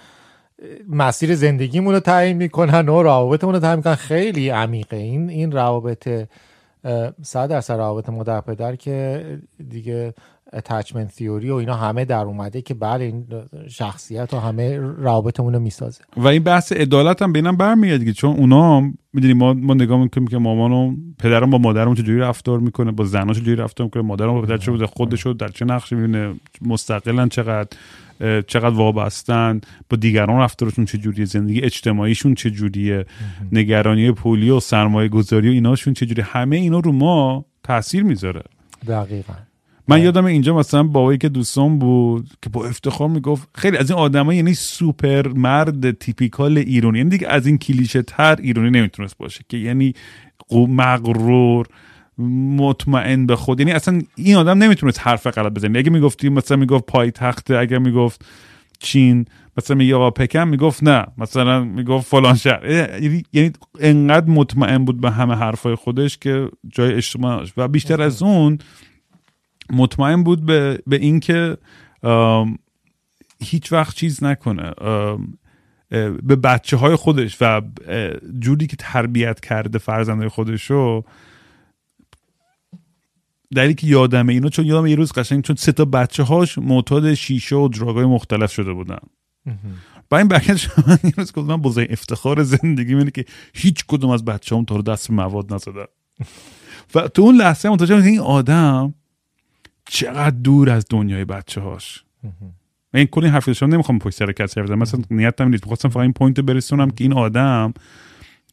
مسیر 0.88 1.34
زندگیمون 1.34 1.94
رو 1.94 2.00
تعیین 2.00 2.36
می‌کنن 2.36 2.88
و 2.88 3.02
روابطمون 3.02 3.54
رو 3.54 3.60
تعیین 3.60 3.76
می‌کنن. 3.76 3.94
خیلی 3.94 4.48
عمیقه. 4.48 4.96
این 4.96 5.30
این 5.30 5.52
روابط 5.52 6.08
صد 7.22 7.50
درصد 7.50 7.74
روابط 7.74 8.08
مادر 8.08 8.40
پدر 8.40 8.76
که 8.76 9.24
دیگه 9.68 10.14
اتچمنت 10.52 11.14
تیوری 11.14 11.50
و 11.50 11.54
اینا 11.54 11.74
همه 11.74 12.04
در 12.04 12.24
اومده 12.24 12.62
که 12.62 12.74
بله 12.74 13.04
این 13.04 13.26
شخصیت 13.68 14.34
و 14.34 14.38
همه 14.38 14.76
روابطمون 14.78 15.52
رو 15.52 15.60
می‌سازه. 15.60 16.04
و 16.16 16.26
این 16.26 16.42
بحث 16.42 16.72
عدالت 16.72 17.22
هم 17.22 17.32
بینم 17.32 17.56
برمیاد 17.56 17.98
دیگه. 17.98 18.12
چون 18.12 18.36
اونا 18.36 18.80
می‌دونی 19.12 19.34
ما 19.34 19.52
ما 19.52 19.74
نگاه 19.74 20.02
می‌کنیم 20.02 20.26
که 20.26 20.38
مامان 20.38 20.72
و 20.72 20.96
پدرم 21.18 21.50
با 21.50 21.58
مادرم 21.58 21.94
چجوری 21.94 22.18
رفتار 22.18 22.58
می‌کنه 22.58 22.92
با 22.92 23.04
زناش 23.04 23.36
چجوری 23.36 23.56
رفتار 23.56 23.84
می‌کنه 23.84 24.02
مادرم 24.02 24.32
با 24.32 24.42
پدرش 24.42 24.68
بوده 24.68 24.86
خودش 24.86 25.26
در 25.26 25.48
چه 25.48 25.64
نقشی 25.64 25.94
می‌بینه 25.94 26.34
مستقلا 26.62 27.28
چقدر. 27.28 27.78
چقدر 28.46 28.74
وابستن 28.76 29.60
با 29.90 29.96
دیگران 29.96 30.40
رفتارشون 30.40 30.84
چجوریه 30.84 31.24
زندگی 31.24 31.60
اجتماعیشون 31.60 32.34
چجوریه 32.34 33.06
نگرانی 33.52 34.12
پولی 34.12 34.50
و 34.50 34.60
سرمایه 34.60 35.08
گذاری 35.08 35.48
و 35.48 35.52
ایناشون 35.52 35.94
چجوری 35.94 36.22
همه 36.22 36.56
اینا 36.56 36.78
رو 36.78 36.92
ما 36.92 37.44
تاثیر 37.62 38.02
می‌ذاره. 38.02 38.42
دقیقا. 38.88 39.32
من 39.88 40.02
یادم 40.02 40.24
اینجا 40.24 40.56
مثلا 40.56 40.82
بابایی 40.82 41.18
که 41.18 41.28
دوستان 41.28 41.78
بود 41.78 42.28
که 42.42 42.50
با 42.50 42.66
افتخار 42.66 43.08
می‌گفت 43.08 43.48
خیلی 43.54 43.76
از 43.76 43.90
این 43.90 43.98
آدمای 43.98 44.36
یعنی 44.36 44.54
سوپر 44.54 45.28
مرد 45.28 45.90
تیپیکال 45.90 46.58
ایرانی 46.58 46.98
یعنی 46.98 47.10
دیگه 47.10 47.28
از 47.28 47.46
این 47.46 47.58
کلیشه 47.58 48.02
تر 48.02 48.36
ایرانی 48.42 48.70
نمی‌تونست 48.70 49.18
باشه 49.18 49.40
که 49.48 49.56
یعنی 49.56 49.94
مغرور 50.52 51.66
مطمئن 52.58 53.26
به 53.26 53.36
خود. 53.36 53.60
یعنی 53.60 53.72
اصلا 53.72 54.02
این 54.16 54.36
آدم 54.36 54.58
نمی‌تونست 54.58 55.00
حرف 55.02 55.26
غلط 55.26 55.52
بزنه. 55.52 55.78
اگه 55.78 55.90
می‌گفتی 55.90 56.28
مثلا 56.28 56.56
می‌گفت 56.56 56.86
پای 56.86 57.10
تخته 57.10 57.56
اگه 57.56 57.78
می‌گفت 57.78 58.24
چین 58.78 59.24
مثلا 59.56 59.76
میگه 59.76 59.94
آقا 59.94 60.10
پکن 60.10 60.44
می‌گفت 60.44 60.82
نه. 60.82 61.06
مثلا 61.18 61.64
می‌گفت 61.64 62.06
فلان 62.06 62.34
شهر. 62.34 62.70
یعنی, 62.70 63.22
یعنی 63.32 63.52
انقدر 63.80 64.30
مطمئن 64.30 64.84
بود 64.84 65.00
به 65.00 65.10
همه 65.10 65.34
حرفای 65.34 65.74
خودش 65.74 66.18
که 66.18 66.48
جای 66.68 66.92
اجتماع 66.92 67.46
و 67.56 67.68
بیشتر 67.68 68.02
از 68.02 68.22
اون 68.22 68.58
مطمئن 69.72 70.22
بود 70.22 70.46
به, 70.46 70.78
به 70.86 70.96
اینکه 70.96 71.56
هیچ 73.40 73.72
وقت 73.72 73.96
چیز 73.96 74.24
نکنه. 74.24 74.72
به 76.22 76.36
بچه 76.36 76.76
های 76.76 76.96
خودش 76.96 77.36
و 77.40 77.62
جوری 78.38 78.66
که 78.66 78.76
تربیت 78.76 79.40
کرده 79.40 79.78
فرزنده 79.78 80.28
خودشو 80.28 81.04
دلیلی 83.54 83.74
که 83.74 83.86
یادمه 83.86 84.32
اینو 84.32 84.48
چون 84.48 84.66
یادم 84.66 84.86
یه 84.86 84.94
روز 84.96 85.12
قشنگ 85.12 85.44
چون 85.44 85.56
سه 85.56 85.72
تا 85.72 85.84
بچه 85.84 86.22
هاش 86.22 86.58
معتاد 86.58 87.14
شیشه 87.14 87.56
و 87.56 87.68
drug 87.68 87.97
ای 87.97 88.04
مختلف 88.04 88.52
شده 88.52 88.72
بودن. 88.72 88.98
با 90.10 90.18
این 90.18 90.28
برگشت 90.28 90.70
من 90.88 90.98
این 91.04 91.12
روز 91.16 91.32
گفتم 91.32 91.56
بزرگ 91.56 91.86
افتخار 91.90 92.42
زندگی 92.42 92.94
اینه 92.94 93.10
که 93.10 93.24
هیچ 93.54 93.84
کدوم 93.88 94.10
از 94.10 94.24
بچه 94.24 94.56
هم 94.56 94.64
تا 94.64 94.76
رو 94.76 94.82
دست 94.82 95.10
مواد 95.10 95.54
نزدن. 95.54 95.84
و 96.94 97.08
تو 97.08 97.22
اون 97.22 97.36
لحظه 97.36 97.68
متوجه 97.68 98.04
این 98.04 98.20
آدم 98.20 98.94
چقدر 99.88 100.36
دور 100.36 100.70
از 100.70 100.86
دنیای 100.90 101.24
بچه 101.24 101.60
هاش 101.60 102.04
این 102.94 103.06
کلی 103.06 103.28
حرفش 103.28 103.62
نمی‌خوام 103.62 103.98
پشت 103.98 104.16
سر 104.16 104.32
کسی 104.32 104.62
بزنم 104.62 104.78
مثلا 104.78 105.00
نیتم 105.10 105.48
نیست. 105.48 105.64
می‌خواستم 105.64 105.88
فقط 105.88 106.02
این 106.02 106.12
point 106.12 106.40
برسونم 106.40 106.90
که 106.90 107.04
این 107.04 107.12
آدم 107.12 107.74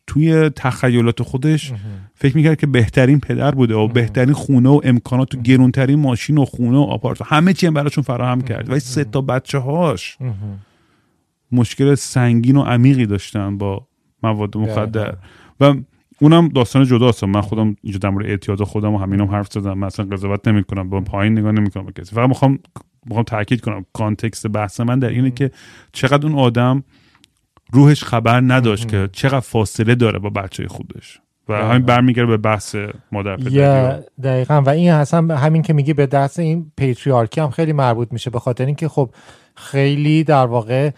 توی 0.08 0.50
تخیلات 0.50 1.22
خودش 1.22 1.74
فکر 2.16 2.38
می‌کرد 2.38 2.60
که 2.60 2.68
بهترین 2.68 3.20
پدر 3.20 3.52
بوده 3.52 3.76
و 3.76 3.88
بهترین 3.88 4.34
خونه 4.34 4.70
و 4.70 4.82
امکانات 4.84 5.36
و 5.36 5.42
گرونترین 5.42 6.00
ماشین 6.00 6.38
و 6.38 6.46
خونه 6.46 6.78
و 6.78 6.82
آپارت 6.82 7.22
همه 7.22 7.54
چی 7.54 7.68
هم 7.68 7.74
براشون 7.74 8.04
فراهم 8.04 8.42
کرد. 8.42 8.70
و 8.70 8.80
سه 8.80 9.04
تا 9.04 9.22
بچه 9.22 9.58
هاش 9.58 10.18
مشکل 11.52 11.96
سنگین 11.96 12.58
و 12.58 12.62
عمیقی 12.62 13.06
داشتن 13.06 13.58
با 13.58 13.88
مواد 14.24 14.58
مخدر. 14.58 15.16
و 15.60 15.76
اونم 16.20 16.48
داستان 16.48 16.86
جداست. 16.86 17.24
من 17.24 17.42
خودم 17.42 17.76
اینجا 17.82 18.00
در 18.00 18.10
مورد 18.10 18.26
اعتیاد 18.26 18.64
خودم 18.64 18.94
و 18.94 18.98
همینم 18.98 19.28
حرف 19.28 19.52
زدم. 19.52 19.78
مثلا 19.78 20.06
قضاوت 20.06 20.48
نمی‌کنم. 20.48 20.90
با 20.90 21.02
پایین 21.02 21.40
نگاه 21.40 21.52
نمی‌کنم 21.52 21.86
به 21.86 21.92
کسی. 21.92 22.16
فقط 22.16 22.30
می‌خوام 22.30 22.60
می‌خوام 23.06 23.24
تاکید 23.24 23.62
کنم. 23.62 23.86
کانتکست 23.94 24.48
بحث 24.48 24.80
من 24.80 25.00
در 25.00 25.10
اینه 25.10 25.32
که 25.32 25.52
چقدر 25.92 26.28
اون 26.28 26.40
آدم 26.40 26.84
روحش 27.76 28.04
خبر 28.04 28.42
نداشت 28.42 28.88
که 28.88 29.10
چقدر 29.12 29.40
فاصله 29.40 29.96
داره 29.96 30.20
با 30.20 30.30
بچه 30.30 30.68
خودش. 30.68 31.20
و 31.50 31.54
همین 31.54 31.86
برمیگره 31.86 32.26
به 32.26 32.38
بحث 32.38 32.76
مادر 33.12 33.38
پدری 33.38 34.04
دقیقا. 34.24 34.62
و 34.62 34.70
این 34.70 34.92
اصلا 34.92 35.36
همین 35.38 35.62
که 35.62 35.74
میگی 35.74 35.94
به 35.94 36.06
دست 36.06 36.40
این 36.40 36.72
پیتریارکی 36.78 37.42
هم 37.42 37.50
خیلی 37.50 37.74
مربوط 37.74 38.08
میشه 38.12 38.30
به 38.30 38.40
خاطر 38.40 38.66
اینکه 38.66 38.88
خب 38.88 39.10
خیلی 39.56 40.24
در 40.24 40.46
واقع 40.46 40.90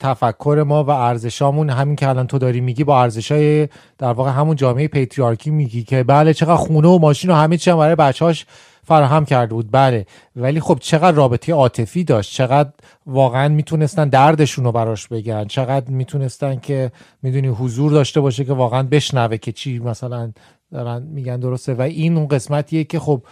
تفکر 0.00 0.64
ما 0.66 0.84
و 0.84 0.90
ارزشامون 0.90 1.70
همین 1.70 1.96
که 1.96 2.08
الان 2.08 2.26
تو 2.26 2.38
داری 2.38 2.60
میگی 2.60 2.84
با 2.84 3.02
ارزشای 3.02 3.68
در 3.98 4.12
واقع 4.12 4.30
همون 4.30 4.56
جامعه 4.56 4.88
پیتریارکی 4.88 5.50
میگی 5.50 5.82
که 5.82 6.02
بله 6.02 6.34
چقدر 6.34 6.56
خونه 6.56 6.88
و 6.88 6.98
ماشین 6.98 7.30
و 7.30 7.34
همه 7.34 7.56
چی 7.56 7.72
برای 7.72 7.94
بچه‌هاش 7.94 8.46
فراهم 8.84 9.24
کرده 9.24 9.54
بود. 9.54 9.68
بله. 9.72 10.06
ولی 10.36 10.60
خب 10.60 10.78
چقدر 10.80 11.16
رابطه 11.16 11.52
عاطفی 11.52 12.04
داشت 12.04 12.34
چقدر 12.34 12.70
واقعا 13.06 13.48
می‌تونستن 13.48 14.08
دردشون 14.08 14.64
رو 14.64 14.72
براش 14.72 15.08
بگن 15.08 15.44
چقدر 15.44 15.90
می‌تونستن 15.90 16.56
که 16.56 16.92
می‌دونی 17.22 17.48
حضور 17.48 17.92
داشته 17.92 18.20
باشه 18.20 18.44
که 18.44 18.52
واقعا 18.52 18.82
بشنوه 18.82 19.36
که 19.36 19.52
چی 19.52 19.78
مثلا 19.78 20.32
دارن 20.72 21.02
میگن 21.02 21.40
درسته. 21.40 21.74
و 21.74 21.82
این 21.82 22.16
اون 22.16 22.28
قسمتیه 22.28 22.84
که 22.84 22.98
خب 22.98 23.22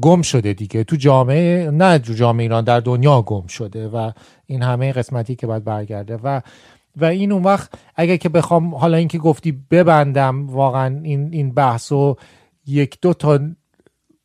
گم 0.00 0.22
شده 0.22 0.52
دیگه. 0.52 0.84
تو 0.84 0.96
جامعه 0.96 1.70
نه 1.70 1.98
تو 1.98 2.12
جامعه 2.12 2.42
ایران 2.42 2.64
در 2.64 2.80
دنیا 2.80 3.22
گم 3.22 3.46
شده 3.46 3.88
و 3.88 4.10
این 4.46 4.62
همه 4.62 4.92
قسمتی 4.92 5.36
که 5.36 5.46
باید 5.46 5.64
برگرده. 5.64 6.16
و 6.16 6.40
و 6.96 7.04
این 7.04 7.32
اون 7.32 7.42
وقت 7.42 7.70
اگر 7.96 8.16
که 8.16 8.28
بخوام 8.28 8.74
حالا 8.74 8.96
اینکه 8.96 9.18
گفتی 9.18 9.52
ببندم 9.70 10.46
واقعا 10.46 11.00
این 11.02 11.28
این 11.32 11.54
بحث 11.54 11.92
و 11.92 12.16
یک 12.66 12.98
دو 13.02 13.14
تا 13.14 13.40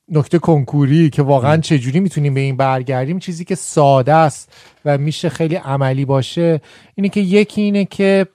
نکته 0.09 0.39
کنکوری 0.39 1.09
که 1.09 1.21
واقعا 1.21 1.57
چجوری 1.57 1.99
می‌تونیم 1.99 2.33
به 2.33 2.39
این 2.39 2.57
برگردیم 2.57 3.19
چیزی 3.19 3.45
که 3.45 3.55
ساده 3.55 4.13
است 4.13 4.53
و 4.85 4.97
میشه 4.97 5.29
خیلی 5.29 5.55
عملی 5.55 6.05
باشه 6.05 6.61
اینه 6.95 7.09
که 7.09 7.19
یکی 7.19 7.61
اینه 7.61 7.85
که 7.85 8.27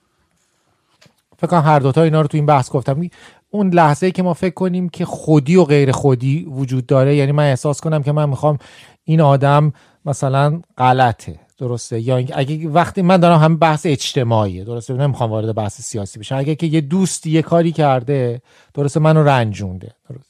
فکر 1.37 1.47
کنم 1.47 1.61
هر 1.61 1.79
دوتا 1.79 2.03
اینا 2.03 2.21
رو 2.21 2.27
تو 2.27 2.37
این 2.37 2.45
بحث 2.45 2.71
گفتم. 2.71 3.09
اون 3.49 3.69
لحظه 3.69 4.05
ای 4.05 4.11
که 4.11 4.23
ما 4.23 4.33
فکر 4.33 4.53
کنیم 4.53 4.89
که 4.89 5.05
خودی 5.05 5.55
و 5.55 5.63
غیر 5.63 5.91
خودی 5.91 6.45
وجود 6.45 6.85
داره 6.85 7.15
یعنی 7.15 7.31
من 7.31 7.49
احساس 7.49 7.81
کنم 7.81 8.03
که 8.03 8.11
من 8.11 8.29
می‌خوام 8.29 8.57
این 9.03 9.21
آدم 9.21 9.73
مثلا 10.05 10.61
غلطه. 10.77 11.46
درسته؟ 11.57 11.99
یا 11.99 12.15
اگه 12.15 12.69
وقتی 12.69 13.01
من 13.01 13.17
دارم 13.17 13.39
هم 13.39 13.57
بحث 13.57 13.85
اجتماعیه 13.85 14.63
درسته؟ 14.63 14.93
نمی‌خوام 14.93 15.29
وارد 15.29 15.55
بحث 15.55 15.81
سیاسی 15.81 16.19
بشم. 16.19 16.37
اگه 16.37 16.55
که 16.55 16.67
یه 16.67 16.81
دوستی 16.81 17.31
یه 17.31 17.41
کاری 17.41 17.71
کرده 17.71 18.41
درسته؟ 18.73 18.99
منو 18.99 19.23
رنجونده. 19.23 19.91
درست. 20.09 20.29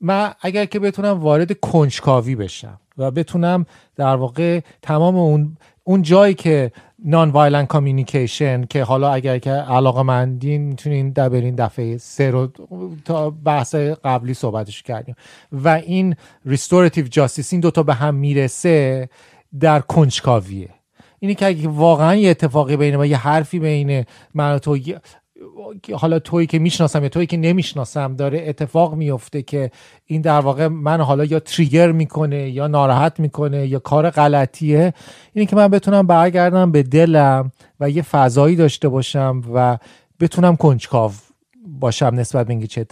من 0.00 0.32
اگر 0.40 0.64
که 0.64 0.80
بتونم 0.80 1.20
وارد 1.20 1.60
کنجکاوی 1.60 2.36
بشم 2.36 2.80
و 2.98 3.10
بتونم 3.10 3.66
در 3.96 4.16
واقع 4.16 4.60
تمام 4.82 5.16
اون 5.16 5.56
اون 5.84 6.02
جایی 6.02 6.34
که 6.34 6.72
nonviolent 7.04 7.68
communication 7.68 8.64
که 8.64 8.82
حالا 8.82 9.12
اگر 9.12 9.38
که 9.38 9.50
علاقه 9.50 10.02
مندین 10.02 10.62
می‌تونین 10.62 11.10
در 11.10 11.28
برین 11.28 11.54
دفعه 11.54 11.98
سه 11.98 12.30
رو 12.30 12.48
تا 13.04 13.30
بحث 13.30 13.74
قبلی 14.04 14.34
صحبتش 14.34 14.82
کردیم. 14.82 15.14
و 15.52 15.68
این 15.68 16.16
restorative 16.46 17.06
justice 17.08 17.52
این 17.52 17.60
دوتا 17.60 17.82
به 17.82 17.94
هم 17.94 18.14
می‌رسه 18.14 19.08
در 19.60 19.80
کنجکاویه. 19.80 20.68
اینی 21.18 21.34
که 21.34 21.46
اگه 21.46 21.68
واقعا 21.68 22.14
یه 22.14 22.30
اتفاقی 22.30 22.76
بین 22.76 22.96
ما 22.96 23.06
یه 23.06 23.16
حرفی 23.16 23.58
بین 23.58 24.04
من 24.34 24.54
و 24.54 24.58
تو 24.58 24.78
حالا 25.94 26.18
تویی 26.18 26.46
که 26.46 26.58
می‌شناسم 26.58 27.02
یا 27.02 27.08
تویی 27.08 27.26
که 27.26 27.36
نمی‌شناسم 27.36 28.16
داره 28.16 28.44
اتفاق 28.46 28.94
میفته 28.94 29.42
که 29.42 29.70
این 30.06 30.20
در 30.20 30.40
واقع 30.40 30.66
من 30.66 31.00
حالا 31.00 31.24
یا 31.24 31.40
تریگر 31.40 31.92
می‌کنه 31.92 32.50
یا 32.50 32.66
ناراحت 32.66 33.20
می‌کنه 33.20 33.66
یا 33.66 33.78
کار 33.78 34.10
غلطیه. 34.10 34.94
اینی 35.32 35.46
که 35.46 35.56
من 35.56 35.68
بتونم 35.68 36.06
برگردم 36.06 36.72
به 36.72 36.82
دلم 36.82 37.52
و 37.80 37.90
یه 37.90 38.02
فضایی 38.02 38.56
داشته 38.56 38.88
باشم 38.88 39.42
و 39.54 39.78
بتونم 40.20 40.56
کنجکاو 40.56 41.12
باشم 41.80 42.10
نسبت 42.14 42.46
به 42.46 42.50
اینکه 42.50 42.66
چه 42.66 42.86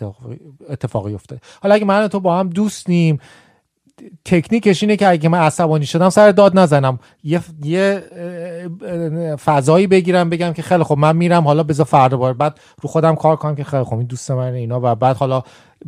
اتفاقی 0.68 1.14
افتاده. 1.14 1.40
حالا 1.62 1.74
اگه 1.74 1.84
من 1.84 2.08
تو 2.08 2.20
با 2.20 2.38
هم 2.38 2.48
دوست 2.48 2.88
نیم 2.88 3.18
تکنیکش 4.24 4.82
اینه 4.82 4.96
که 4.96 5.08
اگه 5.08 5.28
من 5.28 5.38
عصبانی 5.38 5.86
شدم 5.86 6.08
سر 6.08 6.30
داد 6.30 6.58
نزنم. 6.58 6.98
یه, 7.24 7.40
یه 7.62 8.02
فضایی 9.44 9.86
بگیرم 9.86 10.30
بگم 10.30 10.52
که 10.52 10.62
خیلی 10.62 10.84
خب 10.84 10.98
من 10.98 11.16
میرم 11.16 11.44
حالا 11.44 11.62
بذار 11.62 11.86
فردا 11.86 12.16
بار. 12.16 12.32
بعد 12.32 12.60
رو 12.82 12.88
خودم 12.88 13.14
کار 13.14 13.36
کنم 13.36 13.54
که 13.54 13.64
خیلی 13.64 13.84
خب 13.84 13.94
این 13.94 14.06
دوست 14.06 14.30
من 14.30 14.52
اینا 14.52 14.80
و 14.82 14.94
بعد 14.94 15.16
حالا 15.16 15.42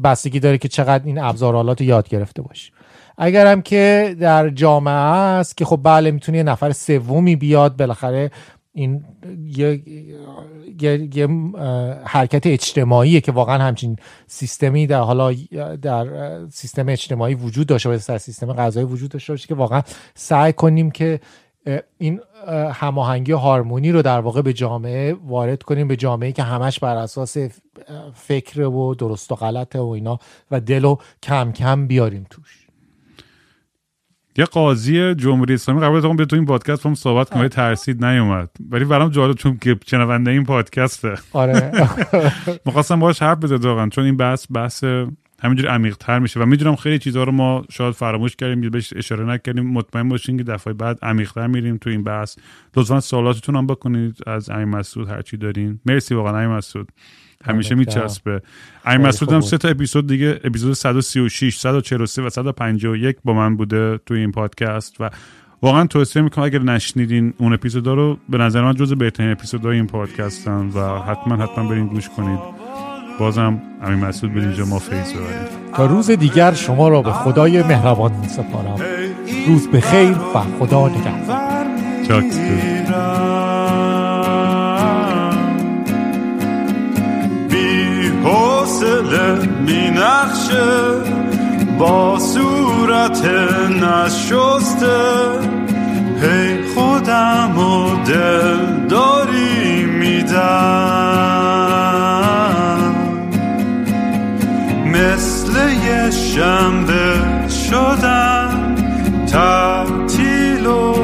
بستگی 0.04 0.40
داره 0.40 0.58
که 0.58 0.68
چقدر 0.68 1.04
این 1.04 1.18
ابزارالات 1.18 1.80
یاد 1.80 2.08
گرفته 2.08 2.42
باشی. 2.42 2.72
اگرم 3.18 3.62
که 3.62 4.16
در 4.20 4.48
جامعه 4.48 4.94
است 4.94 5.56
که 5.56 5.64
خب 5.64 5.80
بله 5.82 6.10
می‌تونه 6.10 6.38
یه 6.38 6.44
نفر 6.44 6.72
سومی 6.72 7.36
بیاد 7.36 7.76
بالاخره 7.76 8.30
این 8.76 9.04
یه, 9.46 9.82
یه،, 10.80 11.16
یه 11.16 11.26
حرکت 12.04 12.46
اجتماعیه 12.46 13.20
که 13.20 13.32
واقعا 13.32 13.58
همچین 13.58 13.96
سیستمی 14.26 14.86
در 14.86 15.00
حالا 15.00 15.32
در 15.82 16.06
سیستم 16.48 16.88
اجتماعی 16.88 17.34
وجود 17.34 17.66
داشته 17.66 17.88
باشه 17.88 18.12
در 18.12 18.18
سیستم 18.18 18.52
غذایی 18.52 18.86
وجود 18.86 19.10
داشته 19.10 19.32
باشه 19.32 19.48
که 19.48 19.54
واقعا 19.54 19.82
سعی 20.14 20.52
کنیم 20.52 20.90
که 20.90 21.20
این 21.98 22.20
هماهنگی 22.72 23.32
هارمونی 23.32 23.92
رو 23.92 24.02
در 24.02 24.20
واقع 24.20 24.42
به 24.42 24.52
جامعه 24.52 25.14
وارد 25.14 25.62
کنیم 25.62 25.88
به 25.88 25.96
جامعه 25.96 26.32
که 26.32 26.42
همش 26.42 26.78
بر 26.78 26.96
اساس 26.96 27.36
فکر 28.14 28.60
و 28.60 28.94
درست 28.94 29.32
و 29.32 29.34
غلطه 29.34 29.80
و 29.80 29.88
اینا 29.88 30.18
و 30.50 30.60
دل 30.60 30.82
رو 30.82 30.98
کم 31.22 31.52
کم 31.52 31.86
بیاریم 31.86 32.26
توش. 32.30 32.65
یه 34.39 34.45
قاضی 34.45 35.14
جمهوری 35.14 35.55
اسلامی 35.55 35.80
قبل 35.80 35.97
از 35.97 36.05
اون 36.05 36.16
به 36.16 36.26
تو 36.26 36.37
این 36.37 36.45
پادکست 36.45 36.87
هم 36.87 36.95
صحبت 36.95 37.30
کنم 37.30 37.49
ترسید 37.49 38.05
نیومد. 38.05 38.51
ولی 38.70 38.84
برام 38.84 39.11
جالب 39.11 39.37
چون 39.37 39.59
که 39.59 39.76
چنونده 39.87 40.30
این 40.30 40.45
پادکسته. 40.45 41.14
آره. 41.32 41.72
می‌خواستم 42.66 43.01
باش 43.01 43.22
حرف 43.22 43.39
بزنم 43.39 43.61
واقعا 43.61 43.89
چون 43.89 44.05
این 44.05 44.16
بحث 44.16 44.47
بحث 44.51 44.84
همینجوری 45.43 45.68
عمیق 45.68 45.97
تر 45.97 46.18
میشه 46.18 46.41
و 46.41 46.47
می‌دونم 46.47 46.76
خیلی 46.76 46.99
چیزها 46.99 47.24
رو 47.24 47.32
ما 47.32 47.64
شاید 47.70 47.95
فراموش 47.95 48.37
کردیم 48.37 48.70
بهش 48.70 48.93
اشاره 48.97 49.24
نکردیم. 49.24 49.66
مطمئن 49.66 50.09
باشین 50.09 50.37
که 50.37 50.45
دفعه 50.45 50.72
بعد 50.72 50.99
عمیق 51.03 51.32
تر 51.32 51.47
میریم 51.47 51.76
تو 51.76 51.91
این 51.91 52.03
بحث. 52.03 52.39
لطفا 52.76 53.01
سوالاتتون 53.01 53.57
هم 53.57 53.66
بکنید 53.66 54.16
از 54.26 54.51
امین 54.51 54.68
مسعود 54.68 55.09
هرچی 55.09 55.37
دارین. 55.37 55.80
مرسی 55.87 56.14
واقعا 56.14 56.39
امین 56.39 56.57
مسعود. 56.57 56.89
همیشه 57.47 57.74
میچسبه. 57.74 58.42
این 58.86 58.97
مسعود 58.97 59.32
هم 59.32 59.40
سه 59.40 59.59
تا 59.59 59.68
اپیزود 59.68 60.07
دیگه 60.07 60.40
اپیزود 60.44 60.72
136 60.72 61.59
143 61.59 62.22
و 62.22 62.30
151 62.30 63.16
با 63.24 63.32
من 63.32 63.57
بوده 63.57 63.99
تو 64.07 64.14
این 64.14 64.32
پادکست 64.32 65.01
و 65.01 65.11
واقعا 65.62 65.86
توصیه 65.86 66.22
می‌کنم 66.22 66.44
اگر 66.44 66.59
نشنیدین 66.59 67.34
اون 67.38 67.53
اپیزودا 67.53 67.94
رو 67.94 68.18
به 68.28 68.38
نظر 68.38 68.62
من 68.62 68.74
جز 68.74 68.92
بهترین 68.92 69.30
اپیزودهای 69.30 69.76
این 69.76 69.86
پادکستن 69.86 70.70
و 70.74 70.99
حتما 70.99 71.36
حتما 71.36 71.68
برین 71.68 71.86
گوش 71.86 72.09
کنید 72.09 72.40
بازم 73.18 73.62
امین 73.82 73.99
مسعود 73.99 74.34
به 74.34 74.40
اینجا 74.40 74.64
ما 74.64 74.78
فیض 74.78 75.12
ببریم. 75.12 75.74
تا 75.76 75.86
روز 75.86 76.11
دیگر 76.11 76.55
شما 76.55 76.88
را 76.88 77.03
به 77.03 77.12
خدای 77.12 77.62
مهربان 77.62 78.12
می 78.12 78.28
سپارم 78.28 78.80
روز 79.49 79.68
به 79.68 79.80
خیر 79.80 80.11
و 80.34 80.40
خدا 80.59 80.88
نگهدار. 80.88 81.47
می 89.66 89.90
نخشه 89.90 90.72
با 91.78 92.18
صورت 92.18 93.24
نشسته. 93.70 94.98
هی 96.22 96.62
خودم 96.74 97.58
و 97.58 98.04
دل 98.04 98.86
داری 98.88 99.84
میدم. 99.84 101.06
مثل 104.86 105.52
یه 105.86 106.10
شنبه 106.10 107.20
شدم 107.70 108.74
تعطیل 109.32 110.66
و 110.66 110.94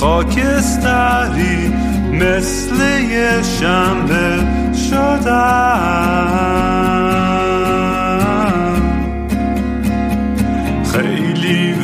خاکستری. 0.00 1.72
مثل 2.12 3.00
یه 3.10 3.42
شنبه 3.42 4.46
شدم. 4.90 6.48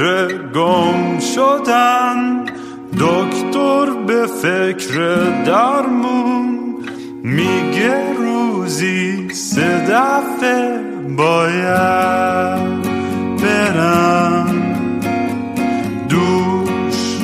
فکر 0.00 0.48
گم 0.54 1.18
شدن 1.34 2.44
دکتر 3.00 3.90
به 4.06 4.26
فکر 4.26 4.94
درمون 5.44 6.76
میگه 7.22 8.14
روزی 8.18 9.28
سه 9.30 9.86
دفعه 9.90 10.78
باید 11.16 12.82
برم 13.42 14.76
دوش 16.08 17.18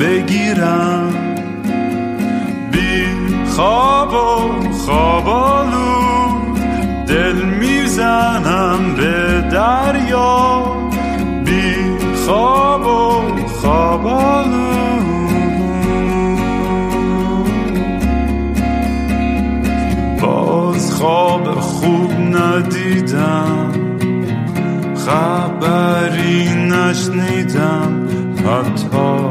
بگیرم. 0.00 1.14
بی 2.72 3.06
خواب 3.46 4.35
ندیدم 23.16 23.72
خبری 25.06 26.48
نشنیدم. 26.54 28.06
حتی 28.46 29.25